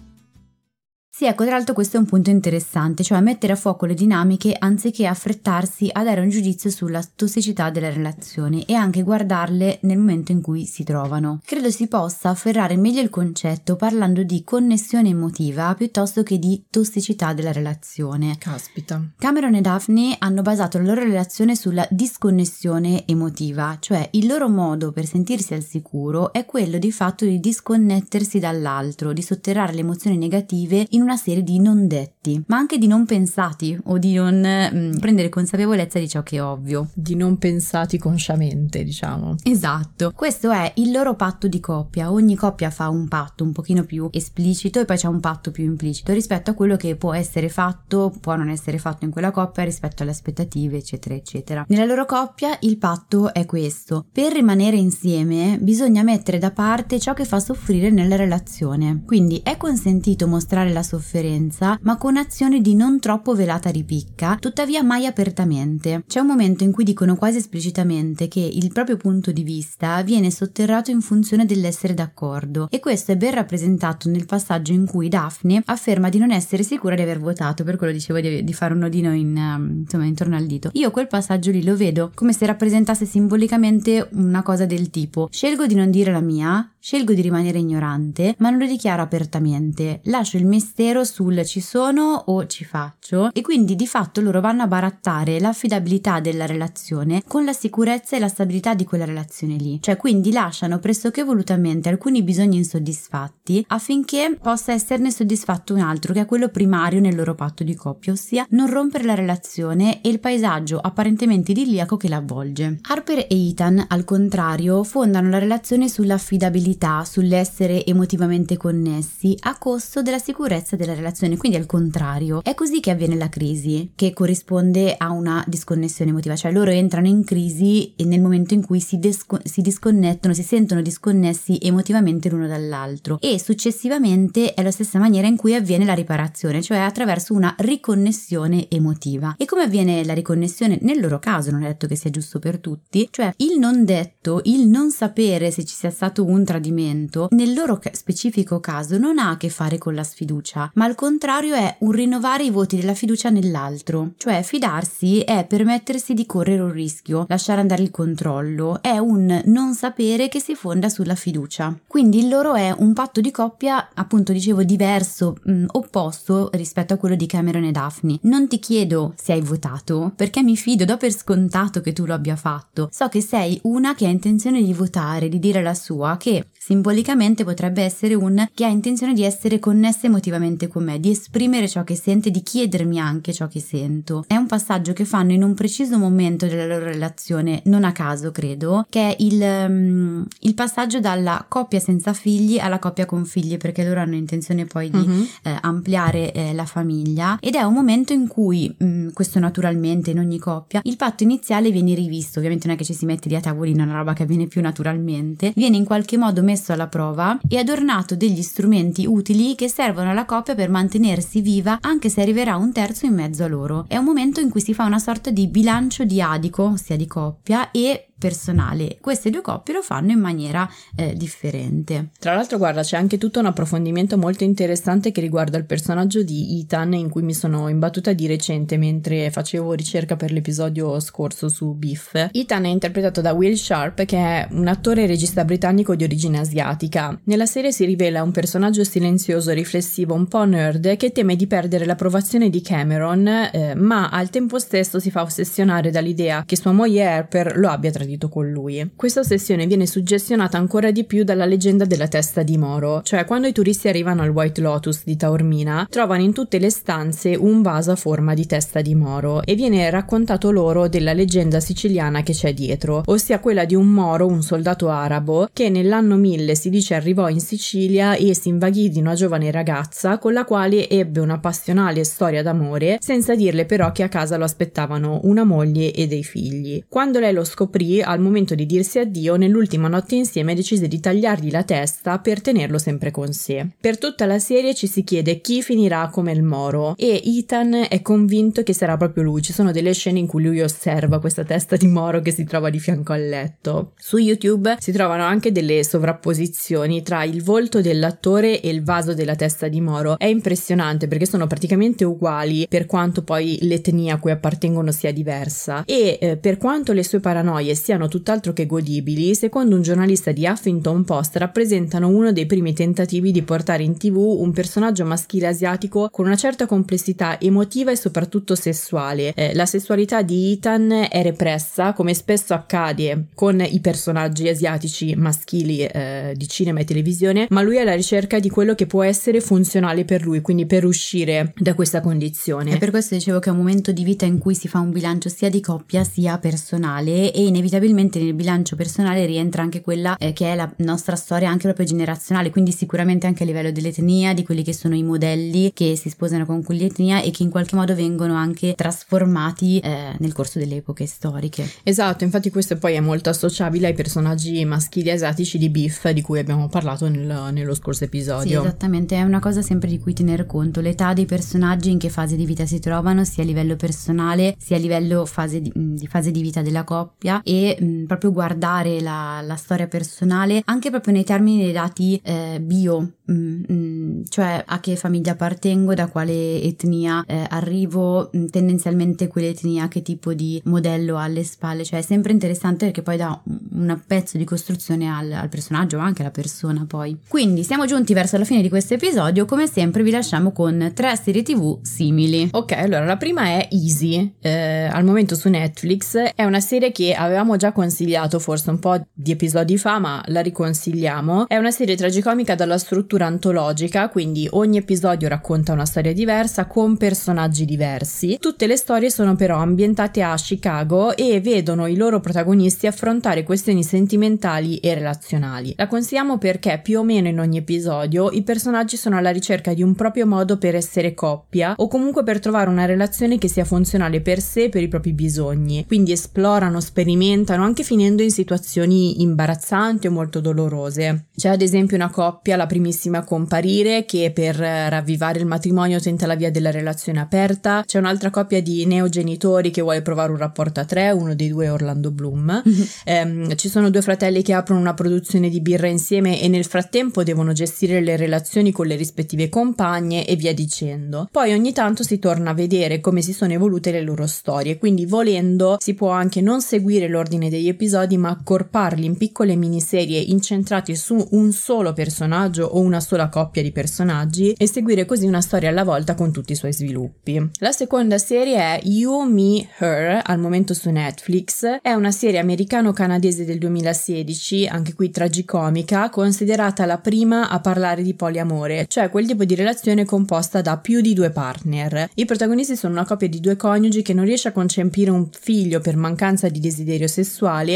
Sì, 1.21 1.27
ecco, 1.27 1.43
tra 1.43 1.53
l'altro 1.53 1.75
questo 1.75 1.97
è 1.97 1.99
un 1.99 2.07
punto 2.07 2.31
interessante, 2.31 3.03
cioè 3.03 3.21
mettere 3.21 3.53
a 3.53 3.55
fuoco 3.55 3.85
le 3.85 3.93
dinamiche 3.93 4.55
anziché 4.57 5.05
affrettarsi 5.05 5.87
a 5.91 6.03
dare 6.03 6.19
un 6.19 6.29
giudizio 6.29 6.71
sulla 6.71 7.07
tossicità 7.15 7.69
delle 7.69 7.91
relazioni 7.91 8.63
e 8.63 8.73
anche 8.73 9.03
guardarle 9.03 9.77
nel 9.83 9.99
momento 9.99 10.31
in 10.31 10.41
cui 10.41 10.65
si 10.65 10.83
trovano. 10.83 11.39
Credo 11.45 11.69
si 11.69 11.85
possa 11.85 12.29
afferrare 12.29 12.75
meglio 12.75 13.01
il 13.01 13.11
concetto 13.11 13.75
parlando 13.75 14.23
di 14.23 14.43
connessione 14.43 15.09
emotiva 15.09 15.75
piuttosto 15.75 16.23
che 16.23 16.39
di 16.39 16.65
tossicità 16.71 17.33
della 17.33 17.51
relazione. 17.51 18.37
Caspita. 18.39 18.99
Cameron 19.19 19.53
e 19.53 19.61
Daphne 19.61 20.15
hanno 20.17 20.41
basato 20.41 20.79
la 20.79 20.85
loro 20.85 21.03
relazione 21.03 21.55
sulla 21.55 21.87
disconnessione 21.91 23.05
emotiva, 23.05 23.77
cioè 23.79 24.09
il 24.13 24.25
loro 24.25 24.49
modo 24.49 24.91
per 24.91 25.05
sentirsi 25.05 25.53
al 25.53 25.63
sicuro 25.63 26.33
è 26.33 26.45
quello 26.45 26.79
di 26.79 26.91
fatto 26.91 27.25
di 27.25 27.39
disconnettersi 27.39 28.39
dall'altro, 28.39 29.13
di 29.13 29.21
sotterrare 29.21 29.73
le 29.73 29.81
emozioni 29.81 30.17
negative 30.17 30.87
in 30.89 31.01
una 31.01 31.09
una 31.11 31.19
serie 31.19 31.43
di 31.43 31.59
non 31.59 31.87
detti, 31.87 32.41
ma 32.47 32.55
anche 32.55 32.77
di 32.77 32.87
non 32.87 33.05
pensati 33.05 33.77
o 33.85 33.97
di 33.97 34.13
non 34.13 34.39
mh, 34.39 34.77
mm, 34.77 34.97
prendere 34.99 35.27
consapevolezza 35.27 35.99
di 35.99 36.07
ciò 36.07 36.23
che 36.23 36.37
è 36.37 36.43
ovvio. 36.43 36.89
Di 36.93 37.15
non 37.15 37.37
pensati 37.37 37.97
consciamente, 37.97 38.83
diciamo. 38.83 39.35
Esatto. 39.43 40.13
Questo 40.15 40.51
è 40.51 40.71
il 40.75 40.91
loro 40.91 41.15
patto 41.15 41.49
di 41.49 41.59
coppia. 41.59 42.11
Ogni 42.11 42.35
coppia 42.35 42.69
fa 42.69 42.87
un 42.87 43.09
patto 43.09 43.43
un 43.43 43.51
pochino 43.51 43.83
più 43.83 44.07
esplicito 44.11 44.79
e 44.79 44.85
poi 44.85 44.95
c'è 44.95 45.07
un 45.07 45.19
patto 45.19 45.51
più 45.51 45.65
implicito 45.65 46.13
rispetto 46.13 46.51
a 46.51 46.53
quello 46.53 46.77
che 46.77 46.95
può 46.95 47.13
essere 47.13 47.49
fatto, 47.49 48.13
può 48.21 48.35
non 48.35 48.47
essere 48.47 48.77
fatto 48.77 49.03
in 49.03 49.11
quella 49.11 49.31
coppia 49.31 49.65
rispetto 49.65 50.03
alle 50.03 50.11
aspettative, 50.11 50.77
eccetera, 50.77 51.13
eccetera. 51.13 51.65
Nella 51.67 51.85
loro 51.85 52.05
coppia 52.05 52.57
il 52.61 52.77
patto 52.77 53.33
è 53.33 53.45
questo. 53.45 54.05
Per 54.09 54.31
rimanere 54.31 54.77
insieme 54.77 55.57
bisogna 55.59 56.03
mettere 56.03 56.37
da 56.37 56.51
parte 56.51 56.99
ciò 56.99 57.13
che 57.13 57.25
fa 57.25 57.41
soffrire 57.41 57.89
nella 57.89 58.15
relazione. 58.15 59.03
Quindi 59.05 59.41
è 59.43 59.57
consentito 59.57 60.27
mostrare 60.27 60.71
la 60.71 60.83
sofferenza, 60.91 61.79
ma 61.83 61.97
con 61.97 62.17
azioni 62.17 62.59
di 62.59 62.75
non 62.75 62.99
troppo 62.99 63.33
velata 63.33 63.69
ripicca, 63.69 64.37
tuttavia 64.39 64.83
mai 64.83 65.05
apertamente. 65.05 66.03
C'è 66.05 66.19
un 66.19 66.27
momento 66.27 66.63
in 66.63 66.71
cui 66.71 66.83
dicono 66.83 67.15
quasi 67.15 67.37
esplicitamente 67.37 68.27
che 68.27 68.41
il 68.41 68.71
proprio 68.73 68.97
punto 68.97 69.31
di 69.31 69.43
vista 69.43 70.01
viene 70.01 70.31
sotterrato 70.31 70.91
in 70.91 71.01
funzione 71.01 71.45
dell'essere 71.45 71.93
d'accordo 71.93 72.67
e 72.69 72.79
questo 72.79 73.13
è 73.13 73.17
ben 73.17 73.33
rappresentato 73.33 74.09
nel 74.09 74.25
passaggio 74.25 74.73
in 74.73 74.85
cui 74.85 75.07
Daphne 75.07 75.61
afferma 75.65 76.09
di 76.09 76.17
non 76.17 76.31
essere 76.31 76.63
sicura 76.63 76.95
di 76.95 77.01
aver 77.01 77.19
votato, 77.19 77.63
per 77.63 77.77
quello 77.77 77.93
dicevo 77.93 78.19
di, 78.19 78.43
di 78.43 78.53
fare 78.53 78.73
un 78.73 78.79
nodino 78.79 79.13
in, 79.13 79.35
um, 79.37 79.81
insomma, 79.81 80.05
intorno 80.05 80.35
al 80.35 80.45
dito. 80.45 80.69
Io 80.73 80.91
quel 80.91 81.07
passaggio 81.07 81.51
lì 81.51 81.63
lo 81.63 81.77
vedo 81.77 82.11
come 82.13 82.33
se 82.33 82.45
rappresentasse 82.45 83.05
simbolicamente 83.05 84.09
una 84.13 84.43
cosa 84.43 84.65
del 84.65 84.89
tipo 84.89 85.27
scelgo 85.31 85.65
di 85.67 85.75
non 85.75 85.89
dire 85.89 86.11
la 86.11 86.21
mia, 86.21 86.70
scelgo 86.81 87.13
di 87.13 87.21
rimanere 87.21 87.59
ignorante, 87.59 88.35
ma 88.39 88.49
non 88.49 88.59
lo 88.59 88.65
dichiaro 88.65 89.03
apertamente, 89.03 90.01
lascio 90.05 90.37
il 90.37 90.47
mistero 90.47 91.03
sul 91.03 91.45
ci 91.45 91.61
sono 91.61 92.23
o 92.25 92.47
ci 92.47 92.65
faccio 92.65 93.31
e 93.31 93.41
quindi 93.41 93.75
di 93.75 93.85
fatto 93.85 94.19
loro 94.19 94.41
vanno 94.41 94.63
a 94.63 94.67
barattare 94.67 95.39
l'affidabilità 95.39 96.19
della 96.19 96.47
relazione 96.47 97.21
con 97.27 97.45
la 97.45 97.53
sicurezza 97.53 98.15
e 98.15 98.19
la 98.19 98.27
stabilità 98.27 98.73
di 98.73 98.83
quella 98.83 99.05
relazione 99.05 99.55
lì. 99.57 99.79
Cioè 99.79 99.95
quindi 99.95 100.31
lasciano 100.31 100.79
pressoché 100.79 101.23
volutamente 101.23 101.87
alcuni 101.87 102.23
bisogni 102.23 102.57
insoddisfatti 102.57 103.63
affinché 103.67 104.37
possa 104.41 104.73
esserne 104.73 105.11
soddisfatto 105.11 105.75
un 105.75 105.81
altro 105.81 106.13
che 106.13 106.21
è 106.21 106.25
quello 106.25 106.49
primario 106.49 106.99
nel 106.99 107.15
loro 107.15 107.35
patto 107.35 107.63
di 107.63 107.75
coppia, 107.75 108.13
ossia 108.13 108.45
non 108.49 108.69
rompere 108.69 109.03
la 109.03 109.13
relazione 109.13 110.01
e 110.01 110.09
il 110.09 110.19
paesaggio 110.19 110.79
apparentemente 110.79 111.51
idilliaco 111.51 111.95
che 111.95 112.09
la 112.09 112.17
avvolge. 112.17 112.79
Harper 112.81 113.19
e 113.29 113.49
Ethan, 113.49 113.85
al 113.87 114.03
contrario, 114.03 114.83
fondano 114.83 115.29
la 115.29 115.37
relazione 115.37 115.87
sull'affidabilità, 115.87 116.69
sull'essere 117.03 117.85
emotivamente 117.85 118.57
connessi 118.57 119.35
a 119.41 119.57
costo 119.57 120.01
della 120.01 120.19
sicurezza 120.19 120.75
della 120.75 120.93
relazione, 120.93 121.37
quindi 121.37 121.57
al 121.57 121.65
contrario. 121.65 122.41
È 122.43 122.53
così 122.53 122.79
che 122.79 122.91
avviene 122.91 123.15
la 123.15 123.29
crisi, 123.29 123.91
che 123.95 124.13
corrisponde 124.13 124.95
a 124.97 125.11
una 125.11 125.43
disconnessione 125.47 126.11
emotiva, 126.11 126.35
cioè 126.35 126.51
loro 126.51 126.71
entrano 126.71 127.07
in 127.07 127.23
crisi 127.23 127.93
nel 127.97 128.21
momento 128.21 128.53
in 128.53 128.65
cui 128.65 128.79
si, 128.79 128.99
desco- 128.99 129.39
si 129.43 129.61
disconnettono, 129.61 130.33
si 130.33 130.43
sentono 130.43 130.81
disconnessi 130.81 131.59
emotivamente 131.61 132.29
l'uno 132.29 132.47
dall'altro 132.47 133.17
e 133.19 133.39
successivamente 133.39 134.53
è 134.53 134.61
la 134.61 134.71
stessa 134.71 134.99
maniera 134.99 135.27
in 135.27 135.35
cui 135.35 135.55
avviene 135.55 135.85
la 135.85 135.93
riparazione, 135.93 136.61
cioè 136.61 136.77
attraverso 136.77 137.33
una 137.33 137.53
riconnessione 137.59 138.69
emotiva. 138.69 139.35
E 139.37 139.45
come 139.45 139.63
avviene 139.63 140.03
la 140.05 140.13
riconnessione 140.13 140.77
nel 140.81 140.99
loro 140.99 141.19
caso, 141.19 141.51
non 141.51 141.63
è 141.63 141.67
detto 141.67 141.87
che 141.87 141.95
sia 141.95 142.09
giusto 142.09 142.39
per 142.39 142.59
tutti, 142.59 143.07
cioè 143.11 143.33
il 143.37 143.59
non 143.59 143.85
detto, 143.85 144.41
il 144.45 144.67
non 144.67 144.91
sapere 144.91 145.51
se 145.51 145.63
ci 145.65 145.75
sia 145.75 145.89
stato 145.89 146.25
un 146.25 146.43
tradimento, 146.43 146.59
nel 146.69 147.53
loro 147.53 147.79
specifico 147.91 148.59
caso 148.59 148.97
non 148.97 149.17
ha 149.17 149.31
a 149.31 149.37
che 149.37 149.49
fare 149.49 149.77
con 149.77 149.93
la 149.93 150.03
sfiducia, 150.03 150.19
fiducia, 150.21 150.71
ma 150.75 150.85
al 150.85 150.95
contrario 150.95 151.55
è 151.55 151.75
un 151.79 151.91
rinnovare 151.91 152.43
i 152.43 152.49
voti 152.49 152.75
della 152.75 152.93
fiducia 152.93 153.29
nell'altro. 153.29 154.11
Cioè 154.17 154.43
fidarsi 154.43 155.21
è 155.21 155.45
permettersi 155.47 156.13
di 156.13 156.25
correre 156.25 156.61
un 156.61 156.71
rischio, 156.71 157.25
lasciare 157.27 157.61
andare 157.61 157.83
il 157.83 157.91
controllo, 157.91 158.81
è 158.81 158.97
un 158.97 159.41
non 159.45 159.73
sapere 159.73 160.29
che 160.29 160.39
si 160.39 160.55
fonda 160.55 160.89
sulla 160.89 161.15
fiducia. 161.15 161.75
Quindi 161.87 162.19
il 162.19 162.29
loro 162.29 162.53
è 162.53 162.73
un 162.77 162.93
patto 162.93 163.21
di 163.21 163.31
coppia, 163.31 163.89
appunto 163.93 164.31
dicevo, 164.31 164.63
diverso, 164.63 165.37
mh, 165.43 165.65
opposto 165.71 166.49
rispetto 166.53 166.93
a 166.93 166.97
quello 166.97 167.15
di 167.15 167.25
Cameron 167.25 167.63
e 167.63 167.71
Daphne. 167.71 168.19
Non 168.23 168.47
ti 168.47 168.59
chiedo 168.59 169.13
se 169.15 169.33
hai 169.33 169.41
votato, 169.41 170.11
perché 170.15 170.43
mi 170.43 170.55
fido, 170.55 170.85
do 170.85 170.97
per 170.97 171.11
scontato 171.11 171.81
che 171.81 171.93
tu 171.93 172.05
lo 172.05 172.13
abbia 172.13 172.35
fatto. 172.35 172.89
So 172.91 173.07
che 173.07 173.21
sei 173.21 173.59
una 173.63 173.95
che 173.95 174.05
ha 174.05 174.09
intenzione 174.09 174.61
di 174.61 174.73
votare, 174.73 175.29
di 175.29 175.39
dire 175.39 175.61
la 175.61 175.73
sua, 175.73 176.17
che 176.17 176.47
simbolicamente 176.63 177.43
potrebbe 177.43 177.81
essere 177.81 178.13
un 178.13 178.47
che 178.53 178.65
ha 178.65 178.69
intenzione 178.69 179.13
di 179.13 179.23
essere 179.23 179.57
connessa 179.57 180.05
emotivamente 180.05 180.67
con 180.67 180.83
me, 180.83 180.99
di 180.99 181.09
esprimere 181.09 181.67
ciò 181.67 181.83
che 181.83 181.95
sente, 181.95 182.29
di 182.29 182.43
chiedermi 182.43 182.99
anche 182.99 183.33
ciò 183.33 183.47
che 183.47 183.59
sento. 183.59 184.25
È 184.27 184.35
un 184.35 184.45
passaggio 184.45 184.93
che 184.93 185.03
fanno 185.03 185.31
in 185.31 185.41
un 185.41 185.55
preciso 185.55 185.97
momento 185.97 186.45
della 186.45 186.67
loro 186.67 186.85
relazione, 186.85 187.61
non 187.65 187.83
a 187.83 187.91
caso 187.91 188.29
credo, 188.29 188.85
che 188.89 189.09
è 189.09 189.15
il, 189.19 189.41
um, 189.41 190.27
il 190.41 190.53
passaggio 190.53 190.99
dalla 190.99 191.43
coppia 191.47 191.79
senza 191.79 192.13
figli 192.13 192.59
alla 192.59 192.77
coppia 192.77 193.07
con 193.07 193.25
figli, 193.25 193.57
perché 193.57 193.83
loro 193.83 193.99
hanno 193.99 194.15
intenzione 194.15 194.65
poi 194.65 194.91
di 194.91 194.97
uh-huh. 194.97 195.27
eh, 195.41 195.57
ampliare 195.61 196.31
eh, 196.31 196.53
la 196.53 196.65
famiglia 196.65 197.39
ed 197.41 197.55
è 197.55 197.63
un 197.63 197.73
momento 197.73 198.13
in 198.13 198.27
cui, 198.27 198.71
mh, 198.77 198.85
mm, 198.85 199.07
questo 199.13 199.39
naturalmente 199.39 200.11
in 200.11 200.19
ogni 200.19 200.37
coppia, 200.37 200.81
il 200.83 200.95
patto 200.95 201.23
iniziale 201.23 201.71
viene 201.71 201.95
rivisto, 201.95 202.37
ovviamente 202.37 202.67
non 202.67 202.75
è 202.75 202.79
che 202.79 202.85
ci 202.85 202.93
si 202.93 203.05
mette 203.05 203.29
lì 203.29 203.35
a 203.35 203.39
tavolino, 203.39 203.81
una 203.81 203.97
roba 203.97 204.13
che 204.13 204.21
avviene 204.23 204.45
più 204.45 204.61
naturalmente, 204.61 205.53
viene 205.55 205.77
in 205.77 205.85
qualche 205.85 206.17
modo 206.17 206.49
messo 206.51 206.73
alla 206.73 206.87
prova 206.87 207.39
e 207.47 207.57
adornato 207.57 208.15
degli 208.15 208.41
strumenti 208.41 209.05
utili 209.05 209.55
che 209.55 209.69
servono 209.69 210.09
alla 210.09 210.25
coppia 210.25 210.53
per 210.53 210.69
mantenersi 210.69 211.39
viva 211.41 211.77
anche 211.81 212.09
se 212.09 212.21
arriverà 212.21 212.57
un 212.57 212.73
terzo 212.73 213.05
in 213.05 213.13
mezzo 213.13 213.43
a 213.45 213.47
loro. 213.47 213.85
È 213.87 213.95
un 213.95 214.03
momento 214.03 214.41
in 214.41 214.49
cui 214.49 214.61
si 214.61 214.73
fa 214.73 214.83
una 214.83 214.99
sorta 214.99 215.31
di 215.31 215.47
bilancio 215.47 216.03
di 216.03 216.21
adico, 216.21 216.63
ossia 216.63 216.97
di 216.97 217.07
coppia, 217.07 217.71
e 217.71 218.10
personale. 218.21 218.99
Queste 219.01 219.31
due 219.31 219.41
coppie 219.41 219.73
lo 219.73 219.81
fanno 219.81 220.11
in 220.11 220.19
maniera 220.19 220.69
eh, 220.95 221.15
differente. 221.15 222.09
Tra 222.19 222.35
l'altro, 222.35 222.59
guarda, 222.59 222.83
c'è 222.83 222.95
anche 222.95 223.17
tutto 223.17 223.39
un 223.39 223.47
approfondimento 223.47 224.15
molto 224.15 224.43
interessante 224.43 225.11
che 225.11 225.21
riguarda 225.21 225.57
il 225.57 225.65
personaggio 225.65 226.21
di 226.21 226.59
Ethan, 226.59 226.93
in 226.93 227.09
cui 227.09 227.23
mi 227.23 227.33
sono 227.33 227.67
imbattuta 227.67 228.13
di 228.13 228.27
recente 228.27 228.77
mentre 228.77 229.31
facevo 229.31 229.73
ricerca 229.73 230.15
per 230.15 230.31
l'episodio 230.31 230.99
scorso 230.99 231.49
su 231.49 231.73
Biff. 231.73 232.29
Ethan 232.31 232.65
è 232.65 232.67
interpretato 232.67 233.21
da 233.21 233.33
Will 233.33 233.55
Sharp, 233.55 234.05
che 234.05 234.17
è 234.17 234.47
un 234.51 234.67
attore 234.67 235.03
e 235.03 235.07
regista 235.07 235.43
britannico 235.43 235.95
di 235.95 236.03
origine 236.03 236.37
asiatica. 236.37 237.19
Nella 237.23 237.47
serie 237.47 237.71
si 237.71 237.85
rivela 237.85 238.21
un 238.21 238.31
personaggio 238.31 238.83
silenzioso, 238.83 239.51
riflessivo, 239.51 240.13
un 240.13 240.27
po' 240.27 240.45
nerd, 240.45 240.95
che 240.95 241.11
teme 241.11 241.35
di 241.35 241.47
perdere 241.47 241.85
l'approvazione 241.85 242.51
di 242.51 242.61
Cameron, 242.61 243.27
eh, 243.27 243.73
ma 243.73 244.09
al 244.09 244.29
tempo 244.29 244.59
stesso 244.59 244.99
si 244.99 245.09
fa 245.09 245.23
ossessionare 245.23 245.89
dall'idea 245.89 246.43
che 246.45 246.55
sua 246.55 246.71
moglie 246.71 247.07
Harper 247.07 247.57
lo 247.57 247.69
abbia 247.69 247.89
tradito 247.89 248.09
tradito 248.11 248.29
con 248.29 248.49
lui. 248.49 248.91
Questa 248.95 249.21
ossessione 249.21 249.65
viene 249.67 249.85
suggestionata 249.85 250.57
ancora 250.57 250.91
di 250.91 251.05
più 251.05 251.23
dalla 251.23 251.45
leggenda 251.45 251.85
della 251.85 252.07
testa 252.07 252.43
di 252.43 252.57
Moro, 252.57 253.01
cioè 253.03 253.25
quando 253.25 253.47
i 253.47 253.53
turisti 253.53 253.87
arrivano 253.87 254.21
al 254.21 254.29
White 254.29 254.61
Lotus 254.61 255.03
di 255.05 255.15
Taormina 255.15 255.87
trovano 255.89 256.21
in 256.21 256.33
tutte 256.33 256.59
le 256.59 256.69
stanze 256.69 257.35
un 257.35 257.61
vaso 257.61 257.91
a 257.91 257.95
forma 257.95 258.33
di 258.33 258.45
testa 258.45 258.81
di 258.81 258.95
Moro 258.95 259.41
e 259.43 259.55
viene 259.55 259.89
raccontato 259.89 260.51
loro 260.51 260.87
della 260.87 261.13
leggenda 261.13 261.59
siciliana 261.59 262.23
che 262.23 262.33
c'è 262.33 262.53
dietro, 262.53 263.03
ossia 263.05 263.39
quella 263.39 263.65
di 263.65 263.75
un 263.75 263.87
Moro, 263.87 264.27
un 264.27 264.41
soldato 264.41 264.89
arabo, 264.89 265.49
che 265.53 265.69
nell'anno 265.69 266.15
1000 266.17 266.55
si 266.55 266.69
dice 266.69 266.95
arrivò 266.95 267.29
in 267.29 267.39
Sicilia 267.39 268.15
e 268.15 268.33
si 268.35 268.49
invaghì 268.49 268.89
di 268.89 268.99
una 268.99 269.13
giovane 269.13 269.51
ragazza 269.51 270.17
con 270.17 270.33
la 270.33 270.45
quale 270.45 270.89
ebbe 270.89 271.19
una 271.19 271.39
passionale 271.39 272.03
storia 272.03 272.43
d'amore, 272.43 272.97
senza 273.01 273.35
dirle 273.35 273.65
però 273.65 273.91
che 273.91 274.03
a 274.03 274.09
casa 274.09 274.37
lo 274.37 274.43
aspettavano 274.43 275.21
una 275.23 275.43
moglie 275.43 275.93
e 275.93 276.07
dei 276.07 276.23
figli. 276.23 276.83
Quando 276.87 277.19
lei 277.19 277.33
lo 277.33 277.43
scoprì, 277.43 278.00
al 278.01 278.19
momento 278.19 278.55
di 278.55 278.65
dirsi 278.65 278.99
addio, 278.99 279.35
nell'ultima 279.35 279.87
notte 279.87 280.15
insieme 280.15 280.55
decise 280.55 280.87
di 280.87 280.99
tagliargli 280.99 281.51
la 281.51 281.63
testa 281.63 282.19
per 282.19 282.41
tenerlo 282.41 282.77
sempre 282.77 283.11
con 283.11 283.33
sé. 283.33 283.67
Per 283.79 283.97
tutta 283.97 284.25
la 284.25 284.39
serie 284.39 284.73
ci 284.73 284.87
si 284.87 285.03
chiede 285.03 285.41
chi 285.41 285.61
finirà 285.61 286.09
come 286.09 286.31
il 286.31 286.43
Moro 286.43 286.95
e 286.97 287.21
Ethan 287.23 287.85
è 287.89 288.01
convinto 288.01 288.63
che 288.63 288.73
sarà 288.73 288.97
proprio 288.97 289.23
lui. 289.23 289.41
Ci 289.41 289.53
sono 289.53 289.71
delle 289.71 289.93
scene 289.93 290.19
in 290.19 290.27
cui 290.27 290.43
lui 290.43 290.61
osserva 290.61 291.19
questa 291.19 291.43
testa 291.43 291.75
di 291.75 291.87
Moro 291.87 292.21
che 292.21 292.31
si 292.31 292.43
trova 292.43 292.69
di 292.69 292.79
fianco 292.79 293.13
al 293.13 293.27
letto. 293.27 293.91
Su 293.97 294.17
YouTube 294.17 294.77
si 294.79 294.91
trovano 294.91 295.23
anche 295.23 295.51
delle 295.51 295.83
sovrapposizioni 295.83 297.03
tra 297.03 297.23
il 297.23 297.43
volto 297.43 297.81
dell'attore 297.81 298.61
e 298.61 298.69
il 298.69 298.83
vaso 298.83 299.13
della 299.13 299.35
testa 299.35 299.67
di 299.67 299.81
Moro. 299.81 300.17
È 300.17 300.25
impressionante 300.25 301.07
perché 301.07 301.25
sono 301.25 301.47
praticamente 301.47 302.03
uguali 302.03 302.65
per 302.67 302.85
quanto 302.85 303.23
poi 303.23 303.57
l'etnia 303.61 304.15
a 304.15 304.19
cui 304.19 304.31
appartengono 304.31 304.91
sia 304.91 305.11
diversa 305.11 305.83
e 305.85 306.17
eh, 306.19 306.37
per 306.37 306.57
quanto 306.57 306.93
le 306.93 307.03
sue 307.03 307.19
paranoie 307.19 307.75
siano 307.75 307.90
siano 307.91 308.07
tutt'altro 308.07 308.53
che 308.53 308.67
godibili, 308.67 309.35
secondo 309.35 309.75
un 309.75 309.81
giornalista 309.81 310.31
di 310.31 310.45
Huffington 310.45 311.03
Post 311.03 311.35
rappresentano 311.35 312.07
uno 312.07 312.31
dei 312.31 312.45
primi 312.45 312.71
tentativi 312.71 313.33
di 313.33 313.41
portare 313.41 313.83
in 313.83 313.97
tv 313.97 314.15
un 314.15 314.53
personaggio 314.53 315.03
maschile 315.03 315.47
asiatico 315.47 316.07
con 316.09 316.25
una 316.25 316.37
certa 316.37 316.67
complessità 316.67 317.37
emotiva 317.37 317.91
e 317.91 317.97
soprattutto 317.97 318.55
sessuale. 318.55 319.33
Eh, 319.33 319.53
la 319.55 319.65
sessualità 319.65 320.21
di 320.21 320.53
Ethan 320.53 321.07
è 321.09 321.21
repressa, 321.21 321.91
come 321.91 322.13
spesso 322.13 322.53
accade 322.53 323.25
con 323.33 323.59
i 323.59 323.81
personaggi 323.81 324.47
asiatici 324.47 325.13
maschili 325.15 325.83
eh, 325.83 326.33
di 326.37 326.47
cinema 326.47 326.79
e 326.79 326.85
televisione, 326.85 327.47
ma 327.49 327.61
lui 327.61 327.75
è 327.75 327.81
alla 327.81 327.95
ricerca 327.95 328.39
di 328.39 328.49
quello 328.49 328.73
che 328.73 328.85
può 328.85 329.03
essere 329.03 329.41
funzionale 329.41 330.05
per 330.05 330.23
lui, 330.23 330.39
quindi 330.39 330.65
per 330.65 330.85
uscire 330.85 331.51
da 331.57 331.73
questa 331.73 331.99
condizione. 331.99 332.75
E 332.75 332.77
per 332.77 332.89
questo 332.89 333.15
dicevo 333.15 333.39
che 333.39 333.49
è 333.49 333.51
un 333.51 333.57
momento 333.57 333.91
di 333.91 334.05
vita 334.05 334.23
in 334.23 334.37
cui 334.37 334.55
si 334.55 334.69
fa 334.69 334.79
un 334.79 334.91
bilancio 334.91 335.27
sia 335.27 335.49
di 335.49 335.59
coppia 335.59 336.05
sia 336.05 336.37
personale 336.37 337.33
e 337.33 337.43
inevitabilmente 337.43 337.70
inevitabilmente 337.71 338.19
nel 338.19 338.33
bilancio 338.33 338.75
personale 338.75 339.25
rientra 339.25 339.61
anche 339.61 339.81
quella 339.81 340.17
eh, 340.17 340.33
che 340.33 340.51
è 340.51 340.55
la 340.55 340.69
nostra 340.77 341.15
storia 341.15 341.49
anche 341.49 341.63
proprio 341.63 341.85
generazionale, 341.85 342.49
quindi 342.49 342.71
sicuramente 342.71 343.27
anche 343.27 343.43
a 343.43 343.45
livello 343.45 343.71
dell'etnia, 343.71 344.33
di 344.33 344.43
quelli 344.43 344.63
che 344.63 344.73
sono 344.73 344.95
i 344.95 345.03
modelli 345.03 345.71
che 345.73 345.95
si 345.95 346.09
sposano 346.09 346.45
con 346.45 346.63
quell'etnia 346.63 347.21
e 347.21 347.31
che 347.31 347.43
in 347.43 347.49
qualche 347.49 347.75
modo 347.75 347.95
vengono 347.95 348.35
anche 348.35 348.73
trasformati 348.75 349.79
eh, 349.79 350.15
nel 350.17 350.33
corso 350.33 350.59
delle 350.59 350.77
epoche 350.77 351.05
storiche. 351.05 351.69
Esatto, 351.83 352.25
infatti 352.25 352.49
questo 352.49 352.77
poi 352.77 352.95
è 352.95 352.99
molto 352.99 353.29
associabile 353.29 353.87
ai 353.87 353.93
personaggi 353.93 354.63
maschili 354.65 355.11
asiatici 355.11 355.57
di 355.57 355.69
Biff 355.69 356.09
di 356.09 356.21
cui 356.21 356.39
abbiamo 356.39 356.67
parlato 356.67 357.07
nel, 357.07 357.51
nello 357.53 357.73
scorso 357.73 358.03
episodio. 358.03 358.61
Sì, 358.61 358.67
esattamente, 358.67 359.15
è 359.15 359.21
una 359.21 359.39
cosa 359.39 359.61
sempre 359.61 359.89
di 359.89 359.99
cui 359.99 360.13
tener 360.13 360.45
conto, 360.45 360.81
l'età 360.81 361.13
dei 361.13 361.25
personaggi, 361.25 361.91
in 361.91 361.99
che 361.99 362.09
fase 362.09 362.35
di 362.35 362.45
vita 362.45 362.65
si 362.65 362.79
trovano, 362.79 363.23
sia 363.23 363.43
a 363.43 363.45
livello 363.45 363.75
personale, 363.75 364.55
sia 364.57 364.75
a 364.75 364.79
livello 364.79 365.25
fase 365.25 365.61
di, 365.61 365.71
di 365.73 366.07
fase 366.07 366.31
di 366.31 366.41
vita 366.41 366.61
della 366.61 366.83
coppia 366.83 367.41
e 367.43 367.60
mh, 367.79 368.05
proprio 368.05 368.31
guardare 368.31 368.99
la, 369.01 369.41
la, 369.45 369.55
storia 369.55 369.87
personale 369.87 370.61
anche 370.65 370.89
proprio 370.89 371.13
nei 371.13 371.23
termini 371.23 371.63
dei 371.63 371.71
dati 371.71 372.19
eh, 372.23 372.59
bio, 372.61 373.13
mh, 373.25 373.33
mh, 373.33 374.23
cioè 374.29 374.63
a 374.65 374.79
che 374.79 374.95
famiglia 374.95 375.33
appartengo, 375.33 375.93
da 375.93 376.07
quale 376.07 376.61
etnia 376.61 377.23
eh, 377.25 377.45
arrivo, 377.49 378.29
tendenzialmente 378.49 379.27
quell'etnia, 379.27 379.87
che 379.87 380.01
tipo 380.01 380.33
di 380.33 380.61
modello 380.65 381.17
ha 381.17 381.23
alle 381.23 381.43
spalle, 381.43 381.83
cioè 381.83 381.99
è 381.99 382.03
sempre 382.03 382.31
interessante 382.31 382.85
perché 382.85 383.01
poi 383.01 383.17
dà 383.17 383.41
un 383.43 383.99
pezzo 384.05 384.37
di 384.37 384.43
costruzione 384.43 385.07
al, 385.07 385.31
al 385.31 385.49
personaggio, 385.49 385.97
anche 385.97 386.21
alla 386.21 386.31
persona 386.31 386.85
poi. 386.87 387.17
Quindi 387.27 387.63
siamo 387.63 387.85
giunti 387.85 388.13
verso 388.13 388.37
la 388.37 388.45
fine 388.45 388.61
di 388.61 388.69
questo 388.69 388.93
episodio, 388.93 389.45
come 389.45 389.67
sempre 389.67 390.03
vi 390.03 390.11
lasciamo 390.11 390.51
con 390.51 390.91
tre 390.93 391.15
serie 391.15 391.43
tv 391.43 391.79
simili. 391.81 392.49
Ok, 392.51 392.71
allora 392.73 393.05
la 393.05 393.17
prima 393.17 393.43
è 393.43 393.67
Easy, 393.71 394.35
eh, 394.39 394.85
al 394.85 395.03
momento 395.03 395.35
su 395.35 395.49
Netflix, 395.49 396.15
è 396.15 396.43
una 396.43 396.59
serie 396.59 396.91
che 396.91 397.13
avevamo 397.13 397.50
già 397.57 397.71
consigliato 397.71 398.39
forse 398.39 398.69
un 398.69 398.79
po' 398.79 399.05
di 399.13 399.31
episodi 399.31 399.77
fa, 399.77 399.99
ma 399.99 400.21
la 400.27 400.41
riconsigliamo. 400.41 401.47
È 401.47 401.57
una 401.57 401.71
serie 401.71 401.95
tragicomica 401.95 402.55
dalla 402.55 402.77
struttura 402.77 403.25
antologica, 403.25 404.09
quindi 404.09 404.47
ogni 404.51 404.77
episodio 404.77 405.27
racconta 405.27 405.73
una 405.73 405.85
storia 405.85 406.13
diversa 406.13 406.65
con 406.65 406.97
personaggi 406.97 407.65
diversi. 407.65 408.37
Tutte 408.39 408.67
le 408.67 408.77
storie 408.77 409.09
sono 409.09 409.35
però 409.35 409.57
ambientate 409.57 410.21
a 410.21 410.35
Chicago 410.35 411.15
e 411.15 411.41
vedono 411.41 411.87
i 411.87 411.95
loro 411.95 412.19
protagonisti 412.19 412.87
affrontare 412.87 413.43
questioni 413.43 413.83
sentimentali 413.83 414.77
e 414.77 414.93
relazionali. 414.93 415.73
La 415.77 415.87
consigliamo 415.87 416.37
perché 416.37 416.79
più 416.81 416.99
o 416.99 417.03
meno 417.03 417.27
in 417.27 417.39
ogni 417.39 417.57
episodio 417.57 418.29
i 418.31 418.43
personaggi 418.43 418.97
sono 418.97 419.17
alla 419.17 419.31
ricerca 419.31 419.73
di 419.73 419.83
un 419.83 419.95
proprio 419.95 420.25
modo 420.25 420.57
per 420.57 420.75
essere 420.75 421.13
coppia 421.13 421.73
o 421.77 421.87
comunque 421.87 422.23
per 422.23 422.39
trovare 422.39 422.69
una 422.69 422.85
relazione 422.85 423.37
che 423.37 423.47
sia 423.47 423.65
funzionale 423.65 424.21
per 424.21 424.39
sé 424.41 424.63
e 424.63 424.69
per 424.69 424.81
i 424.81 424.87
propri 424.87 425.13
bisogni. 425.13 425.85
Quindi 425.85 426.11
esplorano, 426.11 426.79
sperimentano 426.79 427.40
stanno 427.43 427.63
anche 427.63 427.83
finendo 427.83 428.21
in 428.23 428.31
situazioni 428.31 429.21
imbarazzanti 429.21 430.07
o 430.07 430.11
molto 430.11 430.39
dolorose. 430.39 431.25
C'è 431.35 431.49
ad 431.49 431.61
esempio 431.61 431.97
una 431.97 432.09
coppia, 432.09 432.55
la 432.55 432.65
primissima 432.65 433.19
a 433.19 433.23
comparire, 433.23 434.05
che 434.05 434.31
per 434.33 434.55
ravvivare 434.55 435.39
il 435.39 435.45
matrimonio 435.45 435.99
tenta 435.99 436.27
la 436.27 436.35
via 436.35 436.51
della 436.51 436.71
relazione 436.71 437.19
aperta. 437.19 437.83
C'è 437.85 437.97
un'altra 437.97 438.29
coppia 438.29 438.61
di 438.61 438.85
neogenitori 438.85 439.71
che 439.71 439.81
vuole 439.81 440.01
provare 440.01 440.31
un 440.31 440.37
rapporto 440.37 440.79
a 440.79 440.85
tre, 440.85 441.11
uno 441.11 441.35
dei 441.35 441.49
due 441.49 441.65
è 441.65 441.71
Orlando 441.71 442.11
Bloom. 442.11 442.63
Mm-hmm. 442.67 442.81
Eh, 443.03 443.55
ci 443.55 443.67
sono 443.67 443.89
due 443.89 444.01
fratelli 444.01 444.41
che 444.41 444.53
aprono 444.53 444.79
una 444.79 444.93
produzione 444.93 445.49
di 445.49 445.59
birra 445.59 445.87
insieme 445.87 446.41
e 446.41 446.47
nel 446.47 446.65
frattempo 446.65 447.23
devono 447.23 447.51
gestire 447.51 447.99
le 447.99 448.15
relazioni 448.15 448.71
con 448.71 448.85
le 448.85 448.95
rispettive 448.95 449.49
compagne 449.49 450.25
e 450.25 450.35
via 450.35 450.53
dicendo. 450.53 451.27
Poi 451.31 451.51
ogni 451.51 451.73
tanto 451.73 452.03
si 452.03 452.19
torna 452.19 452.51
a 452.51 452.53
vedere 452.53 453.01
come 453.01 453.21
si 453.21 453.33
sono 453.33 453.53
evolute 453.53 453.91
le 453.91 454.01
loro 454.01 454.27
storie, 454.27 454.77
quindi 454.77 455.05
volendo 455.05 455.77
si 455.79 455.93
può 455.93 456.09
anche 456.11 456.41
non 456.41 456.61
seguire 456.61 457.07
l'ordine 457.07 457.30
l'ordine 457.31 457.49
degli 457.49 457.69
episodi 457.69 458.17
ma 458.17 458.29
accorparli 458.29 459.05
in 459.05 459.15
piccole 459.15 459.55
miniserie 459.55 460.19
incentrate 460.19 460.95
su 460.95 461.25
un 461.31 461.53
solo 461.53 461.93
personaggio 461.93 462.65
o 462.65 462.79
una 462.79 462.99
sola 462.99 463.29
coppia 463.29 463.61
di 463.61 463.71
personaggi 463.71 464.51
e 464.57 464.67
seguire 464.67 465.05
così 465.05 465.25
una 465.25 465.39
storia 465.39 465.69
alla 465.69 465.85
volta 465.85 466.13
con 466.13 466.31
tutti 466.31 466.51
i 466.51 466.55
suoi 466.55 466.73
sviluppi. 466.73 467.49
La 467.59 467.71
seconda 467.71 468.17
serie 468.17 468.57
è 468.57 468.79
You, 468.83 469.23
Me, 469.23 469.65
Her, 469.77 470.21
al 470.23 470.39
momento 470.39 470.73
su 470.73 470.89
Netflix. 470.89 471.79
È 471.81 471.93
una 471.93 472.11
serie 472.11 472.39
americano-canadese 472.39 473.45
del 473.45 473.59
2016, 473.59 474.67
anche 474.67 474.93
qui 474.93 475.09
tragicomica, 475.09 476.09
considerata 476.09 476.85
la 476.85 476.97
prima 476.97 477.49
a 477.49 477.59
parlare 477.59 478.03
di 478.03 478.13
poliamore, 478.13 478.85
cioè 478.87 479.09
quel 479.09 479.27
tipo 479.27 479.45
di 479.45 479.55
relazione 479.55 480.03
composta 480.03 480.61
da 480.61 480.77
più 480.77 480.99
di 481.01 481.13
due 481.13 481.29
partner. 481.29 482.09
I 482.15 482.25
protagonisti 482.25 482.75
sono 482.75 482.93
una 482.93 483.05
coppia 483.05 483.29
di 483.29 483.39
due 483.39 483.55
coniugi 483.55 484.01
che 484.01 484.13
non 484.13 484.25
riesce 484.25 484.49
a 484.49 484.51
concepire 484.51 485.11
un 485.11 485.29
figlio 485.31 485.79
per 485.79 485.95
mancanza 485.95 486.49
di 486.49 486.59
desiderio 486.59 487.07
sessuale 487.07 487.19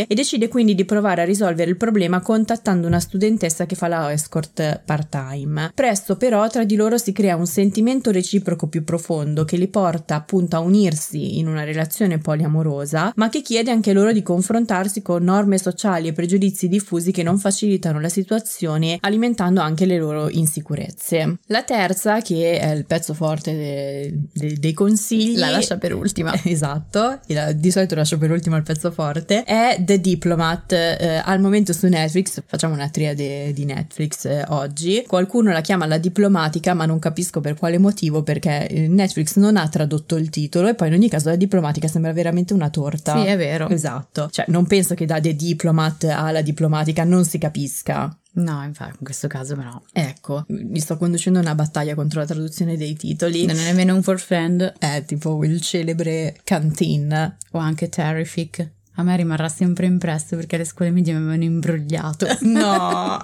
e 0.08 0.16
decide 0.16 0.48
quindi 0.48 0.76
di 0.76 0.86
provare 0.86 1.22
a 1.22 1.26
risolvere 1.26 1.70
il 1.70 1.78
problema 1.78 2.22
contattando 2.22 2.88
una 2.88 3.00
studentessa 3.00 3.66
che 3.66 3.76
fa 3.76 3.88
la 3.88 4.12
escort 4.12 4.82
part-time. 4.86 5.72
Presto 5.74 6.16
però 6.16 6.48
tra 6.50 6.64
di 6.64 6.76
loro 6.76 6.98
si 6.98 7.12
crea 7.12 7.36
un 7.36 7.48
sentimento 7.48 8.12
reciproco 8.12 8.68
più 8.68 8.84
profondo 8.84 9.46
che 9.46 9.58
li 9.58 9.68
porta 9.68 10.16
appunto 10.16 10.56
a 10.56 10.60
unirsi 10.60 11.38
in 11.40 11.48
una 11.48 11.64
relazione 11.64 12.18
poliamorosa, 12.18 13.12
ma 13.16 13.30
che 13.30 13.42
chiede 13.42 13.72
anche 13.72 13.94
loro 13.94 14.12
di 14.12 14.24
confrontarsi 14.24 15.02
con 15.02 15.24
norme 15.24 15.58
sociali 15.58 16.08
e 16.08 16.14
pregiudizi 16.14 16.68
diffusi 16.68 17.12
che 17.12 17.24
non 17.24 17.38
facilitano 17.38 18.00
la 18.00 18.10
situazione, 18.10 18.98
alimentando 19.02 19.62
anche 19.62 19.86
le 19.86 19.98
loro 19.98 20.30
insicurezze. 20.30 21.40
La 21.48 21.64
terza, 21.64 22.22
che 22.22 22.60
è 22.60 22.72
il 22.72 22.86
pezzo 22.86 23.14
forte 23.14 23.54
de- 23.54 24.14
de- 24.34 24.58
dei 24.60 24.74
consigli, 24.74 25.38
la 25.38 25.50
lascia 25.50 25.78
per 25.78 25.94
ultima. 25.94 26.34
Esatto, 26.56 27.20
di 27.56 27.72
solito 27.72 27.96
lascio 27.96 28.18
per 28.18 28.32
ultima 28.32 28.56
il 28.56 28.64
pezzo 28.64 28.92
forte, 28.92 29.35
è 29.44 29.78
The 29.80 30.00
Diplomat, 30.00 30.72
eh, 30.72 31.22
al 31.24 31.40
momento 31.40 31.74
su 31.74 31.88
Netflix, 31.88 32.42
facciamo 32.46 32.74
una 32.74 32.90
triade 32.90 33.54
di 33.54 33.66
Netflix 33.66 34.26
eh, 34.26 34.44
oggi, 34.50 35.04
qualcuno 35.08 35.52
la 35.52 35.62
chiama 35.62 35.86
la 35.86 35.98
diplomatica 35.98 36.74
ma 36.74 36.86
non 36.86 37.00
capisco 37.00 37.42
per 37.42 37.56
quale 37.56 37.78
motivo 37.78 38.24
perché 38.24 38.68
eh, 38.68 38.88
Netflix 38.88 39.36
non 39.36 39.58
ha 39.58 39.68
tradotto 39.68 40.16
il 40.16 40.30
titolo 40.30 40.68
e 40.68 40.76
poi 40.76 40.88
in 40.88 40.94
ogni 40.94 41.10
caso 41.10 41.30
la 41.30 41.36
diplomatica 41.36 41.88
sembra 41.88 42.14
veramente 42.14 42.54
una 42.54 42.70
torta. 42.70 43.20
Sì, 43.20 43.28
è 43.28 43.38
vero. 43.38 43.68
Esatto, 43.70 44.30
cioè 44.32 44.46
non 44.48 44.66
penso 44.66 44.96
che 44.96 45.06
da 45.06 45.20
The 45.20 45.36
Diplomat 45.36 46.04
alla 46.06 46.42
diplomatica 46.42 47.04
non 47.04 47.26
si 47.26 47.38
capisca. 47.38 48.18
No, 48.36 48.64
infatti, 48.64 48.96
in 49.00 49.06
questo 49.06 49.28
caso 49.28 49.56
però. 49.56 49.82
Ecco, 49.94 50.46
mi 50.48 50.80
sto 50.80 50.98
conducendo 50.98 51.40
una 51.40 51.56
battaglia 51.56 51.96
contro 51.96 52.20
la 52.20 52.26
traduzione 52.26 52.76
dei 52.76 52.96
titoli. 52.96 53.46
Non 53.46 53.58
è 53.58 53.64
nemmeno 53.64 53.96
un 53.96 54.04
for 54.04 54.20
friend. 54.20 54.74
È 54.78 55.04
tipo 55.06 55.44
il 55.46 55.62
celebre 55.62 56.38
Canteen. 56.44 57.38
O 57.52 57.60
anche 57.60 57.88
Terrific. 57.88 58.70
A 58.98 59.04
me 59.04 59.18
rimarrà 59.18 59.50
sempre 59.50 59.88
impresso 59.88 60.38
perché 60.38 60.56
le 60.56 60.64
scuole 60.64 60.90
medie 60.90 61.12
mi 61.14 61.20
avevano 61.20 61.44
imbrogliato. 61.44 62.28
No! 62.56 63.20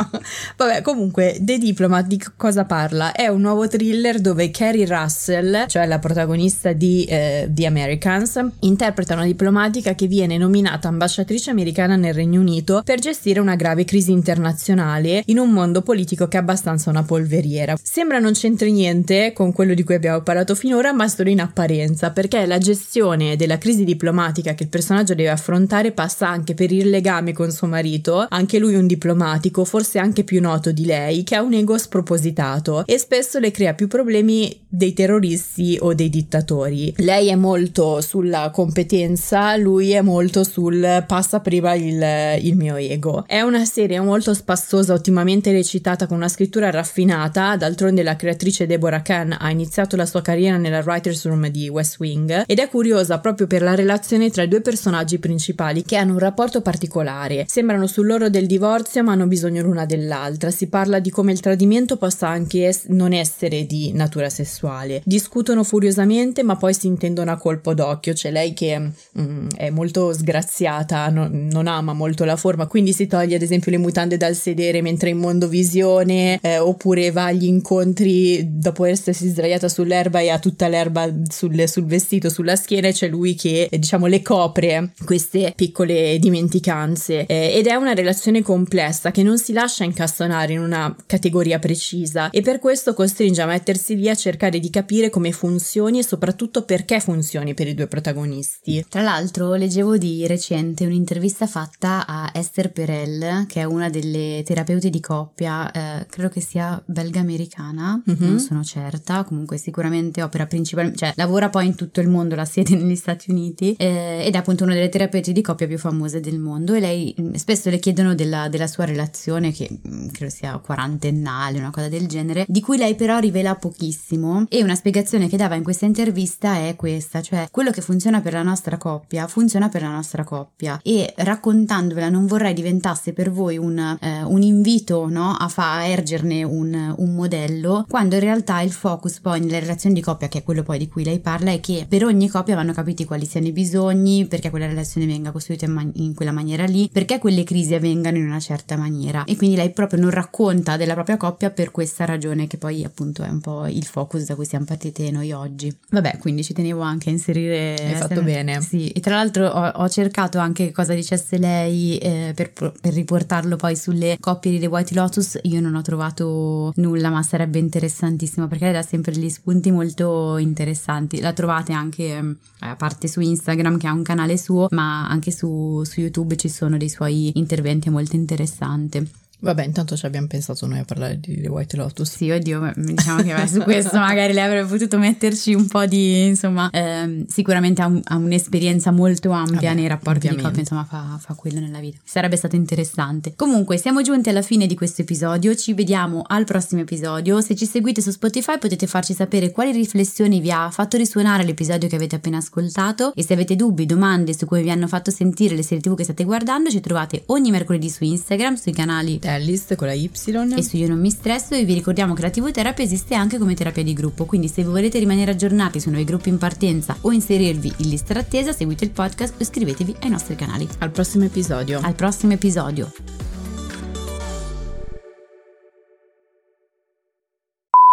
Vabbè, 0.58 0.82
comunque, 0.82 1.38
The 1.40 1.58
Diplomat 1.58 2.08
di 2.08 2.22
cosa 2.36 2.66
parla? 2.66 3.14
È 3.14 3.28
un 3.28 3.40
nuovo 3.40 3.68
thriller 3.68 4.20
dove 4.20 4.52
Carrie 4.52 4.86
Russell, 4.86 5.68
cioè 5.68 5.86
la 5.86 6.00
protagonista 6.00 6.74
di 6.74 7.06
eh, 7.06 7.48
The 7.50 7.66
Americans, 7.66 8.40
interpreta 8.62 9.14
una 9.14 9.24
diplomatica 9.24 9.96
che 9.96 10.08
viene 10.08 10.38
nominata 10.38 10.90
ambasciatrice 10.90 11.50
americana 11.50 11.96
nel 11.96 12.14
Regno 12.14 12.42
Unito 12.42 12.82
per 12.84 13.00
gestire 13.00 13.40
una 13.40 13.56
grave 13.56 13.86
crisi 13.86 14.12
internazionale 14.12 15.24
in 15.28 15.38
un 15.38 15.52
mondo 15.52 15.82
politico 15.82 16.28
che 16.28 16.38
è 16.38 16.42
abbastanza 16.42 16.90
una 16.90 17.04
polveriera. 17.04 17.76
Sembra 17.82 18.20
non 18.20 18.34
c'entri 18.34 18.72
niente 18.74 19.32
con 19.34 19.54
quello 19.54 19.74
di 19.74 19.84
cui 19.84 19.96
abbiamo 19.96 20.22
parlato 20.22 20.56
finora, 20.56 20.92
ma 20.92 21.08
solo 21.08 21.30
in 21.30 21.40
apparenza, 21.40 22.12
perché 22.12 22.46
la 22.46 22.58
gestione 22.58 23.38
della 23.38 23.58
crisi 23.58 23.86
diplomatica 23.86 24.54
che 24.54 24.64
il 24.64 24.70
personaggio 24.70 25.16
deve 25.16 25.30
affrontare 25.30 25.61
affrontare 25.62 25.92
passa 25.92 26.28
anche 26.28 26.54
per 26.56 26.72
il 26.72 26.90
legame 26.90 27.34
con 27.34 27.52
suo 27.52 27.68
marito, 27.68 28.26
anche 28.28 28.58
lui 28.58 28.74
un 28.76 28.88
diplomatico, 28.88 29.64
forse 29.64 30.00
anche 30.00 30.24
più 30.24 30.42
noto 30.42 30.72
di 30.72 30.86
lei, 30.86 31.24
che 31.24 31.36
ha 31.36 31.44
un 31.44 31.54
ego 31.54 31.78
spropositato 31.78 32.84
e 32.88 32.98
spesso 32.98 33.38
le 33.38 33.52
crea 33.52 33.74
più 33.74 33.88
problemi 33.88 34.60
dei 34.68 34.94
terroristi 34.94 35.78
o 35.80 35.94
dei 35.94 36.10
dittatori. 36.10 36.94
Lei 36.98 37.28
è 37.28 37.36
molto 37.36 38.02
sulla 38.02 38.50
competenza, 38.52 39.56
lui 39.56 39.92
è 39.92 40.02
molto 40.02 40.44
sul 40.44 41.04
passa 41.06 41.40
prima 41.42 41.74
il, 41.76 42.40
il 42.42 42.56
mio 42.56 42.76
ego. 42.76 43.26
È 43.28 43.42
una 43.42 43.66
serie 43.66 44.00
molto 44.00 44.34
spassosa, 44.34 44.94
ottimamente 44.94 45.52
recitata 45.52 46.08
con 46.08 46.18
una 46.18 46.30
scrittura 46.30 46.72
raffinata, 46.72 47.56
d'altronde 47.56 48.02
la 48.02 48.16
creatrice 48.16 48.66
Deborah 48.66 49.02
Kahn 49.02 49.36
ha 49.40 49.52
iniziato 49.52 49.96
la 49.96 50.06
sua 50.06 50.22
carriera 50.22 50.58
nella 50.58 50.80
writer's 50.80 51.26
room 51.26 51.48
di 51.50 51.70
West 51.70 52.00
Wing 52.00 52.46
ed 52.48 52.60
è 52.60 52.68
curiosa 52.68 53.20
proprio 53.20 53.46
per 53.46 53.62
la 53.62 53.76
relazione 53.76 54.30
tra 54.30 54.44
i 54.44 54.48
due 54.48 54.62
personaggi 54.62 55.20
principali 55.20 55.50
principali 55.52 55.84
che 55.84 55.96
hanno 55.98 56.14
un 56.14 56.20
rapporto 56.20 56.62
particolare. 56.62 57.46
Sembrano 57.48 57.88
sull'oro 57.88 58.30
del 58.30 58.46
divorzio 58.46 59.04
ma 59.04 59.12
hanno 59.12 59.28
bisogno 59.28 59.62
l'una 59.62 59.86
dell'altra. 59.86 60.52
Si 60.52 60.68
parla 60.68 61.00
di 61.00 61.10
come 61.10 61.32
il 61.32 61.40
tradimento 61.40 61.98
possa 61.98 62.28
anche 62.28 62.68
es- 62.68 62.86
non 62.88 63.14
essere 63.14 63.66
di 63.66 63.92
natura 63.94 64.30
sessuale. 64.30 65.02
Discutono 65.06 65.64
furiosamente 65.64 66.44
ma 66.44 66.56
poi 66.56 66.74
si 66.74 66.88
intendono 66.88 67.32
a 67.32 67.38
colpo 67.38 67.74
d'occhio. 67.74 68.14
C'è 68.14 68.32
lei 68.32 68.54
che 68.54 68.80
mm, 68.80 69.50
è 69.56 69.70
molto 69.70 70.14
sgraziata, 70.14 71.10
no, 71.10 71.28
non 71.32 71.68
ama 71.68 71.94
molto 71.94 72.24
la 72.24 72.36
forma, 72.36 72.68
quindi 72.68 72.94
si 72.94 73.08
toglie 73.08 73.36
ad 73.36 73.42
esempio 73.42 73.72
le 73.72 73.78
mutande 73.78 74.18
dal 74.18 74.36
sedere 74.36 74.82
mentre 74.82 75.10
in 75.10 75.18
mondovisione 75.18 76.40
eh, 76.42 76.58
oppure 76.58 77.12
va 77.12 77.26
agli 77.26 77.46
incontri 77.46 78.58
dopo 78.58 78.86
essersi 78.86 79.28
sdraiata 79.28 79.68
sull'erba 79.68 80.20
e 80.20 80.30
ha 80.30 80.40
tutta 80.40 80.68
l'erba 80.68 81.12
sul, 81.30 81.68
sul 81.68 81.86
vestito, 81.86 82.30
sulla 82.30 82.56
schiena 82.56 82.88
e 82.88 82.94
c'è 82.94 83.08
lui 83.08 83.36
che 83.36 83.68
eh, 83.70 83.80
diciamo 83.80 84.06
le 84.06 84.22
copre 84.22 84.94
queste 85.04 85.41
piccole 85.56 86.18
dimenticanze 86.20 87.26
eh, 87.26 87.54
ed 87.56 87.68
è 87.68 87.76
una 87.76 87.94
relazione 87.94 88.42
complessa 88.42 89.12
che 89.12 89.24
non 89.24 89.38
si 89.38 89.54
lascia 89.54 89.84
incastonare 89.84 90.54
in 90.54 90.60
una 90.60 90.96
categoria 91.06 91.60
precisa 91.60 92.30
e 92.30 92.42
per 92.42 92.60
questo 92.60 92.94
costringe 92.94 93.42
a 93.42 93.46
mettersi 93.46 93.96
lì 93.96 94.10
a 94.10 94.16
cercare 94.16 94.60
di 94.60 94.70
capire 94.70 95.10
come 95.10 95.32
funzioni 95.32 96.00
e 96.00 96.04
soprattutto 96.04 96.64
perché 96.64 97.00
funzioni 97.00 97.54
per 97.54 97.68
i 97.68 97.74
due 97.74 97.88
protagonisti. 97.88 98.86
Tra 98.88 99.02
l'altro 99.02 99.54
leggevo 99.54 99.98
di 99.98 100.26
recente 100.28 100.86
un'intervista 100.86 101.48
fatta 101.48 102.06
a 102.06 102.32
Esther 102.34 102.72
Perel 102.72 103.46
che 103.48 103.62
è 103.62 103.64
una 103.64 103.90
delle 103.90 104.44
terapeute 104.46 104.90
di 104.90 105.00
coppia, 105.00 105.72
eh, 105.72 106.06
credo 106.08 106.30
che 106.30 106.42
sia 106.42 106.82
belga-americana, 106.86 108.02
mm-hmm. 108.10 108.30
non 108.30 108.40
sono 108.40 108.64
certa, 108.64 109.24
comunque 109.24 109.58
sicuramente 109.58 110.22
opera 110.22 110.46
principalmente, 110.46 110.98
cioè 110.98 111.14
lavora 111.16 111.50
poi 111.50 111.68
in 111.68 111.76
tutto 111.76 112.02
il 112.02 112.08
mondo, 112.08 112.36
la 112.36 112.46
sede 112.46 112.76
negli 112.76 112.96
Stati 112.96 113.32
Uniti 113.32 113.76
eh, 113.78 114.24
ed 114.26 114.34
è 114.34 114.38
appunto 114.38 114.64
una 114.64 114.74
delle 114.74 114.90
terapeute 114.90 115.31
coppie 115.32 115.34
di 115.34 115.42
coppia 115.42 115.68
più 115.68 115.78
famose 115.78 116.20
del 116.20 116.38
mondo 116.38 116.74
e 116.74 116.80
lei 116.80 117.16
mm, 117.20 117.34
spesso 117.34 117.70
le 117.70 117.80
chiedono 117.80 118.14
della, 118.14 118.50
della 118.50 118.68
sua 118.68 118.86
relazione 118.86 119.52
che 119.52 119.70
mm, 119.70 120.08
credo 120.10 120.32
sia 120.32 120.58
quarantennale, 120.58 121.58
una 121.58 121.72
cosa 121.72 121.88
del 121.88 122.08
genere, 122.08 122.46
di 122.48 122.62
cui 122.62 122.78
lei 122.78 122.96
però 122.96 123.20
rivela 123.20 123.56
pochissimo. 123.56 124.46
E 124.50 124.62
una 124.64 124.76
spiegazione 124.76 125.28
che 125.28 125.38
dava 125.38 125.56
in 125.56 125.64
questa 125.64 125.86
intervista 125.86 126.58
è 126.58 126.76
questa, 126.76 127.22
cioè 127.22 127.48
quello 127.50 127.72
che 127.72 127.82
funziona 127.82 128.22
per 128.22 128.34
la 128.34 128.44
nostra 128.44 128.78
coppia 128.78 129.28
funziona 129.28 129.70
per 129.70 129.82
la 129.82 129.90
nostra 129.90 130.24
coppia. 130.24 130.80
E 130.84 131.14
raccontandovela 131.16 132.10
non 132.10 132.28
vorrei 132.28 132.54
diventasse 132.54 133.14
per 133.14 133.32
voi 133.32 133.58
un, 133.58 133.78
eh, 133.78 134.24
un 134.24 134.42
invito 134.42 135.08
no, 135.10 135.36
a, 135.38 135.48
fa, 135.48 135.78
a 135.78 135.86
ergerne 135.86 136.44
un, 136.44 136.96
un 136.98 137.16
modello 137.16 137.86
quando 137.88 138.16
in 138.16 138.22
realtà 138.22 138.62
il 138.62 138.72
focus 138.72 139.20
poi 139.20 139.40
nelle 139.40 139.60
relazioni 139.60 139.96
di 139.96 140.02
coppia 140.02 140.28
che 140.28 140.40
è 140.40 140.44
quello 140.44 140.64
poi 140.64 140.78
di 140.78 140.88
cui 140.88 141.04
lei 141.04 141.20
parla 141.20 141.52
è 141.52 141.60
che 141.60 141.86
per 141.88 142.06
ogni 142.06 142.28
coppia 142.30 142.56
vanno 142.56 142.74
capiti 142.74 143.06
quali 143.06 143.26
siano 143.26 143.48
i 143.48 143.52
bisogni 143.52 144.26
perché 144.26 144.50
quella 144.50 144.68
relazione 144.68 145.06
venga 145.12 145.32
costruita 145.32 145.66
in, 145.66 145.72
man- 145.72 145.92
in, 145.96 146.14
quella 146.14 146.32
maniera 146.32 146.66
lì, 146.66 146.90
perché 146.92 147.20
quelle 147.20 147.44
crisi 147.44 147.74
avvengano 147.74 148.18
in 148.18 148.26
una 148.26 148.40
certa 148.40 148.78
maniera. 148.78 149.24
E 149.26 149.36
quindi 149.36 149.56
lei 149.56 149.72
proprio 149.72 150.00
non 150.00 150.10
racconta 150.10 150.78
della 150.78 150.94
propria 150.94 151.18
coppia 151.18 151.50
per 151.50 151.72
questa 151.72 152.06
ragione, 152.06 152.48
che 152.48 152.58
poi 152.58 152.84
appunto 152.84 153.24
è 153.24 153.30
un 153.30 153.40
po' 153.40 153.68
il 153.68 153.86
focus 153.86 154.26
da 154.26 154.36
cui 154.36 154.46
siamo 154.46 154.66
partite 154.66 155.10
noi 155.12 155.32
oggi. 155.32 155.76
Vabbè, 155.90 156.18
quindi 156.20 156.44
ci 156.44 156.54
tenevo 156.54 156.82
anche 156.82 157.10
a 157.10 157.12
inserire. 157.12 157.76
Hai 157.76 157.96
fatto 157.96 158.16
se... 158.16 158.22
bene. 158.22 158.62
Sì, 158.62 158.90
e 158.90 159.00
tra 159.00 159.16
l'altro 159.16 159.48
ho, 159.48 159.68
ho 159.68 159.90
cercato 159.90 160.38
anche 160.40 160.72
cosa 160.72 160.94
dicesse 160.94 161.38
lei 161.38 161.98
eh, 161.98 162.34
per, 162.36 162.52
per, 162.52 162.94
riportarlo 162.94 163.56
poi 163.56 163.76
sulle 163.76 164.18
coppie 164.20 164.52
di 164.52 164.60
The 164.60 164.68
White 164.68 164.94
Lotus. 164.94 165.40
Io 165.44 165.60
non 165.62 165.76
ho 165.76 165.82
trovato 165.82 166.74
nulla, 166.76 167.10
ma 167.10 167.24
sarebbe 167.24 167.60
interessantissimo 167.60 168.48
perché 168.48 168.66
lei 168.66 168.74
dà 168.74 168.82
sempre 168.82 169.12
degli 169.12 169.30
spunti 169.30 169.72
molto 169.72 170.38
interessanti. 170.38 171.20
La 171.20 171.34
trovate 171.34 171.74
anche 171.74 172.04
eh, 172.04 172.36
a 172.60 172.76
parte 172.76 173.08
su 173.08 173.20
Instagram, 173.20 173.78
che 173.78 173.88
ha 173.88 173.94
un 173.94 174.04
canale 174.04 174.38
suo, 174.38 174.68
ma 174.72 175.01
anche 175.08 175.32
su, 175.32 175.84
su 175.84 176.00
YouTube 176.00 176.36
ci 176.36 176.50
sono 176.50 176.78
dei 176.78 176.90
suoi 176.90 177.32
interventi 177.38 177.90
molto 177.90 178.16
interessanti. 178.16 179.21
Vabbè, 179.42 179.64
intanto 179.66 179.98
ci 179.98 180.06
abbiamo 180.06 180.28
pensato 180.28 180.68
noi 180.68 180.80
a 180.80 180.86
parlare 180.86 181.20
di 181.20 181.42
The 181.42 181.48
White 181.48 181.76
Lotus. 181.76 182.16
Sì, 182.16 182.30
oddio, 182.30 182.72
diciamo 182.76 183.24
che 183.24 183.48
su 183.48 183.60
questo 183.62 183.98
magari 183.98 184.34
lei 184.34 184.44
avrebbe 184.44 184.68
potuto 184.68 185.00
metterci 185.00 185.56
un 185.56 185.68
po' 185.68 185.86
di, 185.88 186.28
insomma, 186.28 186.70
ehm, 186.72 187.26
sicuramente 187.26 187.82
ha, 187.82 187.88
un, 187.88 188.00
ha, 188.04 188.18
un'esperienza 188.18 188.92
molto 188.92 189.32
ampia 189.32 189.70
Vabbè, 189.70 189.74
nei 189.74 189.88
rapporti 189.88 190.28
ovviamente. 190.28 190.42
di 190.42 190.48
coppia, 190.48 190.62
insomma, 190.62 190.84
fa, 190.84 191.18
fa 191.20 191.34
quello 191.34 191.60
nella 191.60 191.80
vita. 191.80 191.98
Sarebbe 192.04 192.36
stato 192.36 192.56
interessante. 192.56 193.34
Comunque, 193.36 193.78
siamo 193.78 194.04
giunti 194.04 194.30
alla 194.30 194.44
fine 194.44 194.68
di 194.68 194.76
questo 194.76 195.02
episodio, 195.02 195.56
ci 195.56 195.74
vediamo 195.74 196.24
al 196.28 196.46
prossimo 196.46 196.82
episodio. 196.82 197.42
Se 197.42 197.56
ci 197.56 197.66
seguite 197.66 198.02
su 198.02 198.12
Spotify 198.12 198.60
potete 198.60 198.86
farci 198.86 199.14
sapere 199.14 199.50
quali 199.50 199.72
riflessioni 199.72 200.40
vi 200.40 200.52
ha 200.52 200.70
fatto 200.70 200.98
risuonare 200.98 201.44
l'episodio 201.44 201.90
che 201.90 201.96
avete 201.96 202.16
appena 202.16 202.38
ascoltato 202.38 203.12
e 203.16 203.24
se 203.24 203.34
avete 203.34 203.56
dubbi, 203.56 203.88
domande 203.88 204.36
su 204.38 204.46
come 204.46 204.62
vi 204.62 204.70
hanno 204.70 204.88
fatto 204.88 205.10
sentire 205.10 205.56
le 205.56 205.64
serie 205.64 205.82
tv 205.82 205.96
che 205.96 206.04
state 206.04 206.24
guardando, 206.26 206.70
ci 206.70 206.80
trovate 206.80 207.24
ogni 207.28 207.50
mercoledì 207.50 207.90
su 207.90 208.04
Instagram, 208.04 208.54
sui 208.54 208.72
canali 208.72 209.20
Tellis 209.32 209.76
con 209.78 209.88
la 209.88 209.94
Y 209.94 210.12
e 210.58 210.62
su 210.62 210.76
Io 210.76 210.90
non 210.90 211.00
mi 211.00 211.10
stresso 211.10 211.56
e 211.56 211.64
vi 211.64 211.74
ricordiamo 211.74 212.14
che 212.14 212.22
la 212.22 212.30
TV 212.30 212.52
Therapy 212.52 212.84
esiste 212.84 213.16
anche 213.16 213.38
come 213.38 213.54
terapia 213.54 213.82
di 213.82 213.94
gruppo, 213.94 214.26
quindi 214.26 214.50
se 214.50 214.62
volete 214.66 215.00
rimanere 215.00 215.32
aggiornati 215.32 215.80
su 215.80 215.90
nuovi 215.90 216.04
gruppi 216.04 216.28
in 216.28 216.38
partenza 216.38 216.98
o 217.00 217.14
inserirvi 217.14 217.72
in 217.78 217.90
lista 217.90 218.14
d'attesa, 218.14 218.52
seguite 218.52 218.84
il 218.84 218.92
podcast 218.92 219.36
o 219.36 219.38
iscrivetevi 219.42 219.96
ai 220.02 220.10
nostri 220.10 220.36
canali. 220.36 220.68
Al 220.80 220.92
prossimo 220.92 221.24
episodio. 221.24 221.80
Al 221.82 221.96
prossimo 221.96 222.34
episodio. 222.34 222.92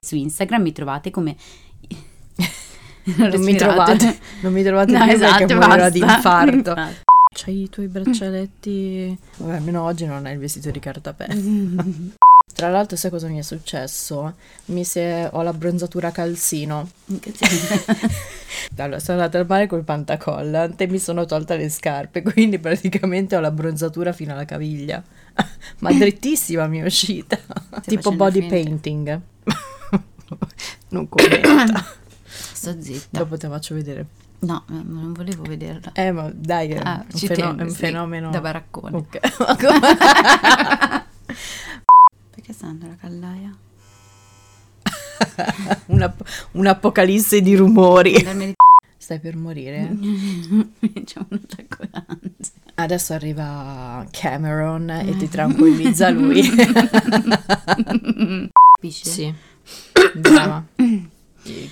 Su 0.05 0.17
Instagram 0.17 0.63
mi 0.63 0.73
trovate 0.73 1.13
come 1.13 1.37
non, 3.17 3.29
non 3.31 3.41
mi 3.43 3.55
trovate, 3.55 4.19
non 4.41 4.53
mi 4.53 4.63
trovate 4.65 4.93
no, 4.93 5.05
più 5.05 5.13
esatto, 5.13 5.37
perché 5.47 5.55
morirò 5.55 5.89
di 5.89 5.99
infarto. 6.01 7.07
C'hai 7.33 7.63
i 7.63 7.71
tuoi 7.71 7.89
braccialetti. 7.89 9.19
Vabbè, 9.39 9.57
almeno 9.57 9.83
oggi 9.83 10.07
non 10.07 10.27
hai 10.27 10.33
il 10.33 10.39
vestito 10.39 10.71
di 10.71 10.79
cartapelle. 10.79 12.17
Tra 12.55 12.71
l'altro, 12.71 12.97
sai 12.97 13.11
cosa 13.11 13.29
mi 13.29 13.39
è 13.39 13.43
successo? 13.43 14.35
Mi 14.67 14.85
è... 14.95 15.29
ho 15.33 15.43
la 15.43 15.53
bronzatura 15.53 16.11
calzino. 16.11 16.91
allora, 18.77 18.99
sono 18.99 19.19
andata 19.19 19.39
al 19.39 19.47
mare 19.47 19.69
col 19.69 19.85
pantacollant 19.85 20.81
e 20.81 20.89
mi 20.89 20.99
sono 20.99 21.25
tolta 21.25 21.55
le 21.55 21.69
scarpe, 21.69 22.23
quindi 22.23 22.59
praticamente 22.59 23.37
ho 23.37 23.41
la 23.41 23.53
bronzatura 23.53 24.13
fino 24.13 24.33
alla 24.33 24.45
caviglia. 24.45 25.01
Ma 25.81 25.93
drittissima 25.93 26.67
mi 26.67 26.81
è 26.81 26.85
uscita. 26.85 27.39
tipo 27.83 28.11
body 28.11 28.41
finta. 28.41 28.55
painting. 28.55 29.21
non 30.91 31.09
commenta. 31.09 31.87
Sto 32.25 32.75
zitta. 32.81 33.19
Dopo 33.19 33.37
te 33.37 33.47
faccio 33.47 33.75
vedere. 33.75 34.07
No, 34.41 34.63
non 34.67 35.13
volevo 35.15 35.43
vederla. 35.43 35.91
Eh, 35.95 36.13
ma 36.13 36.31
dai, 36.33 36.71
è, 36.71 36.79
ah, 36.81 37.05
un, 37.13 37.19
feno- 37.19 37.35
tengo, 37.35 37.63
un 37.65 37.71
sì, 37.71 37.77
fenomeno. 37.77 38.31
Da 38.31 38.41
baraccone. 38.41 38.97
Ok. 38.97 39.19
Perché 42.31 42.53
sta 42.53 42.67
andando 42.67 42.87
la 42.87 42.97
caldaia? 43.01 43.57
Una, 45.87 46.15
un'apocalisse 46.53 47.41
di 47.41 47.57
rumori. 47.57 48.15
Stai 48.97 49.19
per 49.19 49.37
morire? 49.37 49.89
C'è 51.05 51.19
un 51.29 51.41
attacco 51.43 51.85
d'ansia. 51.91 52.53
Adesso 52.75 53.15
arriva 53.15 54.07
Cameron 54.11 54.89
e 54.91 55.17
ti 55.17 55.29
tranquillizza 55.29 56.11
lui. 56.11 56.49
Capisci? 58.73 59.09
Sì. 59.09 59.35
Brava. 60.15 60.65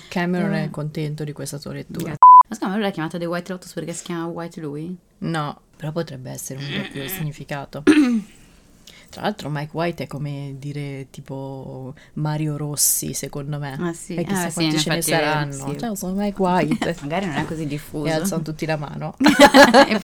Cameron 0.09 0.53
è 0.53 0.69
contento 0.69 1.23
di 1.23 1.31
questa 1.31 1.57
tua 1.59 1.71
lettura. 1.71 2.15
Ma 2.47 2.55
secondo 2.55 2.75
me 2.75 2.79
lui 2.79 2.89
l'ha 2.89 2.93
chiamata 2.93 3.17
The 3.17 3.25
White 3.25 3.51
Lotus 3.51 3.73
perché 3.73 3.93
si 3.93 4.03
chiama 4.03 4.25
White 4.27 4.61
lui? 4.61 4.97
No, 5.19 5.61
però 5.75 5.91
potrebbe 5.91 6.31
essere 6.31 6.59
un 6.59 6.81
doppio 6.81 7.07
significato. 7.09 7.83
Tra 9.09 9.21
l'altro 9.21 9.49
Mike 9.49 9.71
White 9.71 10.03
è 10.03 10.07
come 10.07 10.55
dire 10.57 11.07
tipo 11.09 11.93
Mario 12.13 12.57
Rossi, 12.57 13.13
secondo 13.13 13.57
me. 13.57 13.77
Ah 13.79 13.93
sì, 13.93 14.15
e 14.15 14.23
chissà 14.23 14.47
ah, 14.47 14.51
quanti 14.51 14.77
sì, 14.77 14.83
ce 14.83 14.89
ne 14.89 15.01
saranno. 15.01 15.69
Sì. 15.69 15.77
Ciao, 15.77 15.95
sono 15.95 16.13
Mike 16.13 16.41
White. 16.41 16.95
Magari 17.01 17.25
non 17.25 17.35
è 17.35 17.45
così 17.45 17.65
diffuso. 17.65 18.05
E 18.05 18.11
alzano 18.11 18.43
tutti 18.43 18.65
la 18.65 18.77
mano. 18.77 19.15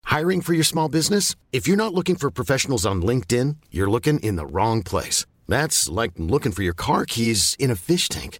Hiring 0.09 0.41
for 0.41 0.53
your 0.53 0.65
small 0.65 0.87
business? 0.87 1.35
If 1.51 1.67
you're 1.67 1.81
not 1.81 1.93
looking 1.93 2.17
for 2.17 2.31
professionals 2.31 2.85
on 2.85 3.01
LinkedIn, 3.01 3.57
you're 3.69 3.89
looking 3.89 4.19
in 4.19 4.35
the 4.35 4.45
wrong 4.45 4.81
place. 4.83 5.25
That's 5.47 5.89
like 5.89 6.13
looking 6.17 6.53
for 6.53 6.63
your 6.63 6.75
car 6.75 7.05
keys 7.05 7.55
in 7.59 7.71
a 7.71 7.75
fish 7.75 8.07
tank. 8.07 8.39